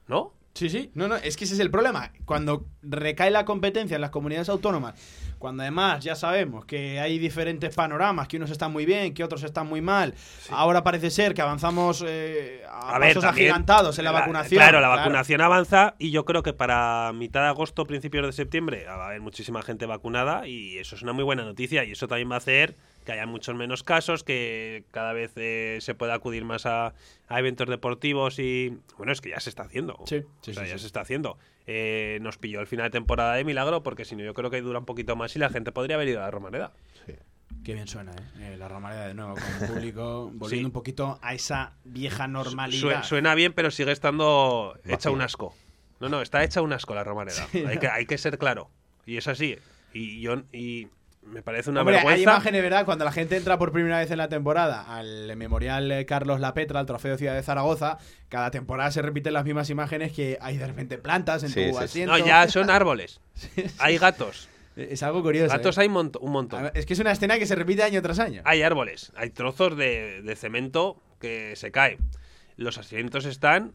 [0.07, 0.33] ¿No?
[0.55, 0.89] Sí, sí.
[0.93, 2.11] No, no, es que ese es el problema.
[2.23, 4.95] Cuando recae la competencia en las comunidades autónomas,
[5.37, 9.43] cuando además ya sabemos que hay diferentes panoramas, que unos están muy bien, que otros
[9.43, 10.13] están muy mal.
[10.49, 14.59] Ahora parece ser que avanzamos eh, a, A ver, pasos también, agigantados en la, vacunación.
[14.59, 18.85] Claro, la vacunación avanza y yo creo que para mitad de agosto, principios de septiembre,
[18.85, 22.07] va a haber muchísima gente vacunada y eso es una muy buena noticia y eso
[22.07, 26.13] también va a hacer que haya muchos menos casos, que cada vez eh, se pueda
[26.15, 26.93] acudir más a,
[27.27, 29.97] a eventos deportivos y bueno, es que ya se está haciendo.
[30.05, 30.81] Sí, sí, O sea, sí, ya sí.
[30.81, 31.37] se está haciendo.
[31.67, 34.61] Eh, nos pilló el final de temporada de milagro porque si no yo creo que
[34.61, 36.73] dura un poquito más y la gente podría haber ido a la Romareda.
[37.63, 38.53] Qué bien suena, ¿eh?
[38.53, 40.65] Eh, La Romareda de nuevo con el público, volviendo Sí.
[40.65, 43.03] un poquito a esa vieja normalidad.
[43.03, 45.55] suena bien, pero sigue estando hecha un asco.
[45.99, 47.47] No, no, está hecha un asco la Romareda.
[47.51, 48.69] Sí, hay, que, hay que ser claro.
[49.05, 49.57] Y es así.
[49.93, 50.89] Y yo y
[51.25, 52.85] me parece una Hombre, hay imágenes, ¿verdad?
[52.85, 56.53] Cuando la gente entra por primera vez en la temporada al Memorial eh, Carlos La
[56.53, 57.97] Petra, al Trofeo Ciudad de Zaragoza,
[58.29, 61.77] cada temporada se repiten las mismas imágenes que hay de repente plantas en Sí, tu
[61.77, 62.17] sí, asiento.
[62.17, 63.19] No, ya son árboles.
[63.79, 64.49] Hay gatos.
[64.75, 65.51] Es algo curioso.
[65.53, 65.81] Gatos ¿eh?
[65.81, 66.69] hay un montón.
[66.73, 68.41] Es que es una escena que se repite año tras año.
[68.43, 69.13] Hay árboles.
[69.15, 71.99] Hay trozos de, de cemento que se caen.
[72.57, 73.71] Los asientos están.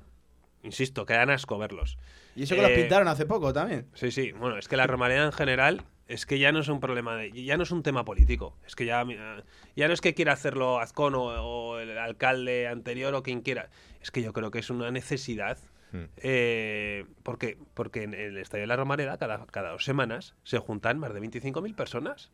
[0.63, 1.97] Insisto, que dan asco verlos.
[2.37, 3.87] Y eso que los Eh, pintaron hace poco también.
[3.95, 4.33] Sí, sí.
[4.33, 7.31] Bueno, es que la Romareda en general es que ya no es un problema de,
[7.31, 8.57] ya no es un tema político.
[8.67, 9.45] Es que ya mira,
[9.77, 13.71] ya no es que quiera hacerlo Azcón o, o el alcalde anterior o quien quiera.
[14.03, 15.59] Es que yo creo que es una necesidad.
[15.93, 16.05] Hmm.
[16.19, 20.99] eh, porque, porque en el Estadio de la Romareda cada, cada dos semanas se juntan
[20.99, 22.33] más de 25.000 personas.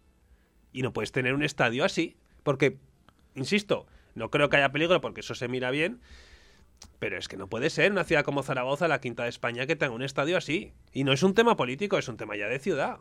[0.73, 2.17] Y no puedes tener un estadio así.
[2.43, 2.79] Porque,
[3.35, 6.01] insisto, no creo que haya peligro porque eso se mira bien.
[6.99, 9.77] Pero es que no puede ser una ciudad como Zaragoza, la quinta de España, que
[9.77, 10.73] tenga un estadio así.
[10.93, 12.97] Y no es un tema político, es un tema ya de ciudad.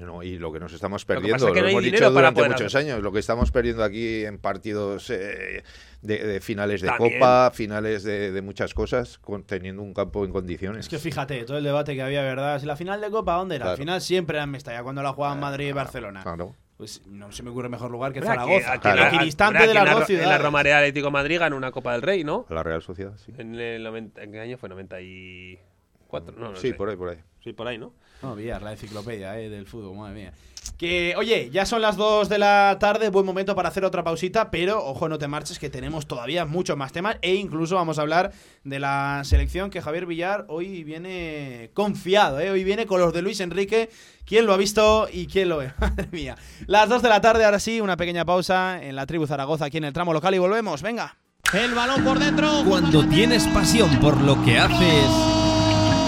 [0.00, 1.84] No, y lo que nos estamos que perdiendo, pasa lo, es que no hay hemos
[1.84, 2.90] dinero dicho para durante muchos hacer.
[2.92, 5.62] años, lo que estamos perdiendo aquí en partidos eh,
[6.02, 7.14] de, de finales de También.
[7.20, 10.80] Copa, finales de, de muchas cosas, con- teniendo un campo en condiciones.
[10.86, 12.58] Es que fíjate, todo el debate que había, ¿verdad?
[12.58, 13.66] Si la final de Copa, ¿dónde era?
[13.66, 13.78] Al Claro.
[13.82, 16.22] final siempre era en Mestalla, cuando la jugaban Madrid y Claro, Barcelona.
[16.22, 16.54] claro.
[16.76, 18.72] Pues no se me ocurre mejor lugar que aquí- Zaragoza.
[18.74, 20.38] aquí en la- equidistante hombre, de las la dos En la.
[20.38, 22.44] Romareda Atlético de Madrid ganó una Copa del Rey, ¿no?
[22.50, 23.32] La Real Sociedad, sí.
[23.38, 24.68] En el 90, ¿en qué año fue?
[24.68, 26.34] 94.
[26.38, 26.74] No, no sí, sé.
[26.74, 27.18] por ahí, por ahí.
[27.42, 27.92] Sí, por ahí, ¿no?
[28.22, 30.32] No, Villar, la enciclopedia eh, del fútbol, madre mía.
[30.72, 34.50] Que, oye, ya son las 2 de la tarde, buen momento para hacer otra pausita,
[34.50, 38.02] pero ojo, no te marches, que tenemos todavía muchos más temas e incluso vamos a
[38.02, 38.32] hablar
[38.64, 42.50] de la selección que Javier Villar hoy viene confiado, ¿eh?
[42.50, 43.90] hoy viene con los de Luis Enrique.
[44.24, 45.72] ¿Quién lo ha visto y quién lo ve?
[45.78, 46.36] Madre mía.
[46.66, 49.78] Las 2 de la tarde, ahora sí, una pequeña pausa en la tribu Zaragoza, aquí
[49.78, 51.16] en el tramo local y volvemos, venga.
[51.52, 52.64] El balón por dentro.
[52.66, 55.06] Cuando tienes pasión por lo que haces,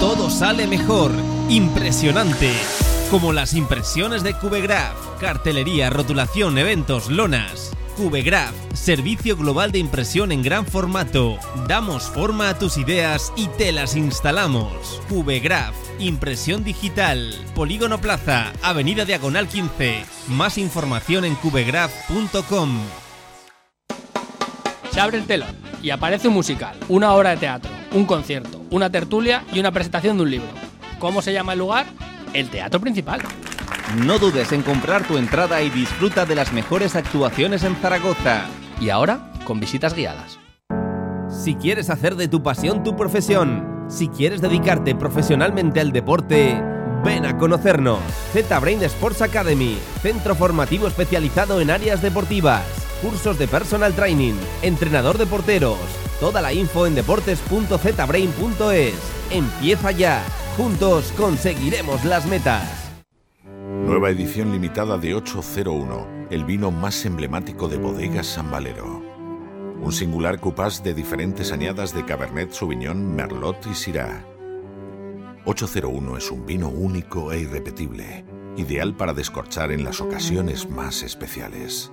[0.00, 1.12] todo sale mejor.
[1.48, 2.52] Impresionante.
[3.10, 7.72] Como las impresiones de Cubegraph, cartelería, rotulación, eventos, lonas.
[7.96, 11.38] Cubegraph, servicio global de impresión en gran formato.
[11.66, 15.00] Damos forma a tus ideas y te las instalamos.
[15.08, 17.34] Cubegraph, impresión digital.
[17.54, 20.04] Polígono Plaza, Avenida Diagonal 15.
[20.28, 22.78] Más información en cubegraph.com.
[24.90, 28.90] Se abre el telón y aparece un musical, una obra de teatro, un concierto, una
[28.90, 30.48] tertulia y una presentación de un libro.
[30.98, 31.86] ¿Cómo se llama el lugar?
[32.32, 33.20] El teatro principal.
[34.04, 38.46] No dudes en comprar tu entrada y disfruta de las mejores actuaciones en Zaragoza.
[38.80, 40.38] Y ahora, con visitas guiadas.
[41.28, 46.62] Si quieres hacer de tu pasión tu profesión, si quieres dedicarte profesionalmente al deporte,
[47.04, 48.00] ven a conocernos.
[48.32, 52.62] Z-Brain Sports Academy, centro formativo especializado en áreas deportivas,
[53.02, 55.78] cursos de personal training, entrenador de porteros.
[56.20, 58.94] Toda la info en deportes.zbrain.es.
[59.30, 60.22] Empieza ya.
[60.58, 62.90] Juntos conseguiremos las metas.
[63.44, 69.00] Nueva edición limitada de 801, el vino más emblemático de bodegas San Valero.
[69.80, 74.24] Un singular cupás de diferentes añadas de Cabernet Sauvignon, Merlot y Syrah.
[75.44, 78.24] 801 es un vino único e irrepetible,
[78.56, 81.92] ideal para descorchar en las ocasiones más especiales.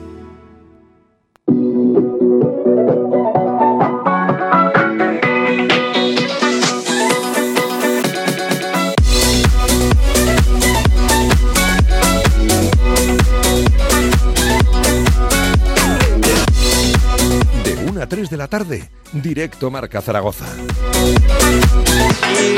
[18.11, 20.45] 3 de la tarde, directo Marca Zaragoza.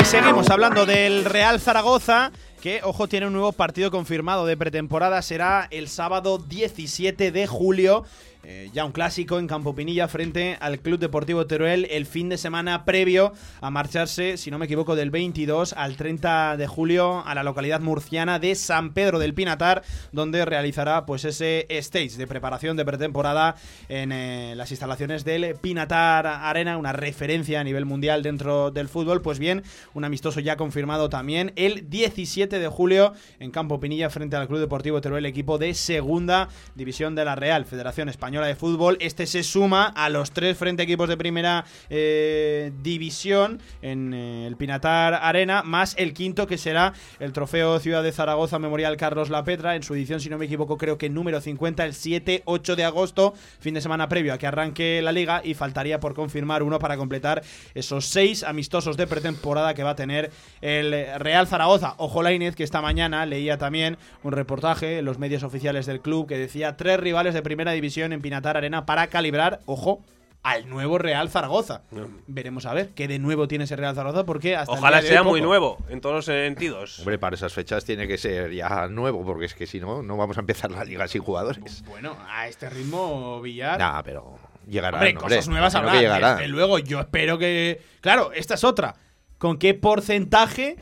[0.00, 5.22] Y seguimos hablando del Real Zaragoza, que, ojo, tiene un nuevo partido confirmado de pretemporada.
[5.22, 8.04] Será el sábado 17 de julio.
[8.46, 12.36] Eh, ya un clásico en Campo Pinilla frente al Club Deportivo Teruel el fin de
[12.36, 13.32] semana previo
[13.62, 17.80] a marcharse, si no me equivoco, del 22 al 30 de julio a la localidad
[17.80, 19.82] murciana de San Pedro del Pinatar,
[20.12, 23.54] donde realizará pues ese stage de preparación de pretemporada
[23.88, 29.22] en eh, las instalaciones del Pinatar Arena, una referencia a nivel mundial dentro del fútbol.
[29.22, 29.62] Pues bien,
[29.94, 34.60] un amistoso ya confirmado también el 17 de julio en Campo Pinilla frente al Club
[34.60, 38.96] Deportivo Teruel, equipo de segunda división de la Real Federación Española de Fútbol.
[39.00, 44.56] Este se suma a los tres frente equipos de primera eh, división en eh, el
[44.56, 49.44] Pinatar Arena, más el quinto que será el Trofeo Ciudad de Zaragoza Memorial Carlos La
[49.44, 52.84] Petra, en su edición, si no me equivoco, creo que número 50, el 7-8 de
[52.84, 56.78] agosto, fin de semana previo a que arranque la liga, y faltaría por confirmar uno
[56.78, 57.42] para completar
[57.74, 60.30] esos seis amistosos de pretemporada que va a tener
[60.60, 61.94] el Real Zaragoza.
[61.98, 66.26] Ojo Lainez, que esta mañana leía también un reportaje en los medios oficiales del club
[66.26, 70.02] que decía tres rivales de primera división en Pinatar Arena para calibrar, ojo,
[70.42, 71.82] al nuevo Real Zaragoza.
[72.26, 75.02] Veremos a ver qué de nuevo tiene ese Real Zaragoza porque hasta el Ojalá día
[75.02, 75.48] de hoy sea muy poco.
[75.48, 77.00] nuevo, en todos los sentidos.
[77.00, 80.16] Hombre, para esas fechas tiene que ser ya nuevo, porque es que si no, no
[80.16, 81.84] vamos a empezar la liga sin jugadores.
[81.84, 83.78] Bueno, a este ritmo, Villar.
[83.78, 84.96] Nah, pero llegará.
[84.96, 86.36] Hombre, cosas nuevas habrá.
[86.36, 87.82] Desde luego, yo espero que.
[88.00, 88.94] Claro, esta es otra.
[89.36, 90.76] ¿Con qué porcentaje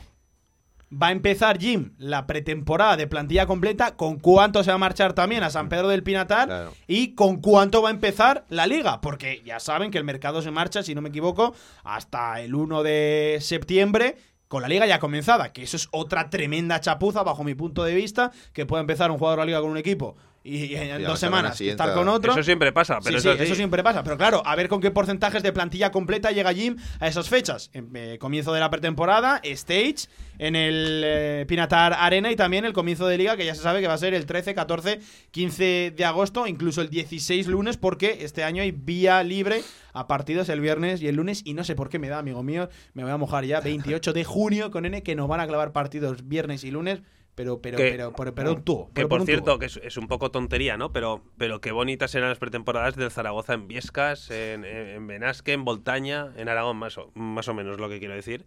[1.01, 3.95] va a empezar Jim la pretemporada de plantilla completa?
[3.95, 6.47] ¿Con cuánto se va a marchar también a San Pedro del Pinatar?
[6.47, 6.73] Claro.
[6.87, 9.01] ¿Y con cuánto va a empezar la liga?
[9.01, 12.83] Porque ya saben que el mercado se marcha, si no me equivoco, hasta el 1
[12.83, 14.17] de septiembre.
[14.47, 17.95] Con la liga ya comenzada, que eso es otra tremenda chapuza bajo mi punto de
[17.95, 20.15] vista, que puede empezar un jugador de la liga con un equipo
[20.45, 22.33] y en dos semana semanas siguiente- estar con otro.
[22.33, 24.03] Eso siempre pasa, pero Sí, eso sí, siempre pasa.
[24.03, 27.69] Pero claro, a ver con qué porcentajes de plantilla completa llega Jim a esas fechas.
[27.73, 30.07] En, eh, comienzo de la pretemporada, stage
[30.39, 33.79] en el eh, Pinatar Arena y también el comienzo de liga, que ya se sabe
[33.81, 34.99] que va a ser el 13, 14,
[35.31, 39.61] 15 de agosto, incluso el 16 lunes, porque este año hay vía libre
[39.93, 41.41] a partidos el viernes y el lunes.
[41.45, 44.11] Y no sé por qué me da, amigo mío, me voy a mojar ya, 28
[44.11, 47.01] de junio con N, que nos van a clavar partidos viernes y lunes.
[47.35, 48.87] Pero, pero, Que- pero, pero, pero un tubo.
[48.87, 49.59] Que pero por un cierto, tubo.
[49.59, 50.91] que es, es un poco tontería, ¿no?
[50.93, 55.53] Pero, pero qué bonitas eran las pretemporadas del Zaragoza en Viescas, en, en, en Benasque,
[55.53, 58.45] en Voltaña, en Aragón, más o, más o menos lo que quiero decir.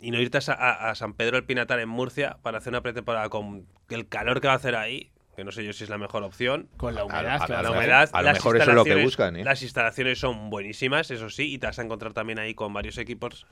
[0.00, 2.70] Y no irte a, Sa- a- a San Pedro el Pinatar en Murcia para hacer
[2.72, 5.84] una pretemporada con el calor que va a hacer ahí, que no sé yo si
[5.84, 6.68] es la mejor opción.
[6.76, 7.62] Con la humedad, a- a- claro.
[7.62, 9.44] La humedad, a lo mejor eso es lo que instalaciones- buscan, ¿eh?
[9.44, 12.98] Las instalaciones son buenísimas, eso sí, y te vas a encontrar también ahí con varios
[12.98, 13.46] equipos.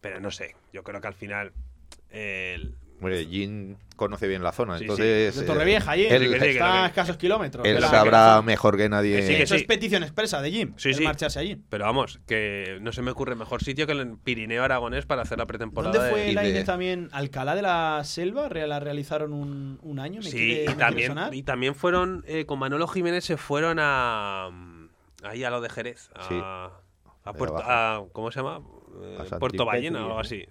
[0.00, 1.52] Pero no sé, yo creo que al final.
[3.00, 4.84] Hombre, Jin conoce bien la zona, Sí, sí.
[4.84, 5.36] entonces.
[5.36, 6.06] De eh, Torrevieja, allí.
[6.06, 7.64] él- Sí, que sí, que está a escasos kilómetros.
[7.66, 9.16] Él sabrá mejor que nadie.
[9.16, 9.60] Que sí, que Eso sí.
[9.60, 10.74] es petición expresa de Jim.
[10.76, 11.04] Sí, el sí.
[11.04, 11.56] marcharse allí.
[11.68, 15.38] Pero vamos, que no se me ocurre mejor sitio que el Pirineo Aragonés para hacer
[15.38, 15.94] la pretemporada.
[15.94, 17.08] ¿Dónde fue de- de- INE también?
[17.12, 20.20] Alcalá de la Selva, la realizaron un, un año.
[20.22, 24.50] Me Sí, quiere- y también, y también fueron, eh, con Manolo Jiménez se fueron a.
[25.22, 26.10] Ahí a lo de Jerez.
[26.16, 26.34] A, Sí.
[26.42, 27.58] a Puerto.
[27.58, 28.60] a- ¿Cómo se llama?
[29.02, 30.44] Eh, Puerto Ballena o algo así.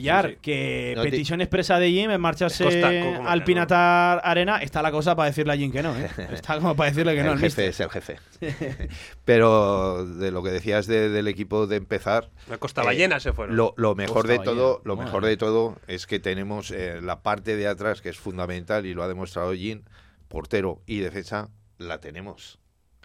[0.00, 0.38] Villar, Sí, sí.
[0.42, 3.44] que No petición expresa de Jim en marcharse Costa, ¿cómo al no?
[3.44, 4.58] Pinatar Arena.
[4.58, 6.08] Está la cosa para decirle a Jim que no, ¿eh?
[6.32, 7.32] Está como para decirle que no.
[7.32, 8.16] el jefe es el jefe.
[9.24, 12.30] Pero de lo que decías de- del equipo de empezar.
[12.50, 13.56] A Costa eh, Ballena se fueron.
[13.56, 17.00] Lo, lo mejor Costa de todo, Ballena, lo mejor de todo es que tenemos eh,
[17.02, 19.84] la parte de atrás que es fundamental y lo ha demostrado Jin,
[20.28, 22.58] portero y defensa, la tenemos.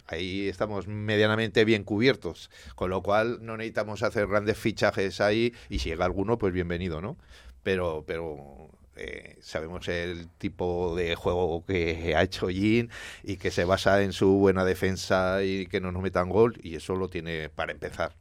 [0.07, 5.79] Ahí estamos medianamente bien cubiertos, con lo cual no necesitamos hacer grandes fichajes ahí y
[5.79, 7.17] si llega alguno, pues bienvenido, ¿no?
[7.63, 12.89] Pero, pero eh, sabemos el tipo de juego que ha hecho Jin
[13.23, 16.75] y que se basa en su buena defensa y que no nos metan gol y
[16.75, 18.13] eso lo tiene para empezar.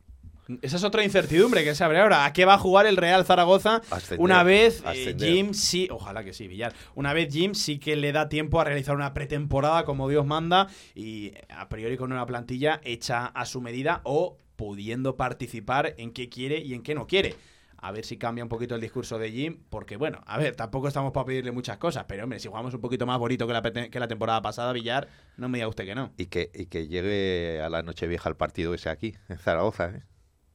[0.60, 2.24] Esa es otra incertidumbre que se abre ahora.
[2.24, 5.14] ¿A qué va a jugar el Real Zaragoza Ascender, una vez eh.
[5.18, 6.74] Jim sí, ojalá que sí, Villar.
[6.94, 10.68] Una vez Jim sí que le da tiempo a realizar una pretemporada como Dios manda
[10.94, 16.28] y a priori con una plantilla hecha a su medida o pudiendo participar en qué
[16.28, 17.36] quiere y en qué no quiere.
[17.76, 20.86] A ver si cambia un poquito el discurso de Jim, porque bueno, a ver, tampoco
[20.86, 23.62] estamos para pedirle muchas cosas, pero hombre, si jugamos un poquito más bonito que la,
[23.62, 26.12] que la temporada pasada, Villar, no me diga usted que no.
[26.16, 29.88] Y que, y que llegue a la noche vieja el partido ese aquí, en Zaragoza.
[29.88, 30.02] ¿eh?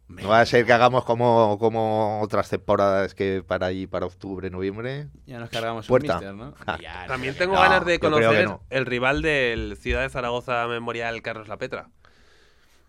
[0.08, 4.50] No va a ser que hagamos como, como otras temporadas que para allí, para octubre,
[4.50, 5.08] noviembre.
[5.26, 6.14] Ya nos cargamos un Puerta.
[6.16, 6.54] mister, ¿no?
[7.08, 8.62] También tengo no, ganas de conocer no.
[8.70, 11.90] el rival del Ciudad de Zaragoza Memorial Carlos La Petra.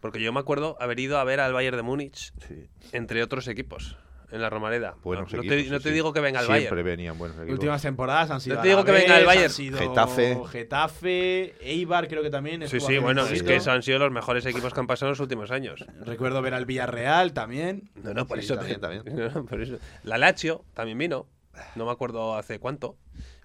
[0.01, 2.69] Porque yo me acuerdo haber ido a ver al Bayern de Múnich, Sí.
[2.93, 3.97] entre otros equipos,
[4.31, 4.95] en la Romareda.
[5.03, 5.91] Buenos no, te, no sí, te sí.
[5.91, 6.85] digo que venga el Siempre Bayern.
[6.87, 7.55] venían buenos equipos.
[7.55, 9.51] Últimas temporadas han sido No te digo que venga el Bayern.
[9.53, 10.39] sido Getafe.
[10.51, 12.67] Getafe, Eibar creo que también.
[12.69, 15.13] Sí, sí, bueno, es que esos han sido los mejores equipos que han pasado en
[15.13, 15.85] los últimos años.
[16.05, 17.91] Recuerdo ver al Villarreal también.
[18.03, 19.17] No, no, por Sí, eso también, te- también.
[19.17, 19.79] no, no, por eso.
[20.05, 21.27] La Lazio también vino.
[21.75, 22.97] No me acuerdo hace cuánto.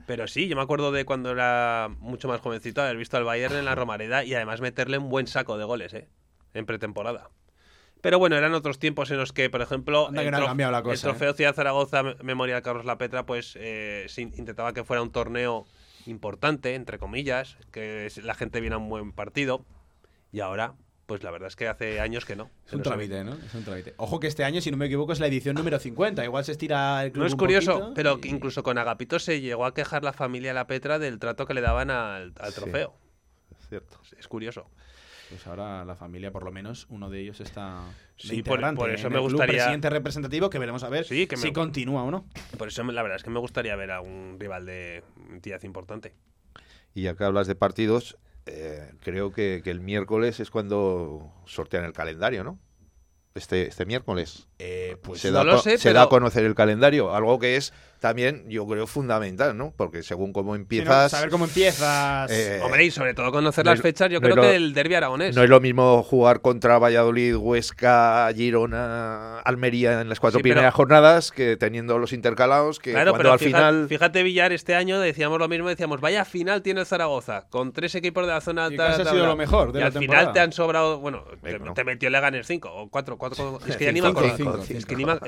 [0.05, 3.55] Pero sí, yo me acuerdo de cuando era mucho más jovencito haber visto al Bayern
[3.55, 6.09] en la Romareda y además meterle un buen saco de goles, ¿eh?
[6.53, 7.29] En pretemporada.
[8.04, 10.45] Pero bueno, eran otros tiempos en los que, por ejemplo, que el, no ha trof-
[10.47, 11.10] cambiado la el cosa, ¿eh?
[11.10, 15.01] trofeo Ciudad Zaragoza Me- Memorial Carlos La Petra, pues eh, se in- intentaba que fuera
[15.01, 15.66] un torneo
[16.06, 19.66] importante, entre comillas, que la gente viera un buen partido.
[20.34, 20.74] Y ahora,
[21.06, 22.49] pues la verdad es que hace años que no.
[22.68, 23.36] Es un trámite, ¿no?
[23.36, 23.93] Es un trámite.
[23.95, 26.26] Ojo que este año, si no me equivoco, es la edición número 50.
[26.26, 29.18] Igual se estira el club No es un curioso, poquito pero y- incluso con Agapito
[29.18, 32.51] se llegó a quejar la familia La Petra del trato que le daban al, al
[32.51, 32.60] Sí.
[32.60, 32.93] trofeo.
[33.62, 33.97] Es cierto.
[34.20, 34.70] Es curioso.
[35.34, 37.81] Pues ahora la familia, por lo menos, uno de ellos está.
[38.17, 41.05] Sí, por- por eso en me el club, gustaría- presidente representativo que veremos a ver
[41.05, 42.27] Sí, que me- si continúa o no.
[42.55, 46.13] Por eso la verdad es que me gustaría ver a un rival de entidad importante.
[46.93, 48.15] Y ya que hablas de partidos,
[48.45, 52.59] eh, creo que, que el miércoles es cuando sortean el calendario, ¿no?
[53.34, 54.47] Este, este miércoles.
[54.59, 57.15] Eh, pues se no da, a lo sé, se pero- da a conocer el calendario,
[57.15, 57.73] algo que es
[58.04, 59.74] también, yo creo, fundamental, ¿no?
[59.78, 60.62] Porque según cómo Sí, ¿no?
[60.64, 61.10] empiezas...
[61.12, 62.30] Saber cómo empiezas.
[62.30, 64.49] Eh, Hombre, y sobre todo conocer no las es- fechas, yo no creo lo- que
[64.49, 65.34] del derby aragonés.
[65.38, 70.56] No es lo mismo jugar contra Valladolid, Huesca, Girona, Almería en las cuatro Sí, pero-
[70.56, 74.51] primeras jornadas que teniendo los intercalados que Claro, cuando pero al fija- final fíjate Villar,
[74.51, 78.34] este año decíamos lo mismo, decíamos, vaya final tiene el Zaragoza, con tres equipos de
[78.34, 78.89] la zona alta.
[78.95, 80.22] ha sido lo mejor de y la al temporada.
[80.24, 81.74] final te han sobrado, bueno, te, Venga, no.
[81.74, 84.36] te metió Leganes 5 o 4, 4, es que ya ni me acuerdo.
[84.66, 84.74] que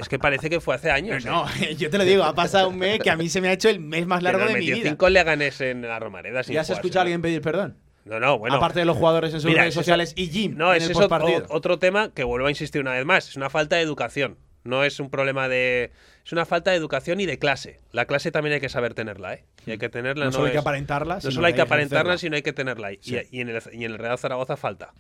[0.01, 1.23] es que parece que fue hace años.
[1.25, 1.75] No, ¿eh?
[1.77, 3.69] yo te lo digo, ha pasado un mes que a mí se me ha hecho
[3.69, 4.89] el mes más largo de mi vida.
[4.89, 6.43] 5 Leganes en la Romareda.
[6.43, 7.77] sin ¿Ya se escucha a alguien pedir perdón?
[8.05, 8.57] No, no, bueno.
[8.57, 10.85] Aparte de los jugadores en sus Mira, redes eso- sociales y Jim No, en es
[10.85, 13.29] el eso o- otro tema que vuelvo a insistir una vez más.
[13.29, 14.37] Es una falta de educación.
[14.63, 15.91] No es un problema de.
[16.25, 17.79] Es una falta de educación y de clase.
[17.91, 19.45] La clase también hay que saber tenerla, ¿eh?
[19.67, 20.25] Y hay que tenerla.
[20.25, 22.91] No solo hay que aparentarla, No solo hay que aparentarla, sino hay que tenerla.
[22.93, 23.17] Y, Sí.
[23.31, 24.93] y en el, y en el Real Zaragoza falta.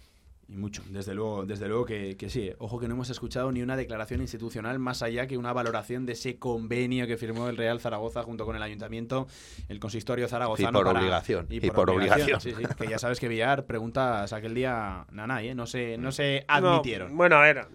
[0.47, 2.51] Y mucho, desde luego, desde luego que, que sí.
[2.59, 6.13] Ojo que no hemos escuchado ni una declaración institucional más allá que una valoración de
[6.13, 9.27] ese convenio que firmó el Real Zaragoza junto con el Ayuntamiento,
[9.69, 10.69] el consistorio zaragozano.
[10.69, 12.39] Y por para- obligación, y por obligación.
[12.41, 15.55] Sí, sí, que ya sabes que Villar preguntas aquel día Nanay, ¿eh?
[15.55, 17.17] No se, no se No, admitieron.
[17.17, 17.67] bueno, a ver.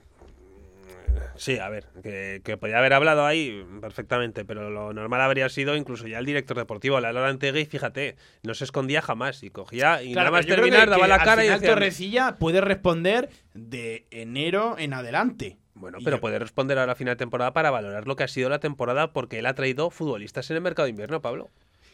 [1.36, 5.74] Sí, a ver, que, que podía haber hablado ahí perfectamente, pero lo normal habría sido
[5.76, 10.02] incluso ya el director deportivo, la Lola Antegui, fíjate, no se escondía jamás y cogía
[10.02, 12.60] y Claro, nada más terminar que- daba que la al cara y decía, Torrecilla puede
[12.60, 15.56] responder de enero en adelante.
[15.74, 18.28] Bueno, pero yo- puede responder ahora a final de temporada para valorar lo que ha
[18.28, 21.48] sido la temporada porque él ha traído futbolistas en el mercado de invierno, Pablo.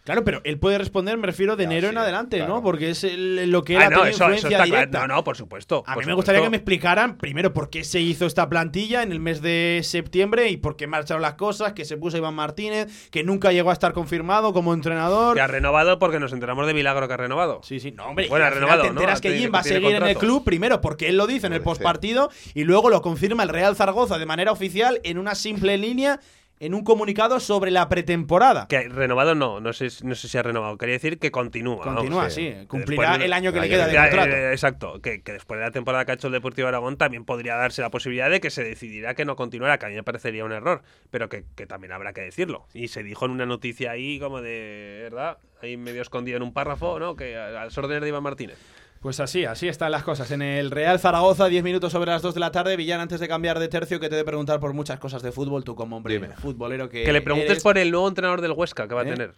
[0.07, 2.55] Claro, pero él puede responder, me refiero, de enero en adelante, claro.
[2.55, 2.63] ¿no?
[2.63, 4.91] Porque es el- lo que él Ah, ha no, eso, eso influencia está directa.
[5.01, 5.09] claro.
[5.09, 5.83] No, no, por supuesto.
[5.87, 9.03] A por mí me gustaría que me explicaran, primero, por qué se hizo esta plantilla
[9.03, 12.35] en el mes de septiembre y por qué marcharon las cosas, que se puso Iván
[12.35, 15.35] Martínez, que nunca llegó a estar confirmado como entrenador.
[15.35, 17.61] Que ha renovado porque nos enteramos de milagro que ha renovado.
[17.65, 18.93] Sí, sí, no, hombre, Bueno, ha renovado, te ¿no?
[19.01, 21.49] enteras que Tiene- Jim va a seguir en el club, primero porque él lo dice
[21.49, 25.35] en el postpartido y luego lo confirma el Real Zaragoza de manera oficial en una
[25.35, 26.21] simple línea,
[26.59, 28.67] en un comunicado sobre la pretemporada.
[28.69, 30.79] Que renovado no, no sé, no sé si ha renovado.
[30.79, 31.83] Quería decir que continúa.
[31.85, 32.53] Continúa, sí.
[32.61, 34.31] sí, cumplirá de- el año que le queda de contrato.
[34.31, 37.25] eh, exacto, que, que después de la temporada que ha hecho el Deportivo Aragón también
[37.25, 40.03] podría darse la posibilidad de que se decidiera que no continuara, que a mí me
[40.03, 42.67] parecería un error, pero que, que también habrá que decirlo.
[42.73, 45.39] Y se dijo en una noticia ahí como de, ¿verdad?
[45.63, 47.17] Ahí medio escondido en un párrafo, ¿no?
[47.17, 48.59] Que a- al órdenes de Iván Martínez.
[49.01, 50.30] Pues así, así están las cosas.
[50.30, 52.76] En el Real Zaragoza, 10 minutos sobre las 2 de la tarde.
[52.76, 55.30] Villán, antes de cambiar de tercio, que te he de preguntar por muchas cosas de
[55.32, 56.28] fútbol, tú como hombre Dime.
[56.36, 57.62] futbolero que Que le preguntes eres.
[57.62, 59.11] por el nuevo entrenador del Huesca que va a ¿Eh?
[59.12, 59.34] tener.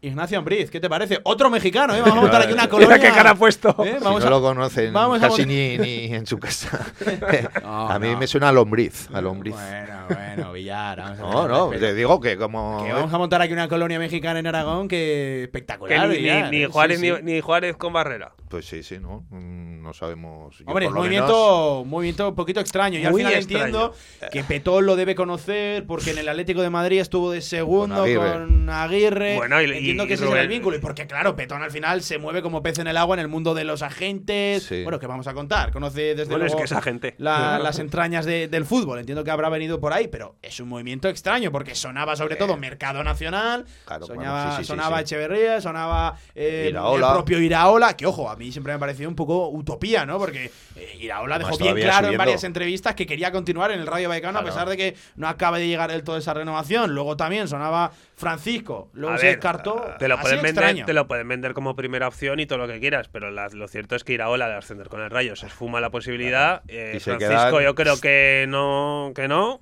[0.00, 1.18] Ignacio Ambriz, ¿qué te parece?
[1.24, 2.00] Otro mexicano, ¿eh?
[2.00, 2.96] Vamos a montar aquí una colonia.
[2.98, 3.74] Mira qué cara ha puesto.
[3.84, 3.96] ¿Eh?
[3.98, 6.86] Si no a- lo conocen vamos a casi mon- ni, ni en su casa.
[7.62, 8.18] No, a mí no.
[8.18, 9.08] me suena a lombriz.
[9.12, 9.54] A lombriz.
[9.54, 10.98] Bueno, bueno, Villar.
[11.00, 12.84] Vamos a No, no, te digo que como.
[12.84, 16.08] Que vamos a montar aquí una colonia mexicana en Aragón que Que espectacular.
[16.08, 16.66] ni, ni- Villar, ni ¿eh?
[16.68, 17.12] Juárez, Sí, sí.
[17.24, 18.32] Ni, ni Juárez con barrera.
[18.48, 19.24] Pues sí, sí, ¿no?
[19.30, 20.56] Mm, No sabemos.
[20.58, 22.98] Yo Hombre, por lo movimiento, movimiento un poquito extraño.
[23.00, 23.64] Yo al final extraño.
[23.64, 23.94] entiendo
[24.30, 28.04] que Petón lo debe conocer porque en el Atlético de Madrid estuvo de segundo Con
[28.04, 28.32] Aguirre.
[28.32, 29.36] con Aguirre.
[29.36, 30.76] Bueno, y, entiendo que ese será el vínculo.
[30.76, 33.28] Y porque, claro, Petón al final se mueve como pez en el agua en el
[33.28, 34.64] mundo de los agentes.
[34.64, 34.82] Sí.
[34.82, 35.70] Bueno, que vamos a contar.
[35.72, 37.14] Conoce desde Bueno, es luego que es agente.
[37.18, 38.98] la- las entrañas de- del fútbol.
[38.98, 42.56] Entiendo que habrá venido por ahí, pero es un movimiento extraño porque sonaba sobre todo
[42.56, 45.02] mercado nacional, Claro, sonaba, bueno, sí, sí, sí, sonaba sí.
[45.02, 47.06] Echeverría, sonaba eh, Iraola.
[47.08, 50.18] el propio Iraola, que ojo, a mí siempre me ha parecido un poco utopía, ¿no?
[50.18, 54.08] Porque eh, Iraola dejó bien claro en varias entrevistas que quería continuar en el Radio
[54.08, 54.54] Vallecano a Claro.
[54.54, 56.94] pesar de que no acaba de llegar del todo esa renovación.
[56.94, 59.94] Luego también sonaba Francisco, luego A se ver, descartó.
[59.98, 62.80] Te lo, pueden vender, te lo pueden vender como primera opción y todo lo que
[62.80, 65.80] quieras, pero la- lo cierto es que Iraola de ascender con el Rayo se esfuma
[65.80, 66.62] la posibilidad.
[66.68, 69.60] eh, Y se Francisco quedan- yo creo que no, que no.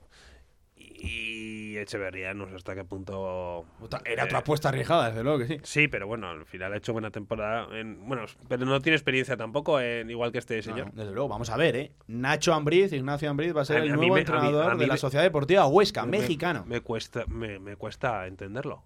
[1.07, 3.65] Y Echeverría no sé hasta qué punto...
[4.05, 5.59] Era eh, otra apuesta arriesgada, desde luego que sí.
[5.63, 7.69] Sí, pero bueno, al final ha hecho buena temporada.
[7.79, 10.91] En, bueno, pero no tiene experiencia tampoco, en, igual que este señor.
[10.93, 11.93] Desde luego, vamos a ver, ¿eh?
[12.09, 14.75] Nacho Ambriz, Ignacio Ambriz va a ser A el nuevo me- a mí- entrenador a
[14.75, 16.65] mí de la Sociedad Deportiva Huesca, Me- mexicano.
[16.67, 18.83] Me, cuesta, me, me cuesta entenderlo.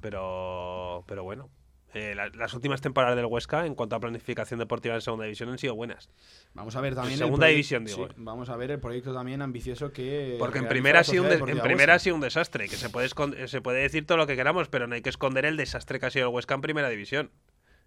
[0.00, 1.48] Pero, pero bueno.
[1.94, 5.48] Eh, la- las últimas temporadas del Huesca, en cuanto a planificación deportiva en segunda división,
[5.48, 6.10] han sido buenas.
[6.52, 7.14] Vamos a ver también.
[7.14, 8.08] el Segunda división, digo.
[8.08, 10.36] sí, vamos a ver el proyecto también ambicioso que.
[10.38, 12.68] Porque en primera, ha sido un en primera ha sido un desastre.
[12.68, 13.08] Que se puede,
[13.48, 16.06] se puede decir todo lo que queramos, pero no hay que esconder el desastre que
[16.06, 17.30] ha sido el Huesca en primera división.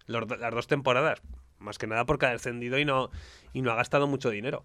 [0.06, 1.22] Los las dos temporadas.
[1.58, 3.10] Más que nada porque ha descendido y no,
[3.52, 4.64] y no ha gastado mucho dinero.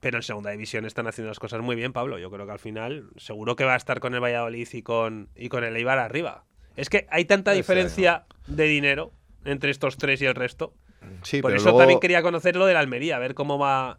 [0.00, 2.18] Pero en segunda división están haciendo las cosas muy bien, Pablo.
[2.18, 5.28] Yo creo que al final seguro que va a estar con el Valladolid y con,
[5.36, 6.44] y con el Eibar arriba.
[6.76, 9.12] Es que hay tanta diferencia de dinero
[9.44, 10.72] entre estos tres y el resto.
[11.22, 13.58] Sí, Por pero eso luego- también quería conocer lo de la Almería, a ver cómo
[13.58, 13.98] va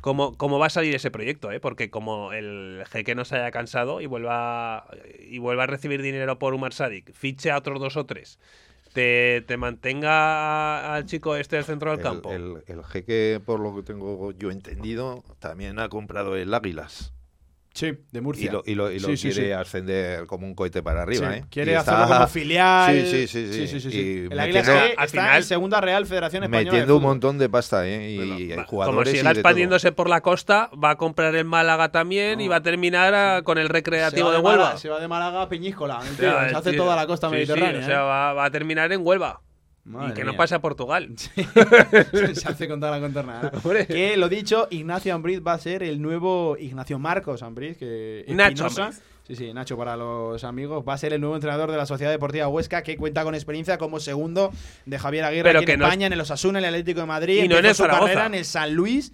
[0.00, 1.60] cómo, cómo va a salir ese proyecto, ¿eh?
[1.60, 4.86] Porque como el jeque no se haya cansado y vuelva
[5.28, 8.38] y vuelva a recibir dinero por Umar Sadik, fiche a otros dos o tres,
[8.92, 12.32] te, te mantenga al chico este del centro del El, campo.
[12.32, 17.12] el- el jeque, por lo que tengo yo entendido, también ha comprado el Águilas.
[17.74, 18.46] Sí, de Murcia.
[18.48, 19.52] Y lo, y lo- y lo Sí, sí, quiere sí.
[19.52, 21.44] ascender como un cohete para arriba, Sí, ¿eh?
[21.50, 22.94] Quiere Y hacerlo está- como filial.
[22.94, 23.26] Sí, sí, sí.
[23.26, 23.52] sí.
[23.52, 23.98] Sí, sí, sí, sí.
[23.98, 26.70] Y El está final- Segunda Real Federación Española.
[26.70, 28.10] metiendo un montón de pasta, ¿eh?
[28.12, 31.34] Y, y hay Como jugadores siga y de expandiéndose por la costa, va a comprar
[31.34, 34.78] el Málaga también y va a terminar a- con el recreativo va de Málaga- Huelva.
[34.78, 36.00] Se va de Málaga a Peñíscola.
[36.16, 37.80] Sea, se hace toda la costa sí, sí, mediterránea.
[37.80, 38.04] o sea, ¿eh?
[38.04, 39.40] va, va a terminar en Huelva.
[39.84, 41.10] Madre y que no pase a Portugal.
[42.34, 43.52] se hace con toda la contornada.
[43.52, 43.72] ¿no?
[43.86, 47.76] que lo dicho, Ignacio Ambriz va a ser el nuevo Ignacio Marcos Ambriz.
[47.76, 49.02] Que Nacho Ambriz.
[49.26, 50.84] Sí, sí, Nacho para los amigos.
[50.86, 53.78] Va a ser el nuevo entrenador de la Sociedad Deportiva Huesca que cuenta con experiencia
[53.78, 54.52] como segundo
[54.84, 57.00] de Javier Aguirre Pero aquí que en no- España, en el Osasuna, en el Atlético
[57.00, 57.44] de Madrid.
[57.44, 58.04] Y no en el su Zaragoza.
[58.06, 59.12] carrera en el San Luis.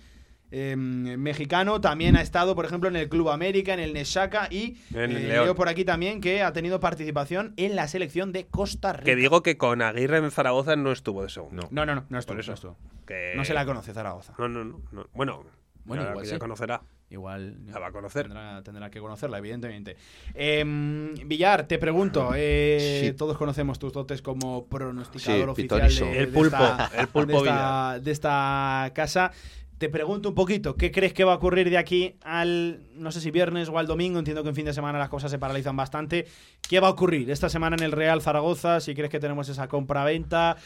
[0.53, 4.77] Eh, mexicano también ha estado, por ejemplo, en el Club América, en el Neshaka y
[4.93, 5.45] En el eh, León.
[5.45, 9.05] leo por aquí también que ha tenido participación en la selección de Costa Rica.
[9.05, 11.69] Que digo que con Aguirre en Zaragoza no estuvo de segundo.
[11.71, 12.51] No, no, no, no estuvo, Por eso.
[12.51, 12.77] no estuvo.
[13.07, 14.35] Que- No se la conoce Zaragoza.
[14.39, 14.81] No, no, no.
[14.93, 15.07] no.
[15.15, 15.45] Bueno,
[15.85, 16.39] Bueno, igual ya sí.
[16.39, 16.83] conocerá.
[17.13, 18.27] Igual La va a conocer.
[18.27, 19.97] Tendrá, tendrá que conocerla, evidentemente.
[20.35, 22.31] Em, Villar, te pregunto.
[22.37, 23.13] eh, Sí.
[23.15, 25.81] Todos conocemos tus dotes como pronosticador Sí, oficial
[26.13, 29.33] de, El de pulpo, esta, el pulpo de esta, de esta casa.
[29.81, 33.23] Te pregunto un poquito, ¿qué crees que va a ocurrir de aquí al, no sé
[33.23, 34.19] si viernes o al domingo?
[34.19, 36.27] Entiendo que en fin de semana las cosas se paralizan bastante.
[36.69, 38.81] ¿Qué va a ocurrir esta semana en el Real Zaragoza?
[38.81, 40.59] Si crees que tenemos esa compra-venta,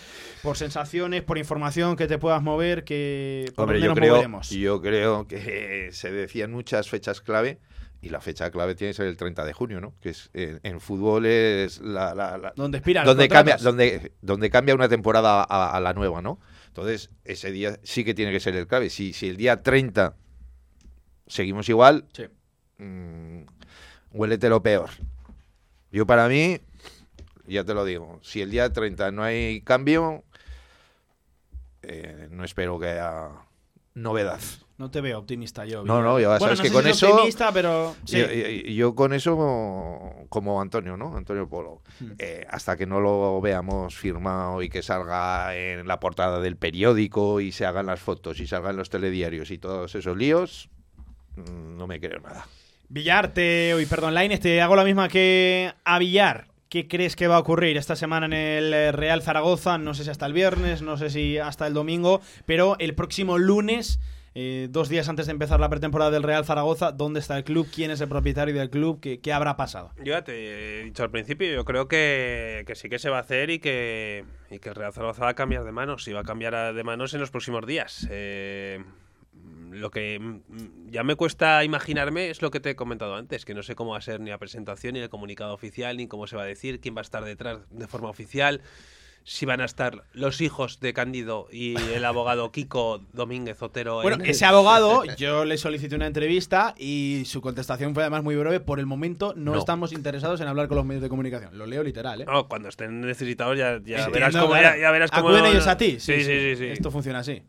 [0.43, 4.13] por sensaciones, por información que te puedas mover, que por Hombre, dónde yo nos creo,
[4.15, 4.51] moveremos.
[4.51, 7.61] yo creo que se decían muchas fechas clave
[8.03, 9.95] y la fecha clave tiene que ser el 30 de junio, ¿no?
[10.01, 14.75] Que es en, en fútbol es la, la- la- Donde donde cambia, donde, donde cambia
[14.75, 16.41] una temporada a, a la nueva, ¿no?
[16.75, 18.91] Entonces, ese día sí que tiene que ser el clave.
[18.91, 20.17] Si, si el día 30
[21.29, 22.25] seguimos igual, Sí.
[22.79, 23.43] mm,
[24.11, 24.91] huélete lo peor.
[25.93, 26.59] Yo para mí,
[27.47, 30.25] ya te lo digo, si el día 30 no hay cambio,
[31.83, 33.29] eh, no espero que haya
[33.95, 34.41] novedad.
[34.77, 35.85] No te veo optimista yo.
[35.85, 37.15] No, no, ya Bueno, sabes no que con si eso.
[37.15, 38.19] optimista, pero sí.
[38.19, 39.37] Yo, yo- yo con eso,
[40.29, 41.17] como Antonio, ¿no?
[41.17, 41.81] Antonio Polo.
[42.01, 42.13] Hmm.
[42.19, 47.41] Eh, hasta que no lo veamos firmado y que salga en la portada del periódico
[47.41, 50.69] y se hagan las fotos y salgan los telediarios y todos esos líos,
[51.37, 52.47] mm, no me creo nada.
[52.89, 56.49] Villar, te, uy, perdón, Laines, te hago la misma que a Villar.
[56.69, 59.79] ¿Qué crees que va a ocurrir esta semana en el Real Zaragoza?
[59.79, 63.39] No sé si hasta el viernes, no sé si hasta el domingo, pero el próximo
[63.39, 64.01] lunes,
[64.35, 67.69] eh, dos días antes de empezar la pretemporada del Real Zaragoza, ¿dónde está el club?
[67.73, 69.01] ¿Quién es el propietario del club?
[69.01, 69.93] ¿Qué, qué habrá pasado?
[69.99, 73.19] Yo ya te he dicho al principio, yo creo que, que sí que se va
[73.19, 76.13] a hacer y que, y que el Real Zaragoza va a cambiar de manos y
[76.13, 78.07] va a cambiar de manos en los próximos días.
[78.11, 78.83] Eh,
[79.71, 80.41] lo que
[80.87, 83.93] ya me cuesta imaginarme es lo que te he comentado antes, que no sé cómo
[83.93, 86.47] va a ser ni la presentación, ni el comunicado oficial, ni cómo se va a
[86.47, 88.63] decir, quién va a estar detrás de forma oficial.
[89.27, 94.03] Si van a estar los hijos de Cándido y el abogado Kiko Domínguez Otero.
[94.03, 98.37] Bueno, en- ese abogado, yo le solicité una entrevista y su contestación fue además muy
[98.37, 98.61] breve.
[98.61, 99.59] Por el momento no, No.
[99.59, 101.57] estamos interesados en hablar con los medios de comunicación.
[101.57, 102.27] Lo leo literal, ¿eh?
[102.27, 104.55] No, cuando estén necesitados ya, ya verás cómo.
[104.57, 105.99] ya verás cómo Acuden ellos a ti.
[106.01, 106.57] Sí, sí, sí.
[106.57, 106.67] sí.
[106.67, 107.43] Esto funciona así.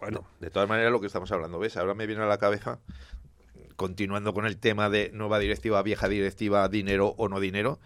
[0.00, 1.76] Bueno, De todas maneras, lo que estamos hablando, ¿ves?
[1.78, 2.78] Ahora me viene a la cabeza,
[3.76, 7.78] continuando con el tema de nueva directiva, vieja directiva, dinero o no dinero,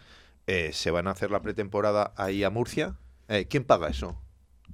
[0.47, 2.95] eh, se van a hacer la pretemporada ahí a Murcia.
[3.29, 4.21] Eh, ¿Quién paga eso?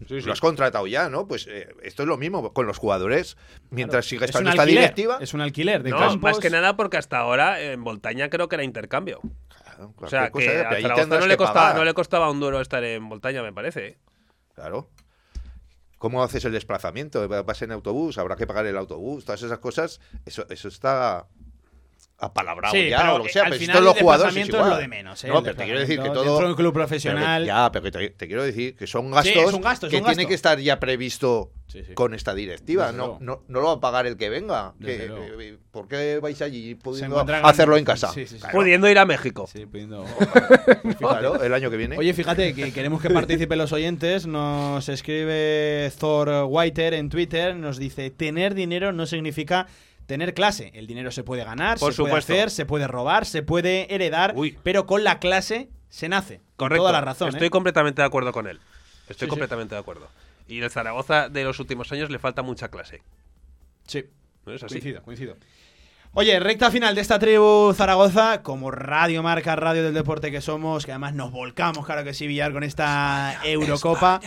[0.09, 0.27] Sí, sí.
[0.27, 1.29] Lo has contratado ya, ¿no?
[1.29, 3.37] Pues eh, esto es lo mismo con los jugadores.
[3.71, 4.83] Mientras siga Es un estando esta alquiler.
[4.85, 5.19] directiva.
[5.21, 6.23] Es un alquiler de no, campos.
[6.23, 9.21] más que nada porque hasta ahora en Voltaña creo que era intercambio.
[9.97, 13.09] O sea, que a Zaragoza no le, costaba, no le costaba un duro estar en
[13.09, 13.87] Voltaña, me parece.
[13.87, 13.99] ¿eh?
[14.55, 14.91] Claro.
[15.99, 17.29] ¿Cómo haces el desplazamiento?
[17.29, 18.17] ¿Vas en autobús?
[18.17, 19.27] ¿Habrá que pagar el autobús?
[19.27, 21.27] Todas esas cosas, eso, eso está
[22.21, 23.43] apalabrado Sí, ya pero, o lo que eh, sea.
[23.43, 25.29] al pero si final todos los jugadores es lo de menos, ¿eh?
[25.29, 26.23] No, pero te quiero decir que todo...
[26.25, 28.87] dentro de un club pero que- profesional- ya, pero que te, te quiero decir que
[28.87, 31.85] son gastos Sí, es un gasto, es que un tiene que estar ya previsto Sí,
[31.87, 31.95] sí.
[31.95, 32.87] con esta directiva.
[32.87, 33.19] Desde No, luego.
[33.23, 34.75] no, no lo va a pagar el que venga.
[34.85, 35.39] Que- luego.
[35.39, 38.09] que- ¿Por qué vais allí pudiendo hacerlo en casa?
[38.13, 38.41] Sí, sí, sí.
[38.41, 38.59] Claro.
[38.59, 39.47] Pudiendo ir a México.
[39.51, 40.05] Sí, pudiendo-
[40.99, 41.97] Claro, el año que viene.
[41.97, 44.27] Oye, fíjate que queremos que participen los oyentes.
[44.27, 47.55] Nos escribe Thor Whiter en Twitter.
[47.55, 49.69] Nos dice: Tener dinero no significa
[50.11, 50.73] tener clase.
[50.75, 52.33] El dinero se puede ganar, Por se puede supuesto.
[52.33, 54.35] hacer, se puede robar, se puede heredar,
[54.65, 56.39] pero con la clase se nace.
[56.57, 56.83] Con Correcto.
[56.83, 57.29] Toda la razón.
[57.29, 57.51] Estoy ¿eh?
[57.51, 58.59] completamente de acuerdo con él.
[59.09, 59.29] Estoy Sí, sí.
[59.29, 60.09] completamente de acuerdo.
[60.49, 63.03] Y el Zaragoza de los últimos años le falta mucha clase.
[63.87, 64.05] Sí.
[64.47, 64.75] ¿No es así?
[64.75, 65.37] Coincido, coincido.
[66.13, 70.85] Oye, recta final de esta tribu Zaragoza, como radio marca, radio del deporte que somos,
[70.85, 74.21] que además nos volcamos, claro que sí, Villar, con esta Eurocopa.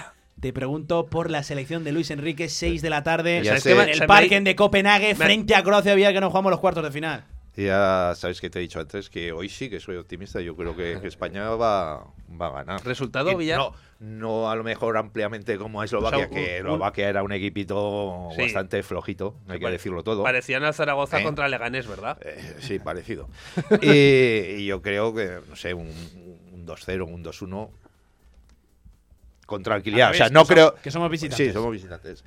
[0.43, 3.71] Te pregunto por la selección de Luis Enrique, 6 de la tarde, Ya en sé.
[3.71, 6.59] el Se me- Parken de Copenhague, me- frente a Croacia, Villar, que nos jugamos los
[6.59, 7.23] cuartos de final.
[7.55, 10.41] Ya sabes que te he dicho antes que hoy sí que soy optimista.
[10.41, 12.03] Yo creo que, que España va,
[12.41, 12.83] va a ganar.
[12.85, 13.57] ¿Resultado, Que Villar?
[13.57, 17.07] No, no a lo mejor ampliamente como a Eslovaquia, O sea, un- que un- Eslovaquia
[17.07, 18.41] era un equipito Sí.
[18.41, 20.23] bastante flojito, hay que decirlo todo.
[20.23, 21.23] Parecían al Zaragoza ¿Eh?
[21.23, 22.17] contra Leganés, ¿verdad?
[22.21, 23.29] Eh, sí, parecido.
[23.81, 23.87] y,
[24.57, 25.87] y yo creo que, no sé, un,
[26.51, 27.69] un 2-0, un 2-1
[29.53, 30.11] con tranquilidad.
[30.11, 30.75] O sea, no que creo.
[30.75, 31.47] que somos visitantes.
[31.47, 32.23] Sí, somos visitantes.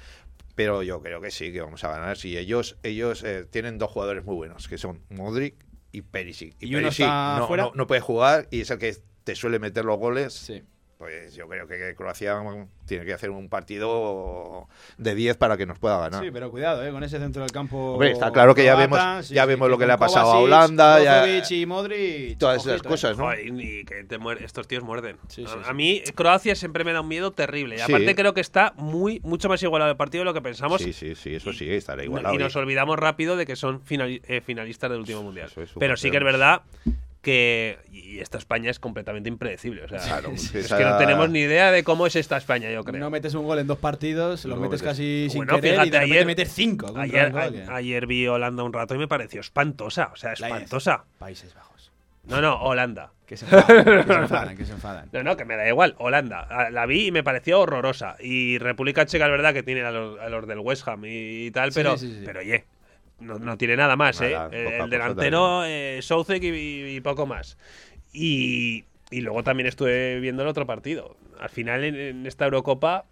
[0.54, 2.16] Pero yo creo que sí, que vamos a ganar.
[2.16, 5.54] Si ellos, ellos eh, tienen dos jugadores muy buenos, que son Modric
[5.92, 6.56] y Perisic.
[6.60, 7.64] ¿Y uno Perisic está no, fuera?
[7.64, 10.32] no, no puede jugar y es el que te suele meter los goles.
[10.32, 10.62] Sí.
[10.98, 12.40] Pues yo creo que Croacia
[12.86, 14.66] tiene que hacer un partido
[14.96, 16.24] de 10 para que nos pueda ganar.
[16.24, 16.90] Sí, pero cuidado, ¿eh?
[16.90, 17.92] con ese centro del campo.
[17.92, 20.30] Hombre, está claro que ya vemos- sí, ya sí, vemos lo que le ha pasado
[20.30, 22.38] a Kovacic, Holanda, ya- y Modric.
[22.38, 22.90] Todas esas ojito, ¿eh?
[22.90, 23.24] cosas, ¿no?
[23.24, 25.18] Joder, y que te muer- estos tíos muerden.
[25.28, 25.74] Sí, a, sí, a sí.
[25.74, 27.74] mí Croacia siempre me da un miedo terrible.
[27.74, 27.84] Y Sí.
[27.92, 30.80] aparte creo que está muy mucho más igualado el partido de lo que pensamos.
[30.80, 32.34] Sí, sí, sí, eso sí, estará igualado.
[32.34, 35.50] y nos olvidamos rápido de que son eh, finalistas del último mundial.
[35.54, 36.62] Es, Pero sí que es verdad
[37.26, 39.82] que y esta España es completamente impredecible.
[39.82, 42.84] O sea, Claro, es que no tenemos ni idea de cómo es esta España, yo
[42.84, 43.00] creo.
[43.00, 45.72] No metes un gol en dos partidos, lo No metes metes- casi sin Bueno, querer
[45.72, 46.96] y fíjate, de ayer- metes cinco.
[46.96, 50.10] Ayer, gol, a- ayer vi Holanda un rato y me pareció espantosa.
[50.12, 51.04] O sea, espantosa.
[51.18, 51.90] Países Bajos.
[52.28, 53.10] No, no, Holanda.
[53.26, 55.08] Que se enfadan, que se enfadan, que se enfadan.
[55.12, 55.96] No, no, que me da igual.
[55.98, 56.46] Holanda.
[56.48, 58.14] Ah, La vi y me pareció horrorosa.
[58.20, 61.46] Y República Checa es verdad que tiene a los, a los del West Ham y,
[61.46, 62.22] y tal, Sí, pero, sí, sí.
[62.24, 62.64] pero oye,
[63.20, 64.64] no, no tiene nada más, Nada, ¿eh?
[64.64, 67.56] poca El, delantero, eh, Soucek y, poco más.
[68.12, 71.16] Y, y luego también estuve viendo el otro partido.
[71.40, 73.04] Al final, en, en esta Eurocopa,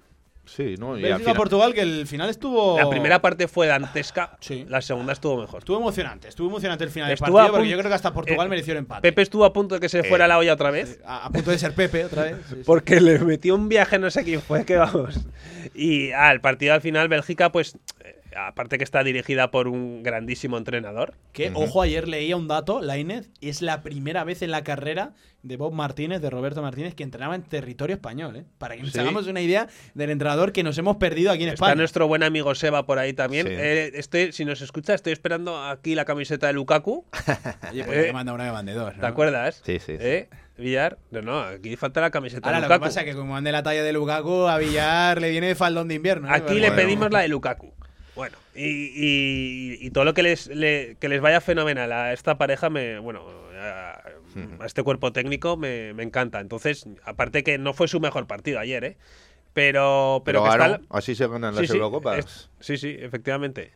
[0.46, 0.88] Sí, ¿no?
[0.88, 2.78] Y al final- Bélgica-Portugal, que el final estuvo.
[2.78, 4.66] la primera parte fue dantesca, Sí.
[4.68, 5.60] la segunda estuvo mejor.
[5.60, 8.12] Estuvo emocionante, estuvo emocionante el final del Estuvo partido, a porque yo creo que hasta
[8.12, 9.00] Portugal eh, mereció el empate.
[9.00, 11.00] Pepe estuvo a punto de que se Eh, fuera la olla otra vez.
[11.06, 12.36] A, a punto de ser Pepe otra vez.
[12.46, 12.62] sí, sí.
[12.66, 15.18] Porque le metió un viaje, no sé quién fue, que vamos.
[15.74, 17.78] Y ah, el partido al final, Bélgica, pues,
[18.36, 21.14] aparte que está dirigida por un grandísimo entrenador.
[21.32, 25.12] Que, ojo, ayer leía un dato, Lainez, es la primera vez en la carrera
[25.42, 28.44] de Bob Martínez, de Roberto Martínez, que entrenaba en territorio español, ¿eh?
[28.58, 28.98] Para que nos Sí.
[28.98, 31.74] hagamos una idea del entrenador que nos hemos perdido aquí en Está España.
[31.74, 33.46] nuestro buen amigo Seba por ahí también.
[33.46, 33.52] Sí.
[33.56, 37.04] Eh, estoy, si nos escucha, estoy esperando aquí la camiseta de Lukaku.
[37.72, 39.00] Oye, pues Eh, me manda una que mande dos, ¿no?
[39.00, 39.60] ¿Te acuerdas?
[39.64, 39.98] Sí, sí, sí.
[40.00, 40.28] ¿Eh?
[40.56, 40.98] Villar.
[41.10, 42.84] No, no, aquí falta la camiseta Ahora, de lo que Lukaku.
[42.88, 45.88] pasa es que como ande la talla de Lukaku, a Villar le viene de faldón
[45.88, 46.28] de invierno.
[46.28, 46.30] ¿eh?
[46.32, 46.76] Aquí Pero le bueno.
[46.76, 47.72] pedimos la de Lukaku.
[48.14, 48.62] Bueno, y,
[48.94, 52.98] y- y todo lo que les, le- que les vaya fenomenal a esta pareja, me,
[53.00, 53.24] bueno,
[53.58, 54.00] a,
[54.60, 56.40] a este cuerpo técnico me, me encanta.
[56.40, 58.96] Entonces, aparte que no fue su mejor partido ayer, ¿eh?
[59.52, 62.18] Pero, pero, Pero que está- así se ganan las sí, Eurocopas.
[62.18, 63.72] es- sí, sí, efectivamente.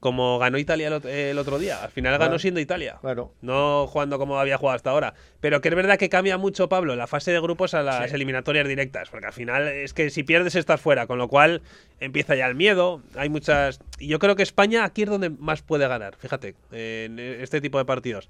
[0.00, 1.82] Como ganó Italia el, ot- el otro día.
[1.82, 2.98] Al final ganó siendo Italia.
[3.00, 3.34] Claro.
[3.40, 5.14] No jugando como había jugado hasta ahora.
[5.40, 8.68] Pero que es verdad que cambia mucho, Pablo, la fase de grupos a las eliminatorias
[8.68, 9.08] directas.
[9.10, 11.08] Porque al final es que si pierdes estás fuera.
[11.08, 11.62] Con lo cual
[11.98, 13.02] empieza ya el miedo.
[13.16, 13.80] Hay muchas.
[13.98, 16.14] Y yo creo que España aquí es donde más puede ganar.
[16.16, 18.28] Fíjate, en este tipo de partidos.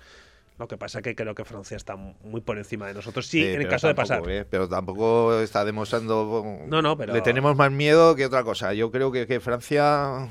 [0.59, 3.27] Lo que pasa que creo que Francia está muy por encima de nosotros.
[3.29, 4.23] Sí, en el caso de pasar.
[4.29, 6.65] eh, pero tampoco está demostrando.
[6.67, 8.73] No, no, pero- Le tenemos más miedo que otra cosa.
[8.75, 10.29] Yo creo que, que Francia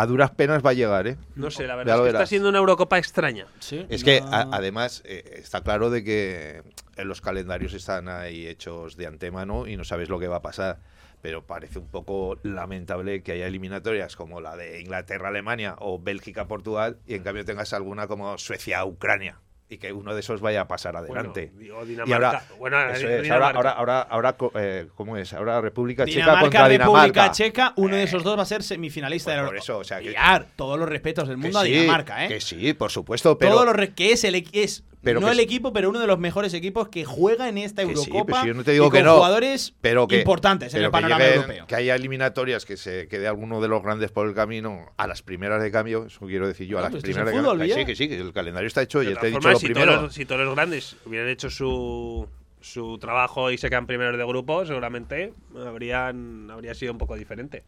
[0.00, 1.16] a duras penas va a llegar, ¿eh?
[1.34, 3.46] No sé, la verdad es que está siendo una Eurocopa extraña.
[3.88, 6.62] Es que a- además eh, está claro de que
[6.96, 10.42] eh, los calendarios están ahí hechos de antemano y no sabes lo que va a
[10.42, 10.78] pasar.
[11.20, 17.14] Pero parece un poco lamentable que haya eliminatorias como la de Inglaterra-Alemania o Bélgica-Portugal y
[17.14, 21.52] en cambio tengas alguna como Suecia-Ucrania y que uno de esos vaya a pasar adelante.
[21.56, 25.32] digo, y Dinamarca- ahora, bueno, es, ahora, ahora, ahora, ahora, co- eh, ¿cómo es?
[25.34, 27.30] Ahora República Checa Dinamarca, contra República Dinamarca.
[27.32, 30.00] Checa, uno de esos dos va a ser semifinalista de la Por eso, o sea,
[30.00, 30.14] que,
[30.56, 32.28] todos los respetos del mundo a sí, Dinamarca, ¿eh?
[32.28, 35.32] que sí, por supuesto, pero Todo lo re- que es el es Pero no que
[35.32, 35.44] el sí.
[35.44, 38.44] equipo, pero uno de los mejores equipos que juega en esta Que sí, Eurocopa.
[38.44, 40.90] yo no te digo y que con no, jugadores pero que, importantes en el que
[40.90, 41.66] panorama lleguen- europeo.
[41.68, 45.22] Que haya eliminatorias, que se quede alguno de los grandes por el camino a las
[45.22, 47.74] primeras de cambio, eso quiero decir yo, a No, las pues primeras de fútbol, cambio.
[47.76, 49.58] Que sí, que sí, que el calendario está hecho, ya te he dicho formas, lo
[49.60, 49.90] si primero.
[49.92, 52.26] Todos los, si todos los grandes hubieran hecho su,
[52.60, 57.62] su trabajo y se quedan primeros de grupo, seguramente habrían, habría sido un poco diferente.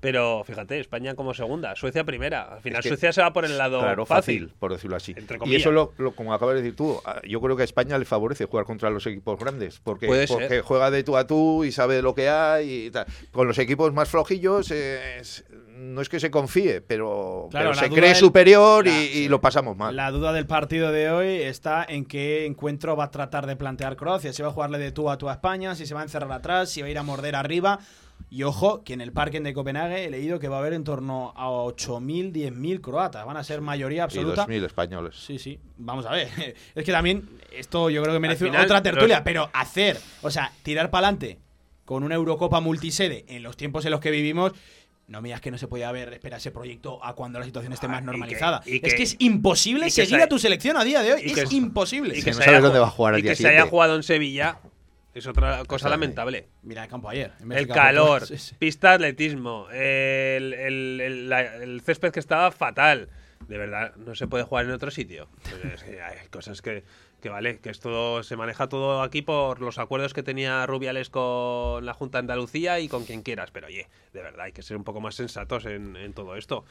[0.00, 2.42] Pero fíjate, España como segunda, Suecia primera.
[2.54, 4.50] Al final Es que- Suecia se va por el lado Claro, fácil.
[4.58, 5.12] por decirlo así.
[5.16, 7.64] Entre Y eso, lo, lo- como acabas de decir tú, a- yo creo que a
[7.64, 10.36] España le favorece jugar contra los equipos grandes, porque, Puede ser.
[10.38, 13.06] porque juega de tú a tú y sabe lo que hay y tal.
[13.30, 15.44] Con los equipos más flojillos, eh, es-
[15.80, 19.06] no es que se confíe, pero, Claro, pero la se cree del- superior la- y,
[19.18, 19.96] y lo pasamos mal.
[19.96, 23.96] La duda del partido de hoy está en qué encuentro va a tratar de plantear
[23.96, 24.32] Croacia.
[24.32, 26.30] Si va a jugarle de tú a tú a España, si se va a encerrar
[26.32, 27.78] atrás, si va a ir a morder arriba.
[28.28, 30.84] Y ojo, que en el parking de Copenhague he leído que va a haber en
[30.84, 33.24] torno a 8.000, 10.000 croatas.
[33.24, 34.46] Van a ser mayoría y absoluta.
[34.46, 35.16] 2.000 españoles.
[35.16, 35.58] Sí, sí.
[35.78, 36.28] Vamos a ver.
[36.74, 40.30] Es que también esto yo creo que merece final, otra tertulia, los- pero hacer, o
[40.30, 41.38] sea, tirar para adelante
[41.86, 44.52] con una Eurocopa multisede en los tiempos en los que vivimos.
[45.10, 47.72] No me digas que no se podía ver, espera, ese proyecto a cuando la situación
[47.72, 48.62] esté más y que- normalizada.
[48.64, 51.20] es que- es imposible que seguir se- a tu selección a día de hoy.
[51.24, 52.16] y Es imposible.
[52.16, 53.96] Y que, no se sabes haya dónde va a jugar y que se haya jugado
[53.96, 54.58] en Sevilla
[55.12, 56.46] es otra cosa lamentable.
[56.62, 57.32] Mira el campo ayer.
[57.40, 58.38] en El calor, Portugal.
[58.38, 58.54] Sí, sí.
[58.56, 63.08] pista de atletismo, el, el- el- la- el césped que estaba fatal.
[63.48, 65.26] De verdad, no se puede jugar en otro sitio.
[65.42, 66.84] Pues es que hay cosas que,
[67.20, 71.84] que vale, que esto se maneja todo aquí por los acuerdos que tenía Rubiales con
[71.86, 73.50] la Junta de Andalucía y con quien quieras.
[73.52, 76.64] Pero oye, de verdad, hay que ser un poco más sensatos en, en todo esto.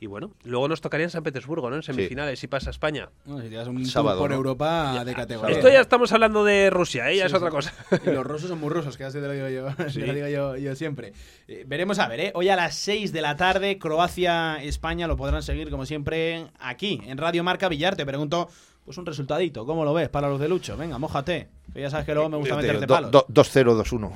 [0.00, 1.76] Y bueno, luego nos tocaría en San Petersburgo, ¿no?
[1.76, 3.10] En semifinales, si pasa España.
[3.24, 4.34] No, si te das un Sábado, por ¿no?
[4.36, 5.54] Europa de categoría.
[5.54, 7.18] Esto ya estamos hablando de Rusia, ¿eh?
[7.18, 7.54] Ya Sí, es otra sí.
[7.54, 7.72] cosa.
[8.04, 10.00] Y los rusos son muy rusos, que así te lo digo yo, te Sí.
[10.00, 11.12] lo digo yo, yo siempre.
[11.46, 12.32] Eh, veremos a ver, ¿eh?
[12.34, 17.16] Hoy a las 6 de la tarde, Croacia-España lo podrán seguir como siempre aquí, en
[17.18, 17.94] Radio Marca Villar.
[17.94, 18.48] Te pregunto,
[18.84, 20.76] pues un resultadito, ¿cómo lo ves para los de Lucho?
[20.76, 23.10] Venga, mójate, que ya sabes que luego me gusta te meterte digo, palos.
[23.10, 24.12] do- do- 2-0, 2-1.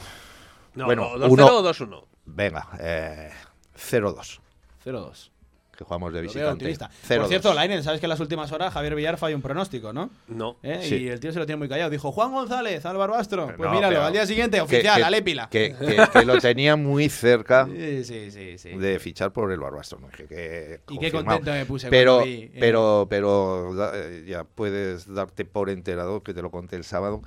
[0.74, 2.04] No, Bueno, ¿2-0 uno- o 2-1?
[2.26, 3.30] Venga, eh,
[3.76, 4.40] 0-2.
[4.84, 5.30] 0-2.
[5.76, 6.52] Que jugamos de visitante.
[6.52, 6.90] optimista.
[7.06, 7.18] 0-2.
[7.18, 10.08] Por cierto, Lainen, sabes que en las últimas horas Javier Villar falló un pronóstico, ¿no?
[10.26, 10.56] No.
[10.62, 10.80] ¿Eh?
[10.82, 10.94] Sí.
[10.96, 11.90] Y el tío se lo tiene muy callado.
[11.90, 13.46] Dijo, Juan González, Álvaro Astro.
[13.46, 15.48] Pues No, míralo, pero al día siguiente, oficial, que- Alépila.
[15.50, 18.70] Que, que- que lo tenía muy cerca Sí, sí, sí, sí.
[18.70, 19.98] de fichar por el Barbastro.
[20.00, 20.08] ¿no?
[20.08, 22.56] Que- que Y qué contento me puse pero, cuando vi, eh.
[22.58, 27.20] pero, pero eh, ya puedes darte por enterado, que te lo conté el sábado,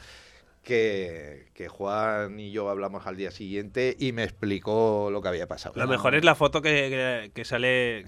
[0.63, 5.45] que, que Juan y yo hablamos al día siguiente y me explicó lo que había
[5.45, 5.73] pasado.
[5.76, 8.06] Lo mejor es la foto que, que- que sale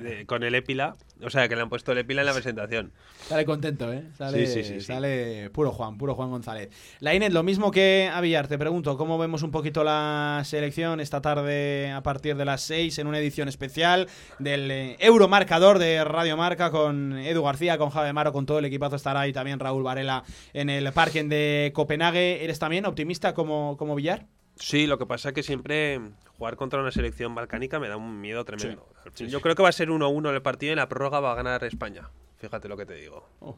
[0.00, 0.94] de- con el Épila.
[1.24, 2.92] O sea, que le han puesto el Épila en la presentación.
[3.28, 4.04] Sale contento, ¿eh?
[4.18, 4.80] Sale, Sí, sí, sí, sí.
[4.86, 6.70] sale puro Juan, puro Juan González.
[7.00, 11.00] La Inés, lo mismo que a Villar, te pregunto, ¿cómo vemos un poquito la selección
[11.00, 14.08] esta tarde a partir de las 6 en una edición especial
[14.40, 18.64] del eh, Euromarcador de Radio Marca con Edu García, con Javi Maro, con todo el
[18.64, 22.42] equipazo estará ahí también Raúl Varela en el parking de Copenhague.
[22.44, 24.26] ¿Eres también optimista como, como Villar?
[24.56, 26.00] Sí, lo que pasa es que siempre
[26.38, 28.86] jugar contra una selección balcánica me da un miedo tremendo.
[29.14, 29.42] Sí, Yo sí.
[29.42, 31.64] creo que va a ser 1-1 el partido y en la prórroga va a ganar
[31.64, 32.10] España.
[32.38, 33.28] Fíjate lo que te digo.
[33.40, 33.56] Oh.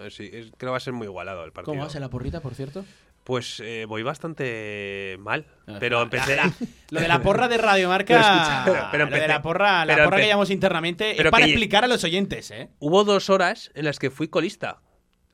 [0.00, 1.72] Eh, Sí, es- creo que va a ser muy igualado el partido.
[1.72, 2.84] ¿Cómo vas en la porrita, por cierto?
[3.24, 5.46] Pues eh, voy bastante mal.
[5.68, 6.36] Ah, Pero empecé.
[6.36, 6.50] la-
[6.90, 8.06] Lo de la porra de Radio Marca.
[8.06, 11.30] Pero escucha, pero- pero lo de la porra, la porra que llamamos internamente pero es
[11.30, 12.70] para que- explicar a los oyentes, ¿eh?
[12.78, 14.80] Hubo dos horas en las que fui colista.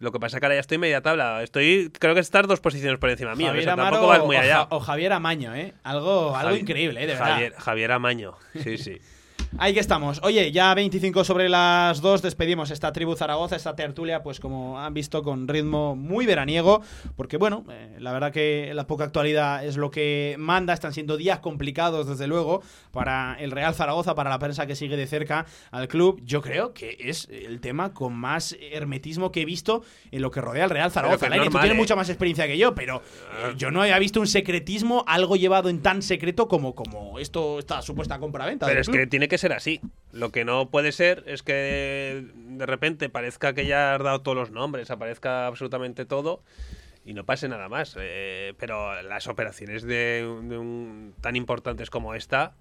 [0.01, 1.43] Lo que pasa es que ahora ya estoy media tabla.
[1.43, 3.47] Estoy, creo que estar dos posiciones por encima mío.
[3.47, 4.69] O Javier sea, tampoco vas muy allá.
[4.71, 5.75] O Javier Amaño, ¿eh?
[5.83, 7.07] Algo, algo Javi- increíble, ¿eh?
[7.07, 7.31] De verdad.
[7.33, 8.35] Javier, Javier Amaño.
[8.63, 8.99] Sí, sí.
[9.57, 10.21] Ahí que estamos.
[10.23, 14.93] Oye, ya 25 sobre las 2 despedimos esta tribu Zaragoza, esta tertulia, pues como han
[14.93, 16.83] visto, con ritmo muy veraniego,
[17.17, 21.17] porque bueno, eh, la verdad que la poca actualidad es lo que manda, están siendo
[21.17, 22.63] días complicados desde luego
[22.93, 26.21] para el Real Zaragoza, para la prensa que sigue de cerca al club.
[26.25, 30.41] Yo creo que es el tema con más hermetismo que he visto en lo que
[30.43, 31.27] rodea al Real Zaragoza.
[31.27, 31.81] tú normal, tienes ¿eh?
[31.81, 35.71] mucha más experiencia que yo, pero eh, yo no había visto un secretismo, algo llevado
[35.71, 38.67] en tan secreto como, como esto, esta supuesta compra-venta.
[38.67, 38.99] Pero es club.
[38.99, 39.81] que tiene que que ser así.
[40.13, 44.37] Lo que no puede ser es que de repente parezca que ya has dado todos
[44.37, 46.43] los nombres, aparezca absolutamente todo
[47.05, 47.95] y no pase nada más.
[47.99, 52.55] Eh, pero las operaciones de, de un- tan importantes como esta,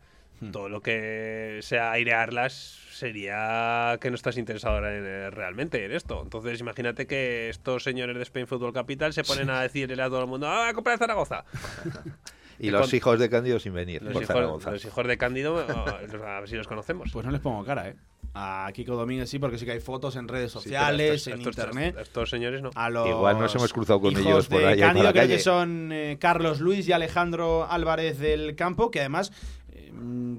[0.52, 2.54] todo lo que sea airearlas
[2.92, 6.22] sería que no estás interesado en, eh, realmente en esto.
[6.24, 10.22] Entonces imagínate que estos señores de Spain Football Capital se ponen a decirle a todo
[10.22, 11.44] el mundo, ¡ah, a comprar Zaragoza!
[12.68, 14.02] Y los con- hijos de Cándido sin venir.
[14.02, 14.72] Los por hijos, Zaragoza.
[14.72, 17.10] los hijos de Cándido, a ver si los conocemos.
[17.12, 17.96] Pues no les pongo cara, ¿eh?
[18.34, 21.40] A Kiko Domínguez sí, porque sí que hay fotos en redes Sí, sociales, estos- en
[21.40, 21.96] estos- internet.
[22.00, 22.70] Estos señores no.
[22.76, 25.12] A los Igual nos hemos cruzado con hijos ellos por de ahí por la Cándido,
[25.12, 25.34] creo calle.
[25.36, 29.32] que son eh, Carlos Luis y Alejandro Álvarez del Campo, que además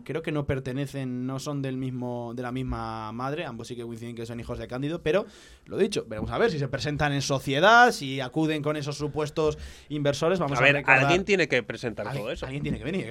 [0.05, 3.83] creo que no pertenecen, no son del mismo, de la misma madre, ambos sí que
[3.83, 5.27] coinciden que son hijos de Cándido, pero
[5.67, 9.59] lo dicho, veremos a ver si se presentan en sociedad, si acuden con esos supuestos
[9.89, 10.39] inversores.
[10.39, 12.47] Vamos a a, ver, recordar- alguien tiene que presentar Alguien- todo eso.
[12.47, 13.11] Alguien tiene que venir.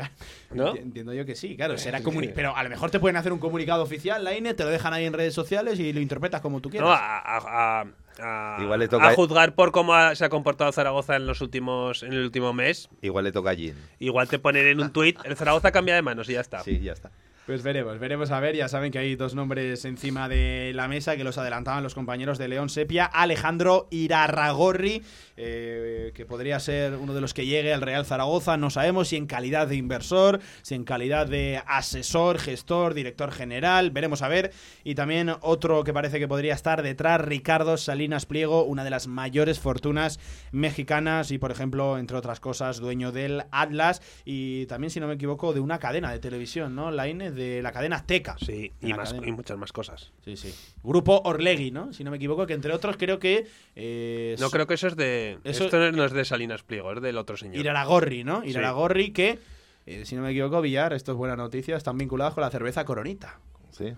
[0.51, 0.73] ¿No?
[0.73, 1.77] Enti- Entiendo yo que sí, claro.
[1.77, 4.63] Será comuni- Pero a lo mejor te pueden hacer un comunicado oficial, la INE, te
[4.63, 6.87] lo dejan ahí en redes sociales y lo interpretas como tú quieras.
[6.89, 7.85] No, a, a-
[8.21, 11.41] a- Igual le toca- a juzgar por cómo ha- se ha comportado Zaragoza en los
[11.41, 13.75] últimos en el último mes, Igual le toca a Jin.
[13.99, 16.61] igual te ponen en un tuit, el Zaragoza cambia de manos y ya está.
[16.63, 17.11] Sí, ya está.
[17.47, 18.57] Pues veremos, veremos a ver.
[18.57, 22.37] Ya saben que hay dos nombres encima de la mesa que los adelantaban los compañeros
[22.37, 23.05] de León Sepia.
[23.05, 25.01] Alejandro Irarragorri,
[25.37, 28.57] eh, que podría ser uno de los que llegue al Real Zaragoza.
[28.57, 33.91] No sabemos si en calidad de inversor, si en calidad de asesor, gestor, director general.
[33.91, 34.51] Veremos a ver.
[34.83, 39.07] Y también otro que parece que podría estar detrás, Ricardo Salinas Pliego, una de las
[39.07, 40.19] mayores fortunas
[40.51, 45.13] mexicanas y, por ejemplo, entre otras cosas, dueño del Atlas y también, si no me
[45.13, 46.91] equivoco, de una cadena de televisión, ¿no?
[46.91, 48.35] La INE, de la cadena Azteca.
[48.39, 49.27] Sí, y, más, cadena.
[49.29, 50.11] y muchas más cosas.
[50.25, 50.53] Sí, sí.
[50.83, 51.93] Grupo Orlegui, ¿no?
[51.93, 53.47] Si no me equivoco, que entre otros creo que...
[53.75, 55.37] eh, No creo que eso es de.
[55.45, 57.55] Eso- Esto no es de Salinas Pliego, es del otro señor.
[57.57, 58.41] Iraragorri, ¿no?
[58.41, 58.49] Sí.
[58.49, 59.39] Iraragorri que,
[59.85, 62.83] eh, si no me equivoco, Villar, esto es buena noticia, están vinculados con la cerveza
[62.83, 63.39] Coronita.
[63.71, 63.93] Sí.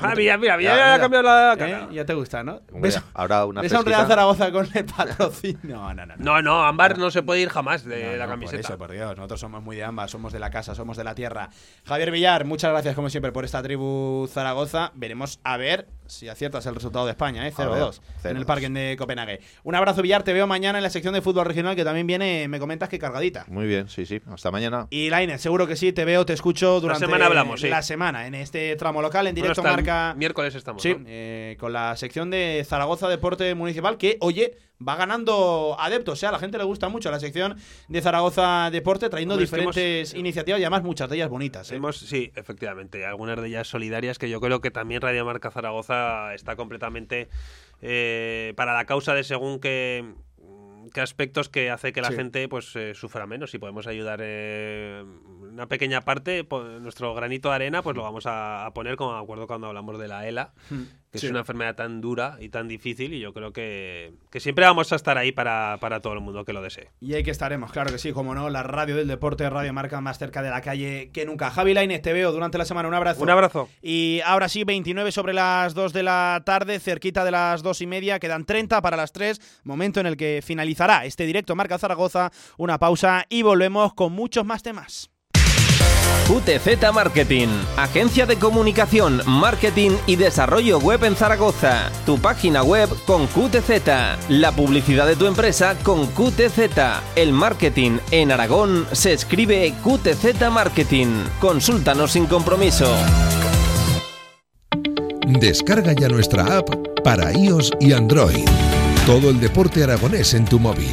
[0.00, 0.94] Ah, mira, mira, Ya, ya, mira.
[0.94, 1.56] ha cambiado la ¿Eh?
[1.58, 1.88] cara.
[1.90, 2.60] Ya te gusta, ¿no?
[2.72, 3.86] ¿Ves, ahora una ves a un.
[3.86, 5.76] Real Zaragoza con el patrocinio?
[5.76, 6.14] No, no, no.
[6.16, 6.24] no.
[6.24, 8.56] No, no, Ámbar no se puede ir jamás de No, la no, camiseta.
[8.62, 11.04] Por eso, por Dios, nosotros somos muy de ambas, somos de la casa, somos de
[11.04, 11.50] la tierra.
[11.84, 14.92] Javier Villar, muchas gracias como siempre por esta tribu Zaragoza.
[14.94, 17.52] Veremos a ver si aciertas el resultado de España, ¿eh?
[17.56, 18.46] A ver, 0-2 en el 0-2.
[18.46, 19.40] parking de Copenhague.
[19.62, 22.48] Un abrazo Villar, te veo mañana en la sección de fútbol regional que también viene,
[22.48, 23.44] me comentas que cargadita.
[23.48, 24.20] Muy bien, sí, sí.
[24.30, 24.86] Hasta mañana.
[24.90, 27.68] Y Lainez, seguro que sí, te veo, te escucho durante semana hablamos, sí.
[27.68, 30.82] la semana en este tramo local en directo marca miércoles estamos.
[30.82, 31.04] Sí, ¿no?
[31.06, 34.56] eh, con la sección de Zaragoza Deporte Municipal, que, oye,
[34.86, 36.12] va ganando adeptos.
[36.14, 37.56] O sea, a la gente le gusta mucho la sección
[37.88, 41.70] de Zaragoza Deporte, trayendo Hombre, es que diferentes iniciativas y además muchas de ellas bonitas.
[41.72, 41.76] ¿eh?
[41.76, 46.34] Hemos, sí, efectivamente, algunas de ellas solidarias que yo creo que también Radio Marca Zaragoza
[46.34, 47.28] está completamente
[47.82, 50.04] eh, para la causa de según qué,
[50.94, 52.14] qué aspectos que hace que la Sí.
[52.16, 55.04] gente pues eh, sufra menos y podemos ayudar eh,
[55.40, 59.12] una pequeña parte, po- nuestro granito de arena, pues lo vamos a, a poner como
[59.16, 60.52] me acuerdo cuando hablamos de la ELA,
[61.10, 61.26] que Sí.
[61.26, 64.92] es una enfermedad tan dura y tan difícil y yo creo que, que siempre vamos
[64.92, 66.90] a estar ahí para, para todo el mundo que lo desee.
[67.00, 70.00] Y ahí que estaremos, claro que sí, como no, la radio del deporte, Radio Marca
[70.00, 71.50] más cerca de la calle que nunca.
[71.50, 73.22] Javi Lainez, te veo durante la semana, un abrazo.
[73.22, 73.68] Un abrazo.
[73.82, 77.86] Y ahora sí, 29 sobre las 2 de la tarde, cerquita de las 2 y
[77.86, 82.30] media, quedan 30 para las 3, momento en el que finalizará este directo Marca Zaragoza,
[82.56, 85.10] una pausa y volvemos con muchos más temas.
[86.28, 91.90] QTZ Marketing, agencia de comunicación, marketing y desarrollo web en Zaragoza.
[92.04, 96.58] Tu página web con QTZ, la publicidad de tu empresa con QTZ.
[97.16, 101.24] El marketing en Aragón se escribe QTZ Marketing.
[101.40, 102.94] Consúltanos sin compromiso.
[105.26, 106.68] Descarga ya nuestra app
[107.02, 108.44] para iOS y Android.
[109.06, 110.92] Todo el deporte aragonés en tu móvil.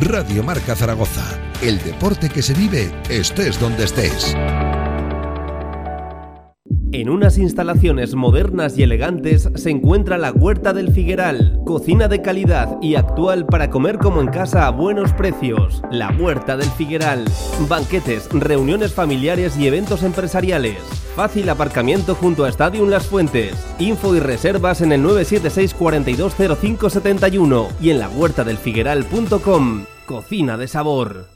[0.00, 1.45] Radio Marca Zaragoza.
[1.62, 4.36] El deporte que se vive estés donde estés.
[6.92, 12.76] En unas instalaciones modernas y elegantes se encuentra la Huerta del Figueral, cocina de calidad
[12.80, 15.82] y actual para comer como en casa a buenos precios.
[15.90, 17.24] La Huerta del Figueral,
[17.68, 20.76] banquetes, reuniones familiares y eventos empresariales.
[21.16, 23.54] Fácil aparcamiento junto a Stadium Las Fuentes.
[23.78, 29.84] Info y reservas en el 976 420571 y en la huertadelfigueral.com.
[30.06, 31.35] Cocina de sabor.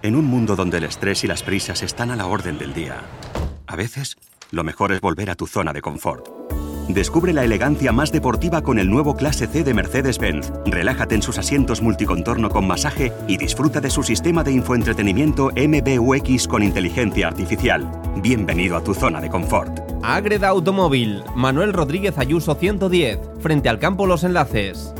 [0.00, 3.02] En un mundo donde el estrés y las prisas están a la orden del día,
[3.66, 4.16] a veces
[4.52, 6.28] lo mejor es volver a tu zona de confort.
[6.88, 10.52] Descubre la elegancia más deportiva con el nuevo Clase C de Mercedes-Benz.
[10.66, 16.46] Relájate en sus asientos multicontorno con masaje y disfruta de su sistema de infoentretenimiento MBUX
[16.46, 17.90] con inteligencia artificial.
[18.22, 19.80] Bienvenido a tu zona de confort.
[20.04, 24.94] Agreda Automóvil, Manuel Rodríguez Ayuso 110, frente al campo Los Enlaces.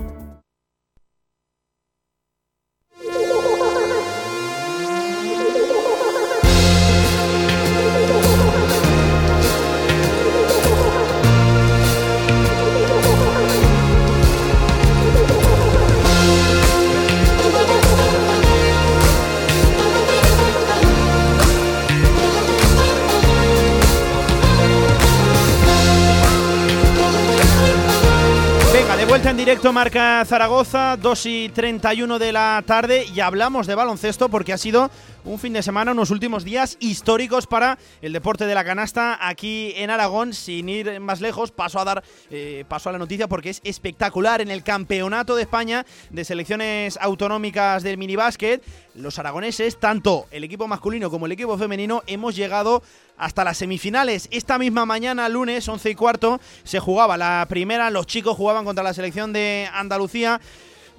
[29.25, 34.53] En directo Marca Zaragoza, 2 y 31 de la tarde y hablamos de baloncesto porque
[34.53, 34.91] ha sido
[35.29, 39.75] un fin de semana, unos últimos días históricos para el deporte de la canasta aquí
[39.77, 40.33] en Aragón.
[40.33, 44.41] Sin ir más lejos, paso a dar eh, paso a la noticia porque es espectacular
[44.41, 48.63] en el Campeonato de España de Selecciones Autonómicas del Minibásquet.
[48.95, 52.83] Los aragoneses, tanto el equipo masculino como el equipo femenino, hemos llegado
[53.19, 54.29] hasta las semifinales.
[54.31, 57.91] Esta misma mañana, lunes, 11 y cuarto, se jugaba la primera.
[57.91, 60.41] Los chicos jugaban contra la selección de Andalucía.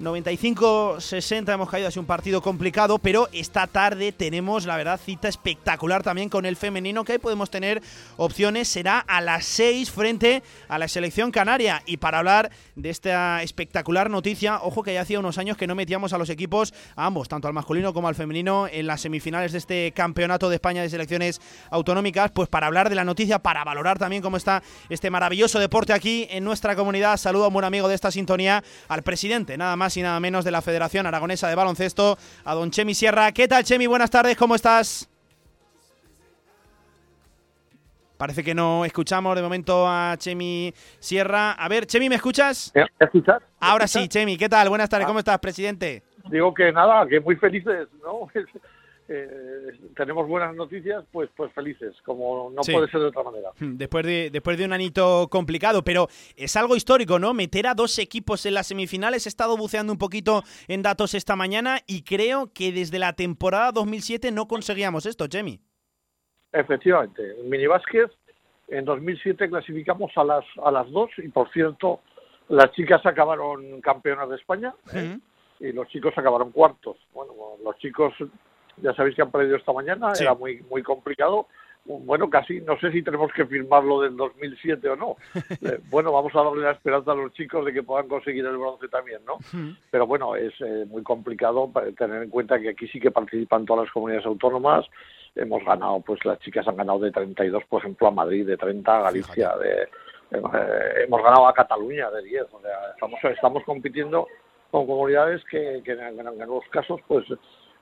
[0.00, 6.02] 95-60 hemos caído, ha un partido complicado, pero esta tarde tenemos, la verdad, cita espectacular
[6.02, 7.82] también con el femenino, que ahí podemos tener
[8.16, 8.68] opciones.
[8.68, 11.82] Será a las 6 frente a la selección canaria.
[11.84, 15.74] Y para hablar de esta espectacular noticia, ojo que ya hacía unos años que no
[15.74, 19.52] metíamos a los equipos, a ambos, tanto al masculino como al femenino, en las semifinales
[19.52, 23.64] de este Campeonato de España de Selecciones Autonómicas, pues para hablar de la noticia, para
[23.64, 27.18] valorar también cómo está este maravilloso deporte aquí en nuestra comunidad.
[27.18, 30.44] Saludo a un buen amigo de esta sintonía, al presidente, nada más y nada menos
[30.44, 33.32] de la Federación Aragonesa de Baloncesto, a don Chemi Sierra.
[33.32, 33.86] ¿Qué tal, Chemi?
[33.86, 35.08] Buenas tardes, ¿cómo estás?
[38.16, 41.52] Parece que no escuchamos de momento a Chemi Sierra.
[41.52, 42.70] A ver, Chemi, ¿me escuchas?
[42.74, 43.42] ¿Me escuchas?
[43.58, 44.68] Ahora sí, Chemi, ¿qué tal?
[44.68, 46.02] Buenas tardes, ¿cómo estás, presidente?
[46.30, 48.28] Digo que nada, que muy felices, ¿no?
[49.12, 52.72] Eh, tenemos buenas noticias, pues pues felices, como no Sí.
[52.72, 53.50] puede ser de otra manera.
[53.58, 56.06] Después de, después de un anito complicado, pero
[56.36, 57.34] es algo histórico, ¿no?
[57.34, 59.26] Meter a dos equipos en las semifinales.
[59.26, 63.72] He estado buceando un poquito en datos esta mañana y creo que desde la temporada
[63.72, 65.58] 2007 no conseguíamos esto, Chemi.
[66.52, 68.10] Efectivamente, en minibásquet
[68.68, 72.00] en 2007 clasificamos a las a las dos y por cierto
[72.48, 75.18] las chicas acabaron campeonas de España ¿eh?
[75.58, 76.96] y los chicos acabaron cuartos.
[77.12, 77.32] Bueno,
[77.64, 78.12] los chicos
[78.82, 80.24] ya sabéis que han perdido esta mañana, Sí.
[80.24, 81.46] era muy muy complicado.
[81.84, 85.16] Bueno, casi no sé si tenemos que firmarlo del 2007 o no.
[85.62, 88.56] Eh, bueno, vamos a darle la esperanza a los chicos de que puedan conseguir el
[88.56, 89.38] bronce también, ¿no?
[89.90, 93.84] pero bueno, es eh, muy complicado tener en cuenta que aquí sí que participan todas
[93.84, 94.86] las comunidades autónomas.
[95.34, 98.98] Hemos ganado, pues las chicas han ganado de 32, por ejemplo, a Madrid, de 30
[98.98, 99.82] a Galicia, de,
[100.30, 102.42] eh, hemos ganado a Cataluña de 10.
[102.52, 104.26] O sea, estamos, estamos compitiendo
[104.70, 107.24] con comunidades que, en algunos casos, pues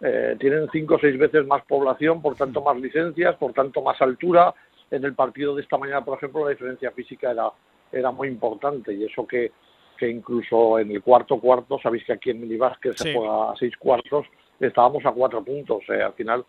[0.01, 4.01] eh, tienen cinco o seis veces más población, por tanto más licencias, por tanto más
[4.01, 4.55] altura.
[4.91, 7.51] En el partido de esta mañana, por ejemplo, la diferencia física era,
[7.93, 9.53] era muy importante y eso que,
[9.99, 13.15] que incluso en el cuarto cuarto, sabéis que aquí en Minibásquet se Sí.
[13.15, 14.27] juega a seis cuartos,
[14.61, 15.83] estábamos a cuatro puntos.
[15.89, 16.45] eh, al final,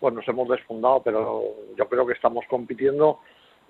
[0.00, 1.42] pues nos hemos desfundado, pero
[1.76, 3.20] yo creo que estamos compitiendo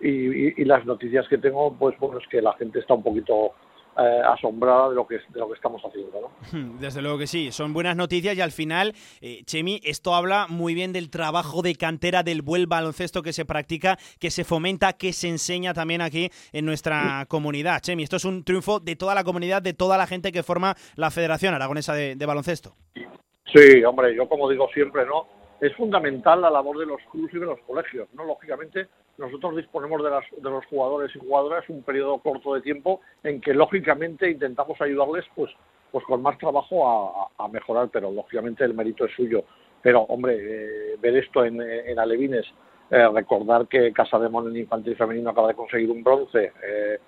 [0.00, 0.08] y,
[0.48, 3.52] y- y las noticias que tengo, pues bueno, es que la gente está un poquito
[3.98, 6.78] eh, asombrada de lo que de lo que estamos haciendo, ¿no?
[6.80, 10.74] Desde luego que sí, son buenas noticias y al final, eh, Chemi, esto habla muy
[10.74, 15.12] bien del trabajo de cantera del buen baloncesto que se practica, que se fomenta, que
[15.12, 17.80] se enseña también aquí en nuestra comunidad.
[17.80, 20.74] Chemi, esto es un triunfo de toda la comunidad, de toda la gente que forma
[20.96, 22.74] la Federación Aragonesa de, de Baloncesto.
[22.94, 25.43] Sí, hombre, yo como digo siempre, ¿no?
[25.64, 28.24] Es fundamental la labor de los clubes y de los colegios, ¿no?
[28.24, 28.86] Lógicamente,
[29.16, 33.40] nosotros disponemos de, las, de los jugadores y jugadoras un periodo corto de tiempo en
[33.40, 35.50] que, lógicamente, intentamos ayudarles, pues,
[35.90, 39.44] pues con más trabajo a, mejorar, pero lógicamente el mérito es suyo.
[39.80, 42.44] Pero, hombre, eh, ver esto en, en Alevines,
[42.90, 46.98] eh, recordar que Casa de Mon en infantil femenino acaba de conseguir un bronce, eh,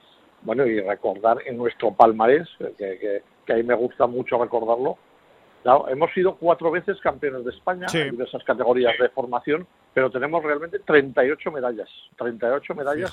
[0.40, 4.96] bueno, y recordar en nuestro palmarés, eh, que, que, que ahí me gusta mucho recordarlo,
[5.66, 7.98] Claro, hemos sido cuatro veces campeones de España Sí.
[7.98, 11.88] en diversas categorías de formación, pero tenemos realmente 38 medallas.
[12.16, 13.12] 38 medallas,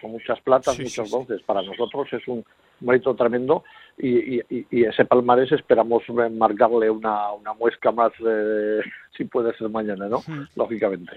[0.00, 1.40] son muchas platas, Sí, muchos sí, bronces.
[1.42, 2.44] Para nosotros es un
[2.80, 3.62] mérito tremendo
[3.96, 6.02] y, y- ese palmarés esperamos
[6.32, 8.80] marcarle una, una muesca más, eh,
[9.16, 10.20] si puede ser mañana, ¿no?
[10.56, 11.12] Lógicamente.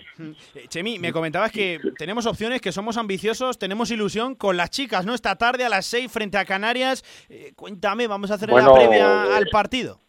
[0.54, 5.08] Eh, Chemi, me comentabas que tenemos opciones, que somos ambiciosos, tenemos ilusión con las chicas,
[5.08, 5.16] ¿no?
[5.16, 7.04] Esta tarde a las 6 frente a Canarias.
[7.30, 10.02] Eh, cuéntame, vamos a hacer Bueno, la previa eh, al partido.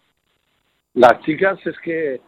[0.99, 2.21] Las chicas es que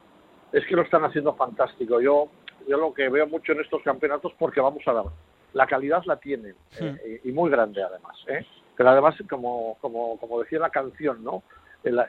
[0.53, 2.01] es que lo están haciendo fantástico.
[2.01, 2.31] Yo
[2.69, 5.05] yo lo que veo mucho en estos campeonatos porque vamos a ver
[5.53, 8.17] la calidad la tienen, eh, y muy grande además.
[8.29, 8.47] ¿eh?
[8.77, 11.43] Pero además, como, como, como decía la canción, ¿no?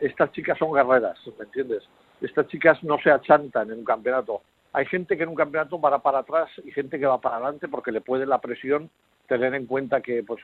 [0.01, 1.81] estas chicas son guerreras, ¿me entiendes?
[2.19, 4.41] Estas chicas no se achantan en un campeonato.
[4.73, 7.69] Hay gente que en un campeonato va para atrás y gente que va para adelante
[7.69, 8.89] porque le puede la presión
[9.31, 10.43] tener en cuenta que pues es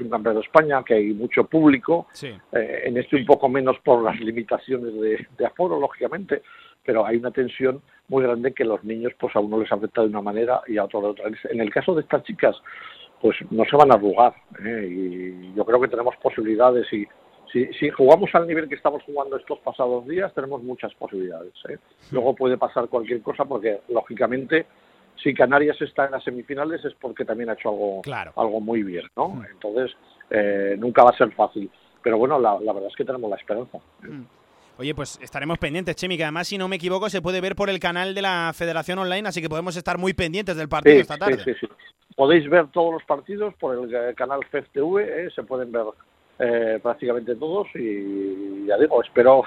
[0.00, 4.00] un campeonato de España, que hay mucho público, eh, en este un poco menos por
[4.00, 6.42] las limitaciones de, de, aforo, lógicamente,
[6.84, 10.06] pero hay una tensión muy grande que los niños pues a uno les afecta de
[10.06, 11.24] una manera y a otro de otra.
[11.50, 12.54] En el caso de estas chicas,
[13.20, 14.34] pues no se van a arrugar
[14.64, 14.86] ¿eh?
[14.88, 17.04] y yo creo que tenemos posibilidades y
[17.52, 21.54] si, si jugamos al nivel que estamos jugando estos pasados días tenemos muchas posibilidades.
[21.68, 21.78] ¿eh?
[22.12, 24.66] Luego puede pasar cualquier cosa porque lógicamente
[25.22, 28.02] si Canarias está en las semifinales es porque también ha hecho algo,
[28.36, 29.30] algo muy bien, ¿no?
[29.30, 29.44] Mm.
[29.52, 29.96] Entonces
[30.30, 31.70] eh, nunca va a ser fácil.
[32.02, 33.78] Pero bueno, la, verdad es que tenemos la esperanza.
[34.02, 34.22] Mm.
[34.78, 37.68] Oye, pues estaremos pendientes, Chemi, que además, si no me equivoco, se puede ver por
[37.68, 41.16] el canal de la Federación Online, así que podemos estar muy pendientes del partido esta
[41.16, 41.38] tarde.
[41.38, 41.66] Sí, sí, sí.
[42.14, 45.84] Podéis ver todos los partidos por el eh, canal FEFTV, eh, se pueden ver
[46.38, 49.42] eh, prácticamente todos y ya digo, espero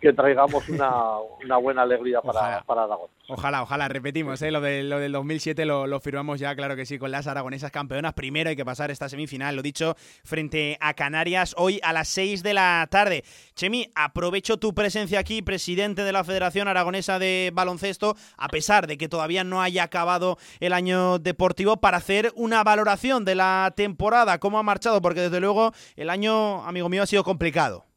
[0.00, 3.08] que traigamos una, una buena alegría para, para Aragón.
[3.28, 4.50] Ojalá, ojalá, repetimos, ¿eh?
[4.50, 7.70] lo, de, lo del 2007 lo, lo, firmamos ya, claro que sí, con las aragonesas
[7.70, 8.14] campeonas.
[8.14, 9.94] Primero hay que pasar esta semifinal, lo dicho,
[10.24, 13.22] frente a Canarias, hoy a las 6 de la tarde.
[13.54, 18.98] Chemi, aprovecho tu presencia aquí, presidente de la Federación Aragonesa de Baloncesto, a pesar de
[18.98, 24.38] que todavía no haya acabado el año deportivo, para hacer una valoración de la temporada,
[24.38, 27.89] cómo ha marchado, porque desde luego el año, amigo mío, ha sido complicado.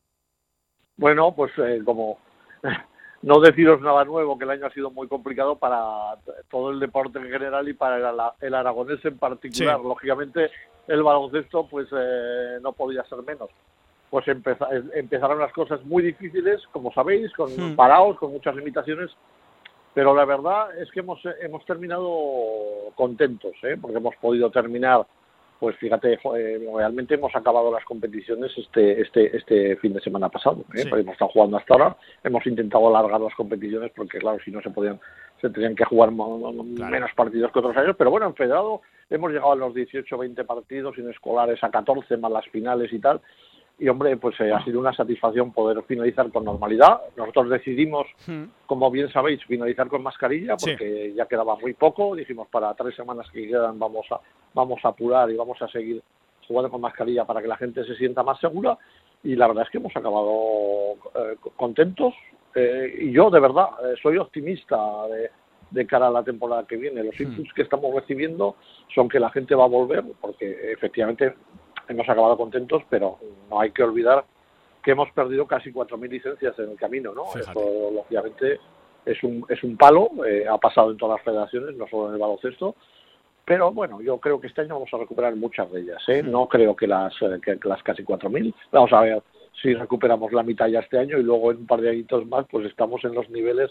[0.98, 2.20] Bueno, pues eh, como
[3.22, 6.16] no deciros nada nuevo, que el año ha sido muy complicado para
[6.50, 9.80] todo el deporte en general y para el, aragonés en particular.
[9.80, 10.52] Lógicamente,
[10.88, 13.50] el baloncesto pues eh, no podía ser menos.
[14.10, 17.76] Pues empezaron las cosas muy difíciles, como sabéis, con hmm.
[17.76, 19.10] parados, con muchas limitaciones,
[19.94, 23.76] pero la verdad es que hemos, hemos terminado contentos, ¿eh?
[23.82, 25.06] porque hemos podido terminar
[25.64, 26.20] pues fíjate,
[26.76, 30.66] realmente hemos acabado las competiciones este este este fin de semana pasado.
[30.76, 30.82] ¿eh?
[30.82, 34.72] Hemos estado jugando hasta ahora, hemos intentado alargar las competiciones porque, claro, si no se
[34.72, 35.00] podían,
[35.40, 37.96] se tenían que jugar menos partidos que otros años.
[37.98, 42.18] Pero bueno, en Federado hemos llegado a los 18, 20 partidos, en escolares a 14,
[42.18, 43.22] más las finales y tal
[43.80, 47.02] y hombre, pues eh, ha sido una satisfacción poder finalizar con normalidad.
[47.18, 48.44] Nosotros decidimos, hmm.
[48.68, 52.16] como bien sabéis, finalizar con mascarilla porque ya quedaba muy poco.
[52.16, 54.20] Dijimos para tres semanas que quedan vamos a
[54.54, 56.02] vamos a apurar y vamos a seguir
[56.48, 58.78] jugando con mascarilla para que la gente se sienta más segura.
[59.24, 62.14] Y la verdad es que hemos acabado eh, contentos.
[62.56, 63.70] Eh, y yo, de verdad,
[64.02, 65.32] soy optimista de,
[65.72, 67.04] de cara a la temporada que viene.
[67.04, 67.24] Los hmm.
[67.24, 68.56] inputs que estamos recibiendo
[68.94, 71.34] son que la gente va a volver, porque efectivamente
[71.88, 73.18] hemos acabado contentos, pero
[73.50, 74.26] no hay que olvidar
[74.84, 77.24] que hemos perdido casi 4.000 licencias en el camino, ¿no?
[77.40, 78.60] Eso, lógicamente,
[79.06, 82.16] es un, es un palo, eh, ha pasado en todas las federaciones, no solo en
[82.16, 82.76] el baloncesto,
[83.46, 86.22] pero bueno, yo creo que este año vamos a recuperar muchas de ellas, ¿eh?
[86.24, 89.24] No creo que las, eh, que las casi 4.000, vamos a ver
[89.62, 92.46] si recuperamos la mitad ya este año y luego en un par de añitos más,
[92.50, 93.70] pues estamos en los niveles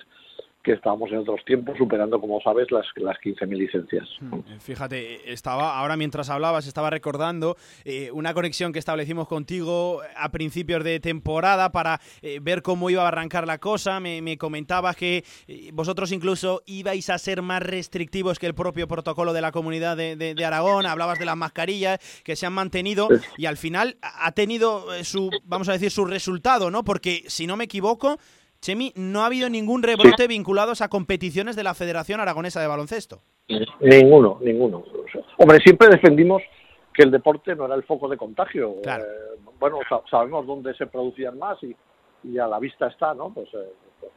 [0.63, 4.09] que estábamos en otros tiempos superando, como sabes, las, las 15.000 licencias.
[4.21, 10.01] Hmm, eh, fíjate, estaba ahora mientras hablabas, estaba recordando eh, una conexión que establecimos contigo
[10.17, 14.01] a principios de temporada para eh, ver cómo iba a arrancar la cosa.
[14.01, 15.25] Me, comentabas que
[15.73, 20.17] vosotros incluso ibais a ser más restrictivos que el propio protocolo de la comunidad de,
[20.17, 20.87] de Aragón.
[20.87, 25.69] Hablabas de las mascarillas que se han mantenido y al final ha tenido su, vamos
[25.69, 26.85] a decir, su resultado, ¿no?
[26.85, 28.19] Porque si no me equivoco,
[28.63, 33.21] Chemi, no ha habido ningún rebrote vinculado a competiciones de la Federación Aragonesa de Baloncesto.
[33.81, 34.85] Ninguno, ninguno.
[35.39, 36.43] Hombre, siempre defendimos
[36.95, 38.77] que el deporte no era el foco de contagio.
[38.85, 38.99] Eh,
[39.59, 43.35] bueno, sabemos dónde se producían más y, a la vista está, ¿no?
[43.35, 43.73] Pues, eh,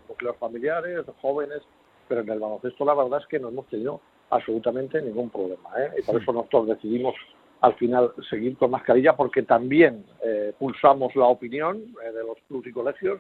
[0.08, 1.64] núcleos familiares, jóvenes,
[2.08, 4.00] pero en el baloncesto la verdad es que no hemos tenido
[4.30, 5.72] absolutamente ningún problema.
[5.80, 5.90] ¿eh?
[5.98, 7.16] Y por eso nosotros decidimos
[7.62, 12.72] al final seguir con mascarilla porque también eh, pulsamos la opinión de los clubes y
[12.72, 13.20] colegios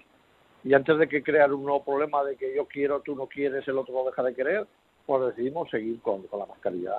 [0.65, 3.67] y antes de que crear un nuevo problema de que yo quiero, tú no quieres,
[3.67, 4.65] el otro lo deja de querer,
[5.05, 6.93] pues decidimos seguir con, la mascarilla.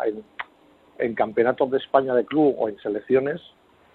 [0.99, 3.41] En, campeonatos de España de club o en selecciones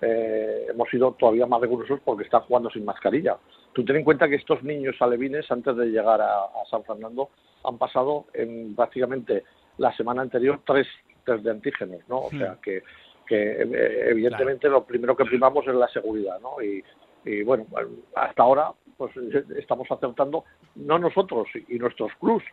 [0.02, 3.38] eh, hemos sido todavía más rigurosos porque están jugando sin mascarilla.
[3.72, 7.30] Tú ten en cuenta que estos niños alevines, antes de llegar a, San Fernando,
[7.64, 9.46] han pasado en prácticamente
[9.78, 10.86] la semana anterior tres
[11.24, 12.24] test de antígenos, ¿no?
[12.24, 12.84] O sea que,
[13.26, 16.62] que eh, evidentemente lo primero que primamos es la seguridad, ¿no?
[16.62, 16.84] Y,
[17.24, 17.68] y bueno,
[18.16, 19.12] hasta ahora pues
[19.58, 20.46] estamos acertando,
[20.76, 22.44] no nosotros y nuestros clubs,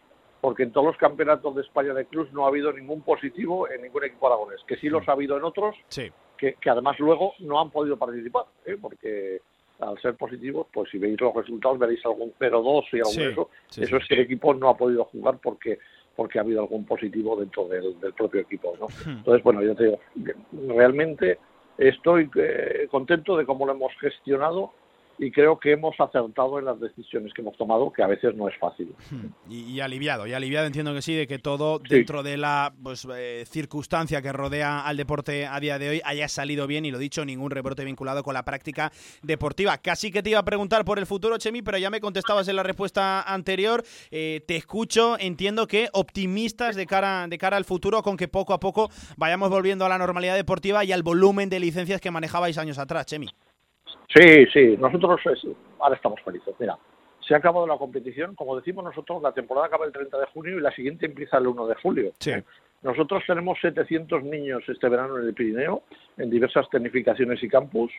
[0.41, 3.83] porque en todos los campeonatos de España de clubs no ha habido ningún positivo en
[3.83, 5.75] ningún equipo aragonés, que sí los ha habido en otros,
[6.37, 8.77] que, además luego no han podido participar, ¿eh?
[8.81, 9.41] porque
[9.81, 13.97] al ser positivos, pues si veis los resultados veréis algún 0-2 y algún eso, eso
[13.97, 15.79] es que el equipo no ha podido jugar porque
[16.19, 18.77] porque ha habido algún positivo dentro del, del propio equipo.
[18.81, 18.89] ¿no?
[19.07, 20.01] Entonces, bueno, yo te digo,
[20.75, 21.39] realmente
[21.79, 24.73] estoy eh, contento de cómo lo hemos gestionado
[25.19, 28.49] y creo que hemos acertado en las decisiones que hemos tomado, que a veces no
[28.49, 28.95] es fácil.
[29.49, 33.07] Y, y aliviado, y aliviado entiendo que sí, de que todo dentro de la pues,
[33.11, 36.99] eh, circunstancia que rodea al deporte a día de hoy haya salido bien y lo
[36.99, 38.93] dicho, ningún rebrote vinculado con la práctica
[39.23, 39.79] deportiva.
[39.79, 42.57] Casi que te iba a preguntar por el futuro, Chemi, pero ya me contestabas en
[42.57, 43.83] la respuesta anterior.
[44.11, 48.53] Eh, te escucho, entiendo que optimistas de cara, de cara al futuro, con que poco
[48.53, 52.59] a poco vayamos volviendo a la normalidad deportiva y al volumen de licencias que manejabais
[52.59, 53.29] años atrás, Chemi.
[54.09, 55.47] Sí, sí, nosotros es-
[55.79, 56.55] ahora estamos felices.
[56.59, 56.79] Mira,
[57.21, 60.57] se ha acabado la competición, como decimos nosotros, la temporada acaba el 30 de junio
[60.59, 62.13] y la siguiente empieza el 1 de julio.
[62.83, 65.83] Nosotros tenemos 700 niños este verano en el Pirineo,
[66.17, 67.93] en diversas tecnificaciones y campus,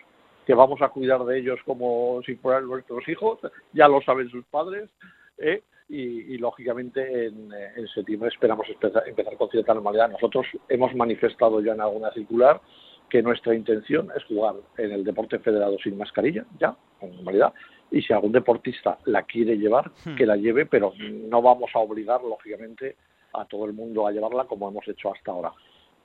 [0.48, 3.40] que vamos a cuidar de ellos como si fueran nuestros hijos,
[3.74, 4.90] ya lo saben sus padres,
[5.38, 5.62] ¿eh?
[5.90, 10.10] y, y, lógicamente en, eh, en septiembre esperamos empezar, empezar con cierta normalidad.
[10.10, 12.62] Nosotros hemos manifestado ya en alguna circular
[13.10, 17.54] que nuestra intención es jugar en el deporte federado sin mascarilla, ya, con normalidad,
[17.92, 20.16] y si algún deportista la quiere llevar, Hmm.
[20.16, 22.96] que la lleve, pero no vamos a obligar, lógicamente,
[23.34, 25.52] a todo el mundo a llevarla como hemos hecho hasta ahora.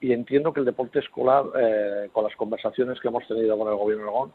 [0.00, 3.74] Y entiendo que el deporte escolar, eh, con las conversaciones que hemos tenido con el
[3.76, 4.32] Gobierno de Aragón,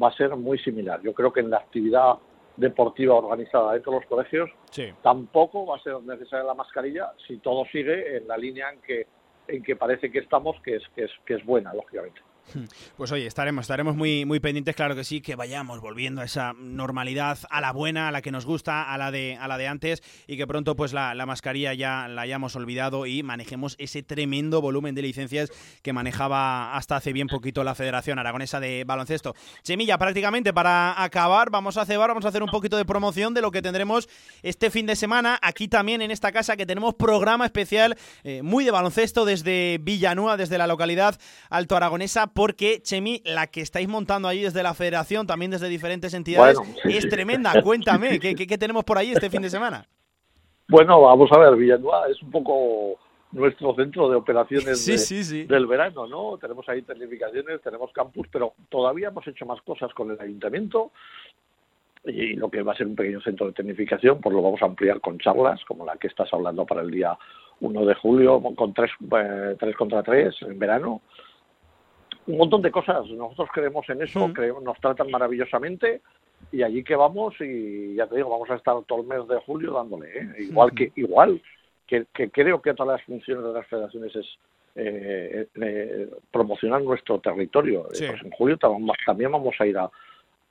[0.00, 1.00] va a ser muy similar.
[1.02, 2.14] Yo creo que en la actividad
[2.56, 4.86] deportiva organizada dentro de los colegios Sí.
[5.02, 9.06] tampoco va a ser necesaria la mascarilla si todo sigue en la línea en que
[9.48, 12.20] en que parece que estamos, que es que es que es buena, lógicamente.
[12.96, 16.52] Pues oye, estaremos, estaremos muy, muy pendientes, claro que sí, que vayamos volviendo a esa
[16.52, 19.68] normalidad, a la buena, a la que nos gusta, a la de, a la de
[19.68, 24.02] antes, y que pronto pues la, la mascarilla ya la hayamos olvidado y manejemos ese
[24.02, 25.50] tremendo volumen de licencias
[25.82, 29.34] que manejaba hasta hace bien poquito la Federación Aragonesa de Baloncesto.
[29.62, 33.40] Chemilla, prácticamente para acabar, vamos a cebar, vamos a hacer un poquito de promoción de
[33.40, 34.08] lo que tendremos
[34.42, 38.64] este fin de semana, aquí también en esta casa, que tenemos programa especial eh, muy
[38.64, 41.18] de baloncesto desde Villanúa, desde la localidad
[41.48, 46.14] alto aragonesa, porque, Chemi, la que estáis montando allí desde la federación, también desde diferentes
[46.14, 47.10] entidades, Bueno, sí, es sí.
[47.10, 47.52] tremenda.
[47.62, 49.84] Cuéntame, ¿qué, qué, qué tenemos por ahí este fin de semana?
[50.66, 52.98] Bueno, vamos a ver, Villanueva es un poco
[53.32, 56.38] nuestro centro de operaciones Sí, de- del verano, ¿no?
[56.38, 60.92] Tenemos ahí tecnificaciones, tenemos campus, pero todavía hemos hecho más cosas con el ayuntamiento
[62.06, 64.64] y lo que va a ser un pequeño centro de tecnificación, pues lo vamos a
[64.64, 67.18] ampliar con charlas, como la que estás hablando para el día
[67.60, 71.02] 1 de julio, con tres, eh, tres contra tres en verano.
[72.30, 73.08] Un montón de cosas.
[73.10, 74.32] Nosotros creemos en eso, Mm.
[74.32, 76.00] creemos, nos tratan maravillosamente
[76.52, 79.36] y allí que vamos y ya te digo, vamos a estar todo el mes de
[79.40, 80.08] julio dándole.
[80.18, 80.28] ¿eh?
[80.40, 81.40] Igual que igual
[81.86, 84.26] que, que creo que todas las funciones de las federaciones es
[84.76, 87.86] eh, eh, promocionar nuestro territorio.
[87.92, 88.06] Sí.
[88.08, 89.90] Pues en julio tam- también vamos a ir a,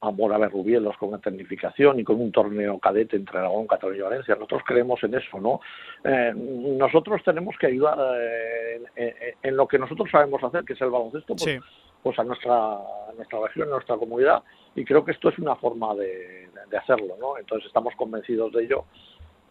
[0.02, 4.02] a Moraves Rubielos con una tecnificación y con un torneo cadete entre Aragón, Cataluña y
[4.04, 4.36] Valencia.
[4.36, 5.60] Nosotros creemos en eso, ¿no?
[6.06, 9.14] Eh, nosotros tenemos que ayudar eh, en, en-
[9.44, 11.60] en lo que nosotros sabemos hacer, que es el baloncesto, pues, Sí.
[12.02, 14.42] pues a nuestra, a nuestra región, a nuestra comunidad,
[14.76, 17.38] y creo que esto es una forma de, de hacerlo, ¿no?
[17.38, 18.86] Entonces estamos convencidos de ello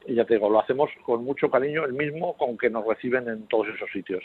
[0.08, 3.28] y ya te digo, lo hacemos con mucho cariño, el mismo con que nos reciben
[3.28, 4.24] en todos esos sitios.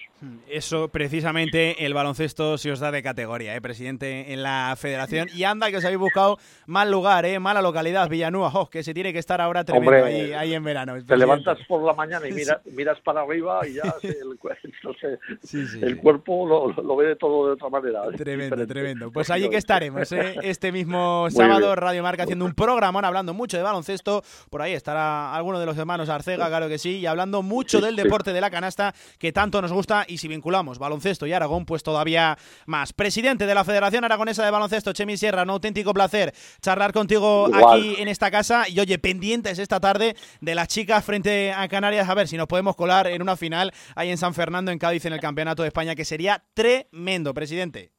[0.49, 5.27] Eso, precisamente, el baloncesto se os da de categoría, ¿eh, presidente, en la federación.
[5.34, 7.38] Y anda que os habéis buscado mal lugar, ¿eh?
[7.39, 10.64] mala localidad, Villanueva, jo, que se tiene que estar ahora tremendo Hombre, ahí, ahí en
[10.64, 10.95] verano.
[11.05, 14.49] Te levantas por la mañana y mira- miras para arriba y ya el, cu-
[14.84, 18.03] no sé, sí, el cuerpo lo, lo ve de todo de otra manera.
[18.15, 18.65] Tremendo, Diferente.
[18.73, 19.11] tremendo.
[19.11, 20.35] Pues allí que estaremos, ¿eh?
[20.43, 21.76] este mismo sábado.
[21.76, 24.23] Radio Marca haciendo un programa hablando mucho de baloncesto.
[24.49, 27.95] Por ahí estará alguno de los hermanos Arcega, claro que sí, y hablando mucho del
[27.95, 30.06] deporte de la canasta que tanto nos gusta.
[30.08, 32.94] Y si vinculamos baloncesto y Aragón, pues todavía más.
[32.94, 37.80] Presidente de la Federación Aragonesa de Baloncesto, Chemi Sierra, un auténtico placer charlar contigo Igual.
[37.80, 38.68] aquí en esta casa.
[38.70, 42.48] Y oye, pendientes esta tarde de las chicas frente a Canarias, a ver si nos
[42.48, 45.70] podemos colar en una final ahí en San Fernando, en Cádiz, en el Campeonato de
[45.70, 47.91] España, que sería tremendo, presidente.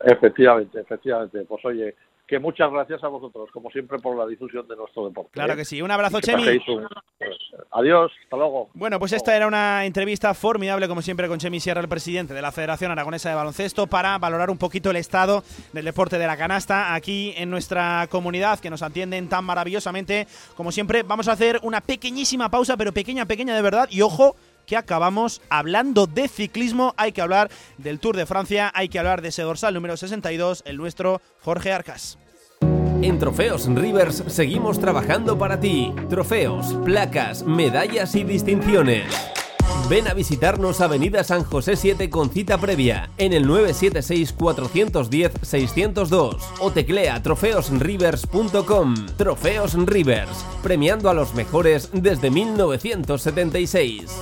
[0.00, 1.44] Efectivamente, efectivamente.
[1.46, 1.94] Pues oye,
[2.30, 5.32] que muchas gracias a vosotros, como siempre, por la difusión de nuestro deporte.
[5.32, 5.56] Claro ¿eh?
[5.56, 5.82] que sí.
[5.82, 6.44] Un abrazo, Chemi.
[6.68, 6.86] un-
[7.18, 7.36] pues,
[7.72, 8.70] adiós, hasta luego.
[8.72, 12.40] Bueno, pues esta era una entrevista formidable, como siempre, con Chemi Sierra, el presidente de
[12.40, 15.42] la Federación Aragonesa de Baloncesto, para valorar un poquito el estado
[15.72, 20.28] del deporte de la canasta aquí en nuestra comunidad, que nos atienden tan maravillosamente.
[20.56, 23.88] Como siempre, vamos a hacer una pequeñísima pausa, pero pequeña, pequeña de verdad.
[23.90, 24.36] Y ojo,
[24.70, 26.94] que acabamos hablando de ciclismo.
[26.96, 30.62] Hay que hablar del Tour de Francia, hay que hablar de ese dorsal número 62,
[30.64, 32.18] el nuestro Jorge Arcas.
[33.02, 35.92] En Trofeos Rivers seguimos trabajando para ti.
[36.08, 39.06] Trofeos, placas, medallas y distinciones.
[39.90, 47.20] Ven a visitarnos Avenida San José 7 con cita previa en el 976-410-602 o teclea
[47.20, 48.94] trofeosrivers.com.
[49.16, 54.12] Trofeos Rivers, premiando a los mejores desde 1976.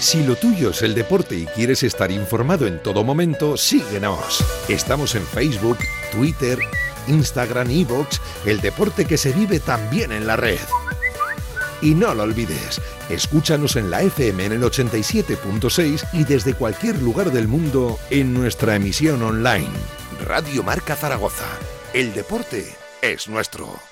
[0.00, 4.42] Si lo tuyo es el deporte y quieres estar informado en todo momento, síguenos.
[4.66, 5.76] Estamos en Facebook,
[6.10, 6.58] Twitter,
[7.06, 10.58] Instagram, Evox, el deporte que se vive también en la red.
[11.82, 12.80] Y no lo olvides,
[13.10, 18.76] escúchanos en la FM en el 87.6 y desde cualquier lugar del mundo en nuestra
[18.76, 19.68] emisión online.
[20.24, 21.46] Radio Marca Zaragoza.
[21.92, 23.91] El deporte es nuestro.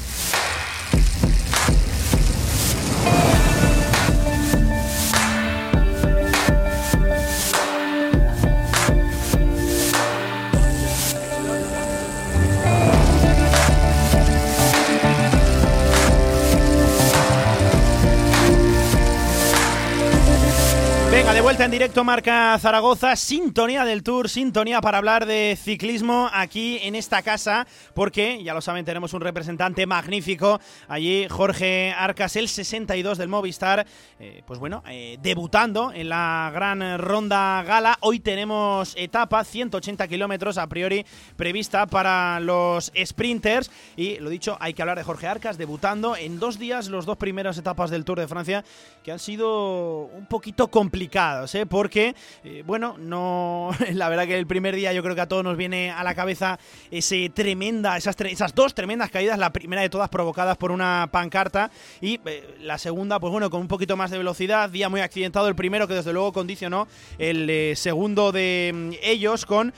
[21.41, 26.77] De vuelta en directo Marca Zaragoza, sintonía del Tour, sintonía para hablar de ciclismo aquí
[26.83, 27.65] en esta casa,
[27.95, 30.59] porque ya lo saben, tenemos un representante magnífico.
[30.87, 33.87] Allí, Jorge Arcas, el 62 del Movistar,
[34.19, 37.97] eh, pues bueno, eh, debutando en la gran ronda gala.
[38.01, 41.03] Hoy tenemos etapa, 180 kilómetros a priori
[41.37, 43.71] prevista para los sprinters.
[43.97, 47.17] Y lo dicho, hay que hablar de Jorge Arcas, debutando en dos días los dos
[47.17, 48.63] primeras etapas del Tour de Francia
[49.03, 51.65] que han sido un poquito complicadas ¿eh?
[51.65, 53.71] porque, eh, bueno, no.
[53.93, 56.15] La verdad que el primer día yo creo que a todos nos viene a la
[56.15, 56.59] cabeza
[56.89, 59.39] ese tremenda, esas, esas dos tremendas caídas.
[59.39, 63.61] La primera de todas provocadas por una pancarta y eh, la segunda, pues bueno, con
[63.61, 64.69] un poquito más de velocidad.
[64.69, 66.87] Día muy accidentado el primero, que desde luego condicionó
[67.17, 69.73] el segundo de mm, ellos con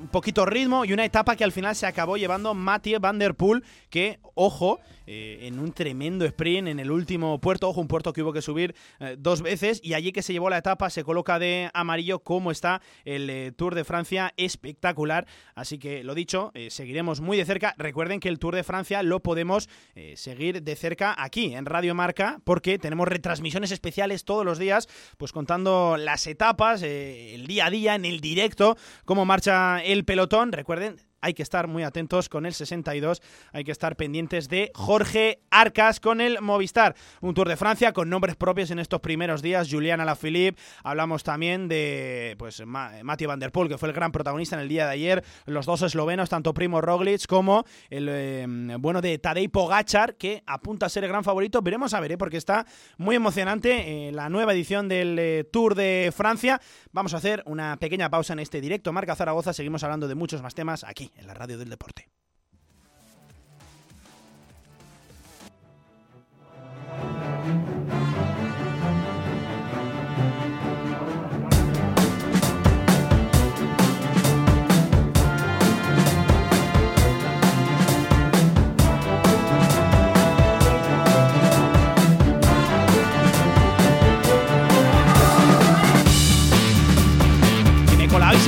[0.00, 3.34] un poquito ritmo y una etapa que al final se acabó llevando Mathieu Van Der
[3.34, 8.12] Poel, que, ojo, eh, en un tremendo sprint en el último puerto, ojo, un puerto
[8.12, 11.02] que hubo que subir eh, dos veces y allí que se llevó la etapa se
[11.02, 15.26] coloca de amarillo como está el eh, Tour de Francia, espectacular.
[15.54, 17.74] Así que lo dicho, seguiremos muy de cerca.
[17.78, 19.70] Recuerden que el Tour de Francia lo podemos
[20.14, 25.32] seguir de cerca aquí en Radio Marca porque tenemos retransmisiones especiales todos los días, pues
[25.32, 30.52] contando las etapas, el día a día, en el directo, cómo marcha el pelotón.
[30.52, 33.22] Recuerden, hay que estar muy atentos con el 62,
[33.52, 36.94] hay que estar pendientes de Jorge Arcas con el Movistar.
[37.20, 41.68] Un Tour de Francia con nombres propios en estos primeros días, Juliana Alaphilippe, hablamos también
[41.68, 44.92] de pues Mathieu Van Der Poel, que fue el gran protagonista en el día de
[44.92, 48.46] ayer, los dos eslovenos, tanto Primo Roglic como el eh,
[48.78, 52.18] bueno de Tadej Pogachar, que apunta a ser el gran favorito, veremos a ver, ¿eh?
[52.18, 52.66] porque está
[52.96, 56.60] muy emocionante eh, la nueva edición del Tour de Francia.
[56.92, 58.92] Vamos a hacer una pequeña pausa en este directo.
[58.92, 62.08] Marca Zaragoza, seguimos hablando de muchos más temas aquí en la radio del deporte.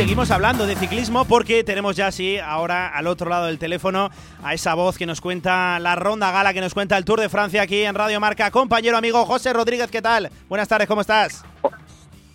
[0.01, 4.09] Seguimos hablando de ciclismo porque tenemos ya sí ahora al otro lado del teléfono
[4.43, 7.29] a esa voz que nos cuenta la ronda gala, que nos cuenta el Tour de
[7.29, 8.51] Francia aquí en Radio Marca.
[8.51, 10.31] Compañero amigo José Rodríguez, ¿qué tal?
[10.49, 11.45] Buenas tardes, ¿cómo estás?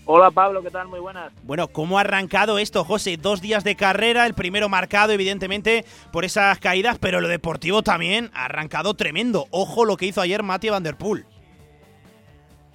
[0.06, 0.88] Hola Pablo, ¿qué tal?
[0.90, 1.34] Muy buenas.
[1.42, 3.18] Bueno, ¿cómo ha arrancado esto, José?
[3.18, 8.30] Dos días de carrera, el primero marcado evidentemente por esas caídas, pero lo deportivo también
[8.36, 9.48] ha arrancado tremendo.
[9.50, 11.26] Ojo lo que hizo ayer Mathieu Van Der Poel.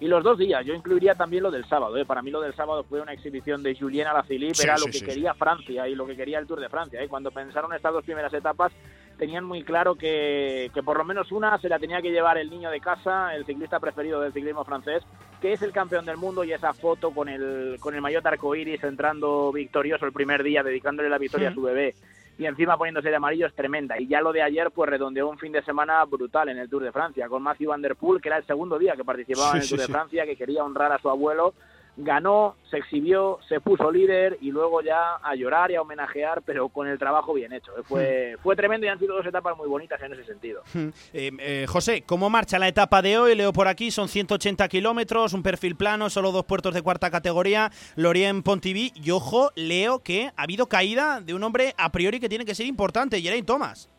[0.01, 1.94] Y los dos días, yo incluiría también lo del sábado.
[1.98, 2.06] ¿eh?
[2.06, 5.35] Para mí lo del sábado fue una exhibición de Julien Alaphilippe, era lo que quería
[5.35, 7.02] Francia y lo que quería el Tour de Francia.
[7.02, 7.09] ¿eh?
[7.09, 8.72] Cuando pensaron estas dos primeras etapas,
[9.18, 12.48] tenían muy claro que, que, por lo menos una se la tenía que llevar el
[12.48, 15.02] niño de casa, el ciclista preferido del ciclismo francés,
[15.43, 18.82] que es el campeón del mundo y esa foto con el, con el maillot arcoiris
[18.82, 21.94] entrando victorioso el primer día, dedicándole la victoria a su bebé
[22.41, 24.01] y encima poniéndose de amarillo es tremenda.
[24.01, 26.83] Y ya lo de ayer, pues redondeó un fin de semana brutal en el Tour
[26.83, 29.61] de Francia, con Matthew Van Der Poel, que era el segundo día que participaba en
[29.61, 31.53] el Tour de Francia, que quería honrar a su abuelo,
[31.97, 36.69] ganó, se exhibió, se puso líder y luego ya a llorar y a homenajear, pero
[36.69, 37.73] con el trabajo bien hecho.
[37.85, 40.62] Fue, fue tremendo y han sido dos etapas muy bonitas en ese sentido.
[41.12, 43.35] Eh, eh, José, ¿cómo marcha la etapa de hoy?
[43.35, 47.71] Leo por aquí, son 180 kilómetros, un perfil plano, solo dos puertos de cuarta categoría,
[47.97, 48.93] Lorient Pontiví.
[48.95, 52.55] Y ojo, leo que ha habido caída de un hombre a priori que tiene que
[52.55, 53.91] ser importante, Geraint Thomas.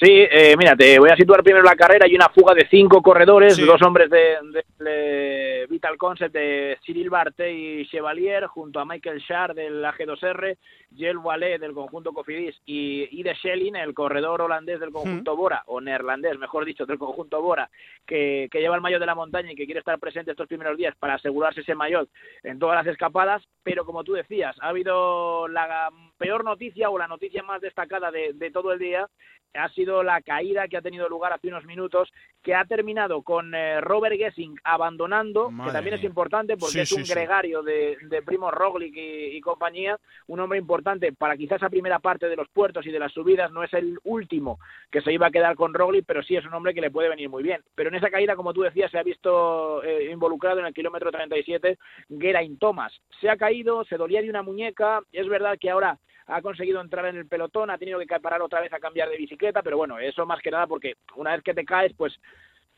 [0.00, 2.06] Sí, eh, mira, te voy a situar primero la carrera.
[2.06, 7.86] Hay una fuga de cinco corredores, dos hombres de, Vital Concept de Cyril Barté y
[7.88, 10.56] Chevalier, junto a Michael Schar del AG2R,
[10.96, 15.80] Jel Wallet del conjunto Cofidis y Ide Schelling, el corredor holandés del conjunto Bora, o
[15.80, 17.68] neerlandés, mejor dicho, del conjunto Bora,
[18.06, 20.94] que, lleva el maillot de la montaña y que quiere estar presente estos primeros días
[20.96, 22.08] para asegurarse ese maillot
[22.44, 23.42] en todas las escapadas.
[23.64, 28.32] Pero como tú decías, ha habido la peor noticia o la noticia más destacada de,
[28.32, 29.08] de todo el día
[29.54, 32.12] ha sido la caída que ha tenido lugar hace unos minutos,
[32.42, 37.02] que ha terminado con eh, Robert Gessing abandonando, que también es importante porque es un
[37.02, 42.28] gregario de, de, Primo Roglic y, compañía, un hombre importante para quizás esa primera parte
[42.28, 44.58] de los puertos y de las subidas, no es el último
[44.90, 47.08] que se iba a quedar con Roglic, pero sí es un hombre que le puede
[47.08, 47.62] venir muy bien.
[47.74, 51.10] Pero en esa caída, como tú decías, se ha visto eh, involucrado en el kilómetro
[51.10, 51.78] 37
[52.18, 52.92] Geraint Thomas.
[53.20, 55.98] Se ha caído, se dolía de una muñeca, es verdad que ahora
[56.28, 59.16] ha conseguido entrar en el pelotón, ha tenido que parar otra vez a cambiar de
[59.16, 62.18] bicicleta, pero bueno, eso más que nada porque una vez que te caes, pues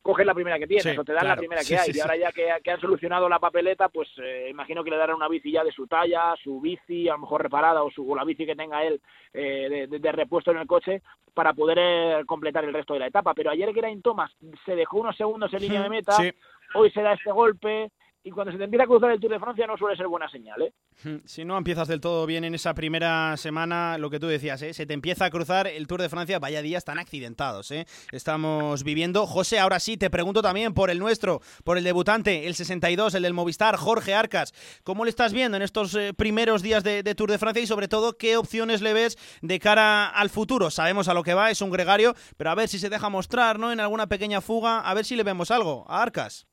[0.03, 1.91] coges la primera que tienes o te dan la primera que hay.
[1.93, 5.29] y ahora ya que, han solucionado la papeleta, pues eh, imagino que le darán una
[5.29, 8.47] bici ya de su talla, su bici, a lo mejor reparada o, su, la bici
[8.47, 9.01] que tenga él
[9.35, 11.03] eh, de, repuesto en el coche
[11.35, 13.35] para poder eh, completar el resto de la etapa.
[13.35, 14.31] Pero ayer Geraint Thomas
[14.65, 16.17] se dejó unos segundos en línea de meta,
[16.75, 17.91] hoy se da este golpe,
[18.23, 20.29] y cuando se te empieza a cruzar el Tour de Francia no suele ser buena
[20.29, 20.73] señal, ¿eh?
[21.25, 24.75] Si no empiezas del todo bien en esa primera semana, lo que tú decías, ¿eh?
[24.75, 27.87] se te empieza a cruzar el Tour de Francia, vaya días tan accidentados, ¿eh?
[28.13, 29.27] Estamos viviendo.
[29.27, 33.23] José, ahora sí, te pregunto también por el nuestro, por el debutante, el 62, el
[33.23, 34.53] del Movistar, Jorge Arcas.
[34.85, 37.67] ¿Cómo le estás viendo en estos eh, primeros días de, de, Tour de Francia y
[37.67, 40.71] sobre todo qué opciones le ves de cara al futuro?
[40.71, 43.59] Sabemos a lo que va, es un gregario, pero a ver si se deja mostrar,
[43.59, 43.73] ¿no?
[43.73, 46.50] En alguna pequeña fuga, a ver si le vemos algo a Arcas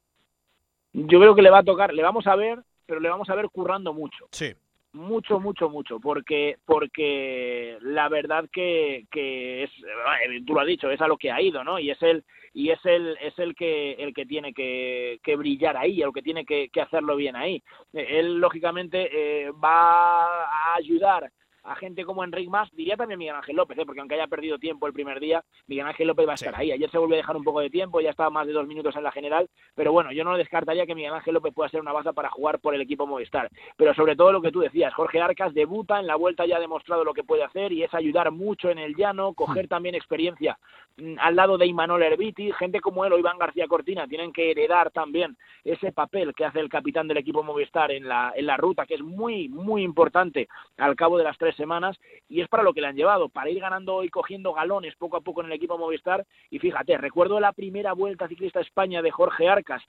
[0.93, 3.35] yo creo que le va a tocar, le vamos a ver, pero le vamos a
[3.35, 4.27] ver currando mucho.
[4.31, 4.53] Sí.
[4.93, 10.89] Mucho, mucho, mucho, porque porque la verdad que, que es, eh, tú lo has dicho,
[10.89, 11.77] es a lo que ha ido, ¿no?
[11.77, 12.23] Y es el
[12.53, 16.23] y es el es el que el que tiene que, que brillar ahí, el que
[16.23, 17.61] tiene que, que hacerlo bien ahí.
[17.93, 21.31] Él lógicamente eh, va a ayudar
[21.67, 23.85] a gente como Enric Mas, diría también Miguel Ángel López, ¿eh?
[23.85, 26.71] porque aunque haya perdido tiempo el primer día, Miguel Ángel López va a estar ahí.
[26.71, 28.95] Ayer se volvió a dejar un poco de tiempo, ya estaba más de dos minutos
[28.95, 31.91] en la general, pero bueno, yo no descartaría que Miguel Ángel López pueda ser una
[31.91, 33.49] base para jugar por el equipo Movistar.
[33.75, 36.61] Pero sobre todo lo que tú decías, Jorge Arcas debuta en la vuelta, ya ha
[36.61, 39.69] demostrado lo que puede hacer y es ayudar mucho en el llano, coger hmm.
[39.69, 40.57] también experiencia
[40.97, 44.51] mm, al lado de Imanol Herbiti, gente como él o Iván García Cortina tienen que
[44.51, 48.55] heredar también ese papel que hace el capitán del equipo Movistar en la, en la
[48.55, 52.63] ruta, que es muy, muy importante al cabo de las tres semanas y es para
[52.63, 55.47] lo que le han llevado, para ir ganando y cogiendo galones poco a poco en
[55.47, 56.25] el equipo Movistar.
[56.49, 59.83] Y fíjate, recuerdo la primera vuelta ciclista a España de Jorge Arcas,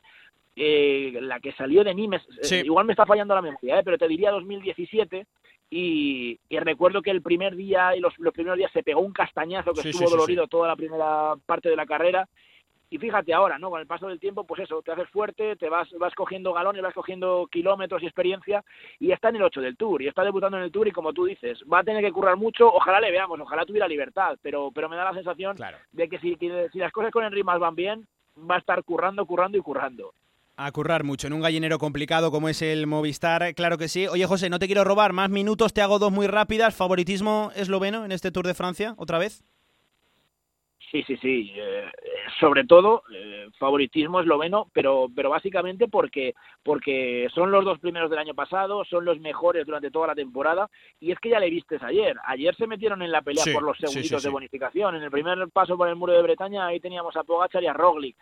[0.56, 3.96] eh, la que salió de Nimes, eh, igual me está fallando la memoria, eh, pero
[3.96, 5.26] te diría 2017.
[5.70, 9.74] Y, y, recuerdo que el primer día y los, primeros días se pegó un castañazo
[9.74, 12.26] que estuvo dolorido toda la primera parte de la carrera
[12.90, 13.70] y fíjate ahora, ¿no?
[13.70, 16.82] Con el paso del tiempo, pues eso, te haces fuerte, te vas, vas cogiendo galones,
[16.82, 18.64] vas cogiendo kilómetros y experiencia
[18.98, 21.12] y está en el 8 del Tour y está debutando en el Tour y como
[21.12, 24.70] tú dices, va a tener que currar mucho, ojalá le veamos, ojalá tuviera libertad, pero,
[24.74, 25.56] pero me da la sensación
[25.92, 26.36] de que si,
[26.72, 28.06] si las cosas con Enric más van bien,
[28.38, 30.12] va a estar currando, currando y currando.
[30.56, 34.08] A currar mucho en un gallinero complicado como es el Movistar, claro que sí.
[34.08, 36.74] Oye José, no te quiero robar más minutos, te hago dos muy rápidas.
[36.74, 39.44] ¿Favoritismo esloveno en este Tour de Francia otra vez?
[40.90, 41.52] Sí, sí, sí.
[41.54, 41.84] Eh,
[42.40, 48.20] sobre todo, eh, favoritismo esloveno, pero, pero básicamente porque, porque son los dos primeros del
[48.20, 51.82] año pasado, son los mejores durante toda la temporada, y es que ya le vistes
[51.82, 52.16] ayer.
[52.24, 54.96] Ayer se metieron en la pelea por los segunditos de bonificación.
[54.96, 57.74] En el primer paso por el muro de Bretaña, ahí teníamos a Pogachar y a
[57.74, 58.16] Roglic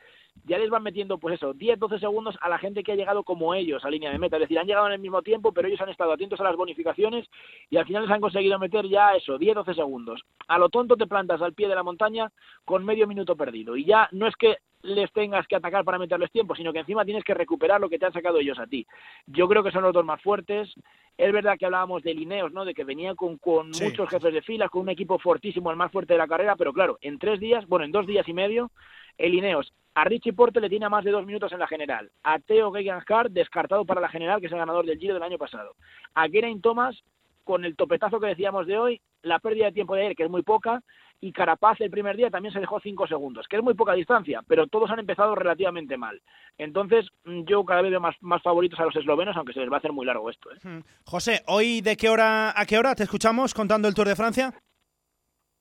[0.45, 3.25] ya les van metiendo, pues eso, 10, 12 segundos a la gente que ha llegado
[3.25, 4.37] como ellos a línea de meta.
[4.37, 6.57] Es decir, han llegado en el mismo tiempo, pero ellos han estado atentos a las
[6.57, 7.29] bonificaciones
[7.71, 10.23] y al final les han conseguido meter ya eso, 10, 12 segundos.
[10.49, 12.31] A lo tonto te plantas al pie de la montaña
[12.65, 13.77] con medio minuto perdido.
[13.77, 17.05] Y ya no es que les tengas que atacar para meterles tiempo, sino que encima
[17.05, 18.87] tienes que recuperar lo que te han sacado ellos a ti.
[19.27, 20.73] Yo creo que son los dos más fuertes.
[21.17, 22.65] Es verdad que hablábamos de Lineos, ¿no?
[22.65, 25.91] De que venía con, con muchos jefes de filas, con un equipo fortísimo, el más
[25.91, 28.71] fuerte de la carrera, pero claro, en tres días, bueno, en dos días y medio,
[29.17, 32.11] el Ineos a Richie Porte le tiene a más de dos minutos en la general.
[32.23, 35.39] A Theo Gegenhardt, descartado para la general, que es el ganador del Giro del año
[35.39, 35.75] pasado.
[36.15, 37.03] A Geraint Thomas,
[37.45, 40.31] con el topetazo que decíamos de hoy, la pérdida de tiempo de ayer, que es
[40.31, 40.83] muy poca,
[41.21, 44.43] y Carapaz el primer día también se dejó 5 segundos, que es muy poca distancia,
[44.47, 46.21] pero todos han empezado relativamente mal.
[46.59, 49.71] Entonces, mm, yo cada vez veo más, más favoritos a los eslovenos, aunque se les
[49.71, 50.51] va a hacer muy largo esto.
[50.53, 50.83] ¿eh?
[51.05, 54.53] José, ¿hoy de qué hora a qué hora te escuchamos contando el Tour de Francia?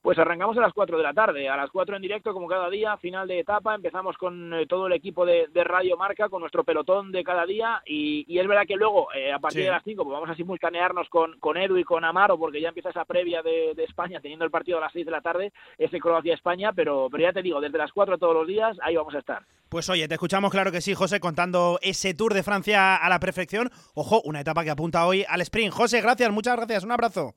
[0.06, 2.69] Pues arrancamos a las 4 de la tarde, a las 4 en directo como cada
[2.69, 6.64] día, final de etapa, empezamos con eh, todo el equipo de, Radio Marca, con nuestro
[6.64, 10.03] pelotón de cada día y, es verdad que luego eh, a partir de las 5
[10.03, 13.41] pues vamos a simultanearnos con, con Edu y con Amaro porque ya empieza esa previa
[13.41, 17.23] de, España teniendo el partido a las 6 de la tarde, ese Croacia-España, pero, pero
[17.23, 19.41] ya te digo, desde las 4 todos los días ahí vamos a estar.
[19.69, 23.19] Pues oye, te escuchamos claro que sí, José, contando ese Tour de Francia a la
[23.19, 23.72] perfección.
[23.95, 25.73] Ojo, una etapa que apunta hoy al sprint.
[25.73, 27.34] José, gracias, muchas gracias, un abrazo.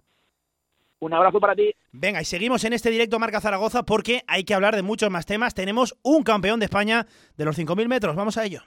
[1.00, 1.72] Un abrazo para ti.
[1.92, 5.26] Venga, y seguimos en este directo Marca Zaragoza porque hay que hablar de muchos más
[5.26, 5.54] temas.
[5.54, 7.06] Tenemos un campeón de España
[7.36, 8.16] de los 5.000 metros.
[8.16, 8.62] Vamos a ello.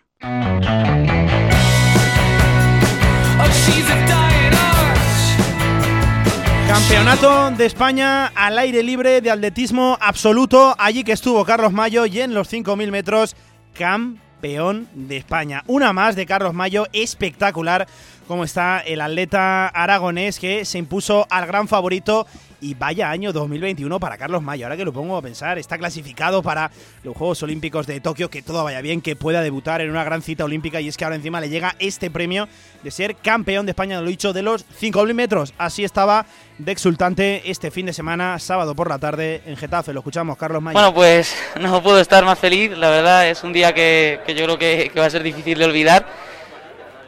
[6.68, 10.74] Campeonato de España al aire libre de atletismo absoluto.
[10.78, 13.36] Allí que estuvo Carlos Mayo y en los 5.000 metros
[13.74, 15.64] campeón de España.
[15.68, 17.88] Una más de Carlos Mayo espectacular
[18.28, 22.26] cómo está el atleta aragonés que se impuso al gran favorito
[22.62, 24.66] y vaya año 2021 para Carlos Mayo.
[24.66, 26.72] Ahora que lo pongo a pensar, está clasificado para
[27.04, 30.22] los Juegos Olímpicos de Tokio, que todo vaya bien, que pueda debutar en una gran
[30.22, 32.48] cita olímpica y es que ahora encima le llega este premio
[32.84, 35.54] de ser campeón de España, lo dicho, de los 5.000 metros.
[35.58, 36.26] Así estaba
[36.60, 39.92] de exultante este fin de semana, sábado por la tarde en Getafe.
[39.92, 40.76] Lo escuchamos, Carlos Mayo.
[40.76, 44.60] Bueno, pues no puedo estar más feliz, la verdad es un día que, yo creo
[44.60, 46.06] que va a ser difícil de olvidar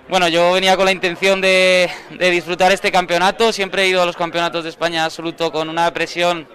[0.10, 1.90] bueno, yo venía con la intención de,
[2.20, 3.54] disfrutar este campeonato.
[3.54, 6.48] Siempre he ido a los campeonatos de España absoluto con una presión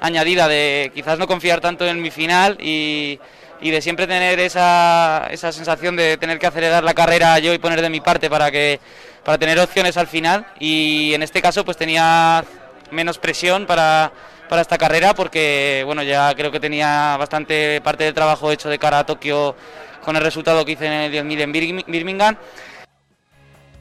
[0.00, 3.18] añadida de quizás no confiar tanto en mi final y,
[3.60, 7.80] de siempre tener esa, esa, sensación de tener que acelerar la carrera yo y poner
[7.80, 8.80] de mi parte para, que,
[9.24, 10.46] para tener opciones al final.
[10.58, 12.44] Y en este caso pues tenía
[12.90, 14.12] menos presión para,
[14.48, 18.78] para esta carrera porque bueno ya creo que tenía bastante parte del trabajo hecho de
[18.78, 19.54] cara a Tokio
[20.04, 22.36] con el resultado que hice en el 10.000 en Birmingham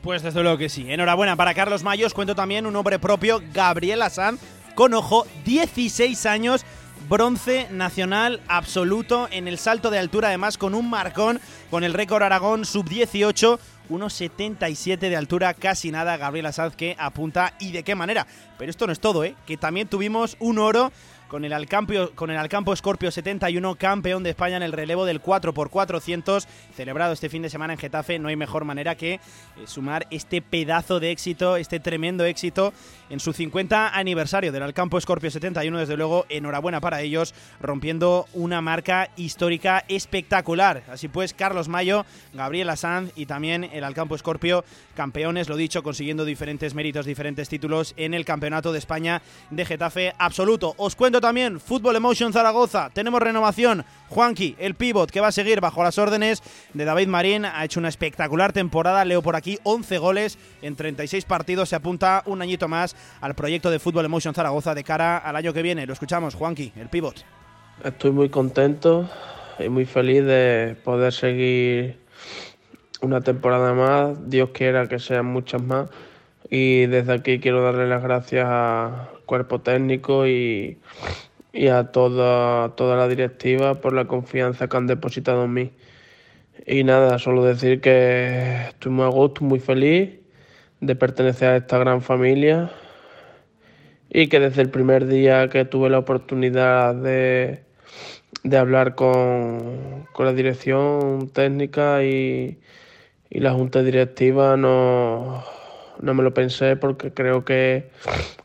[0.02, 0.92] pues desde luego que sí.
[0.92, 2.14] Enhorabuena para Carlos Mayos.
[2.14, 4.42] Cuento también un nombre propio, Gabriela Sanz,
[4.76, 6.66] con ojo, 16 años,
[7.08, 11.40] bronce nacional absoluto en el salto de altura, además con un marcón,
[11.70, 13.60] con el récord Aragón sub-18.
[13.90, 18.28] 1,77 de altura, casi nada, Gabriela Sanz que apunta y de qué manera.
[18.60, 19.36] Pero esto no es todo, ¿eh?
[19.48, 20.92] que también tuvimos un oro
[21.30, 21.70] con el
[22.16, 26.46] con el Alcampo Scorpio 71, campeón de España en el relevo del 4x400,
[26.76, 28.20] celebrado este fin de semana en Getafe.
[28.20, 29.20] No hay mejor manera que eh,
[29.66, 32.74] sumar este pedazo de éxito, este tremendo éxito
[33.10, 35.78] en su 50 aniversario del Alcampo Scorpio 71.
[35.78, 40.84] Desde luego, enhorabuena para ellos, rompiendo una marca histórica espectacular.
[40.90, 44.66] Así pues, Carlos Mayo, Gabriela Sanz y también el Alcampo Scorpio,
[44.96, 50.16] campeones, lo dicho, consiguiendo diferentes méritos, diferentes títulos en el Campeonato de España de Getafe
[50.18, 50.74] absoluto.
[50.78, 52.90] Os cuento también Fútbol Emotion Zaragoza.
[52.94, 53.86] Tenemos renovación.
[54.10, 56.42] Juanqui, el pivot que va a seguir bajo las órdenes
[56.74, 59.06] de David Marín, ha hecho una espectacular temporada.
[59.06, 61.70] Leo por aquí 11 goles en 36 partidos.
[61.70, 65.54] Se apunta un añito más al proyecto de Fútbol Emotion Zaragoza de cara al año
[65.54, 65.86] que viene.
[65.86, 67.24] Lo escuchamos, Juanqui, el pivot.
[67.84, 69.10] Estoy muy contento
[69.60, 72.00] y muy feliz de poder seguir
[73.02, 74.30] una temporada más.
[74.30, 75.90] Dios quiera que sean muchas más.
[76.50, 80.80] Y desde aquí quiero darle las gracias a cuerpo técnico y,
[81.72, 85.72] a toda, toda la directiva por la confianza que han depositado en mí.
[86.66, 90.10] Y nada, solo decir que estoy muy a gusto, muy feliz
[90.82, 92.72] de pertenecer a esta gran familia
[94.10, 97.62] y que desde el primer día que tuve la oportunidad de,
[98.44, 102.58] de hablar con, con, la dirección técnica y,
[103.30, 105.44] y la junta directiva no
[106.02, 107.90] no me lo pensé porque creo que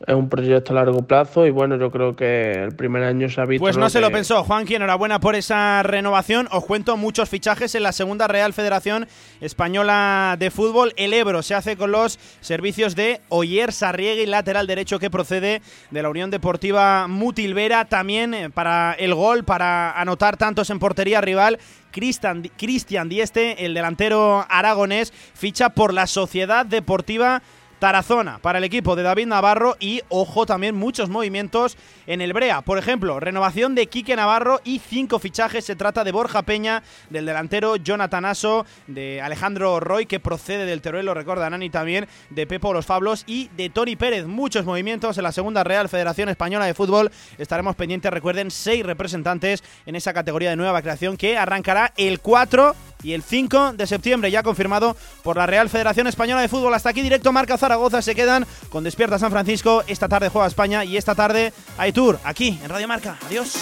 [0.05, 3.41] es un proyecto a largo plazo y bueno, yo creo que el primer año se
[3.41, 3.63] ha visto.
[3.63, 6.47] Pues no se lo pensó, Juanqui, enhorabuena por esa renovación.
[6.51, 9.07] Os cuento muchos fichajes en la segunda Real Federación
[9.41, 10.93] Española de Fútbol.
[10.97, 15.61] El Ebro se hace con los servicios de Oyer Sarriegui, lateral derecho que procede
[15.91, 17.85] de la Unión Deportiva Mutilvera.
[17.85, 21.59] También eh, para el gol, para anotar tantos en portería rival.
[21.95, 27.41] Cristian Dieste, el delantero aragonés, ficha por la Sociedad Deportiva
[27.79, 31.77] Tarazona para el equipo de David Navarro y, ojo, también muchos movimientos
[32.07, 32.61] en el Brea.
[32.61, 35.65] Por ejemplo, renovación de Quique Navarro y cinco fichajes.
[35.65, 40.81] Se trata de Borja Peña, del delantero Jonathan Aso, de Alejandro Roy, que procede del
[40.81, 44.25] Teruel, lo recorda Nani también, de Pepo Los Fablos y de Tony Pérez.
[44.25, 47.11] Muchos movimientos en la segunda Real Federación Española de Fútbol.
[47.37, 52.75] Estaremos pendientes, recuerden, seis representantes en esa categoría de nueva creación que arrancará el 4
[53.05, 56.73] y el 5 de septiembre, ya confirmado por la Real Federación Española de Fútbol.
[56.73, 59.83] Hasta aquí directo Marca Zaragoza, se quedan con Despierta San Francisco.
[59.85, 63.17] Esta tarde juega España y esta tarde hay tour aquí en Radio Marca.
[63.27, 63.53] Adiós.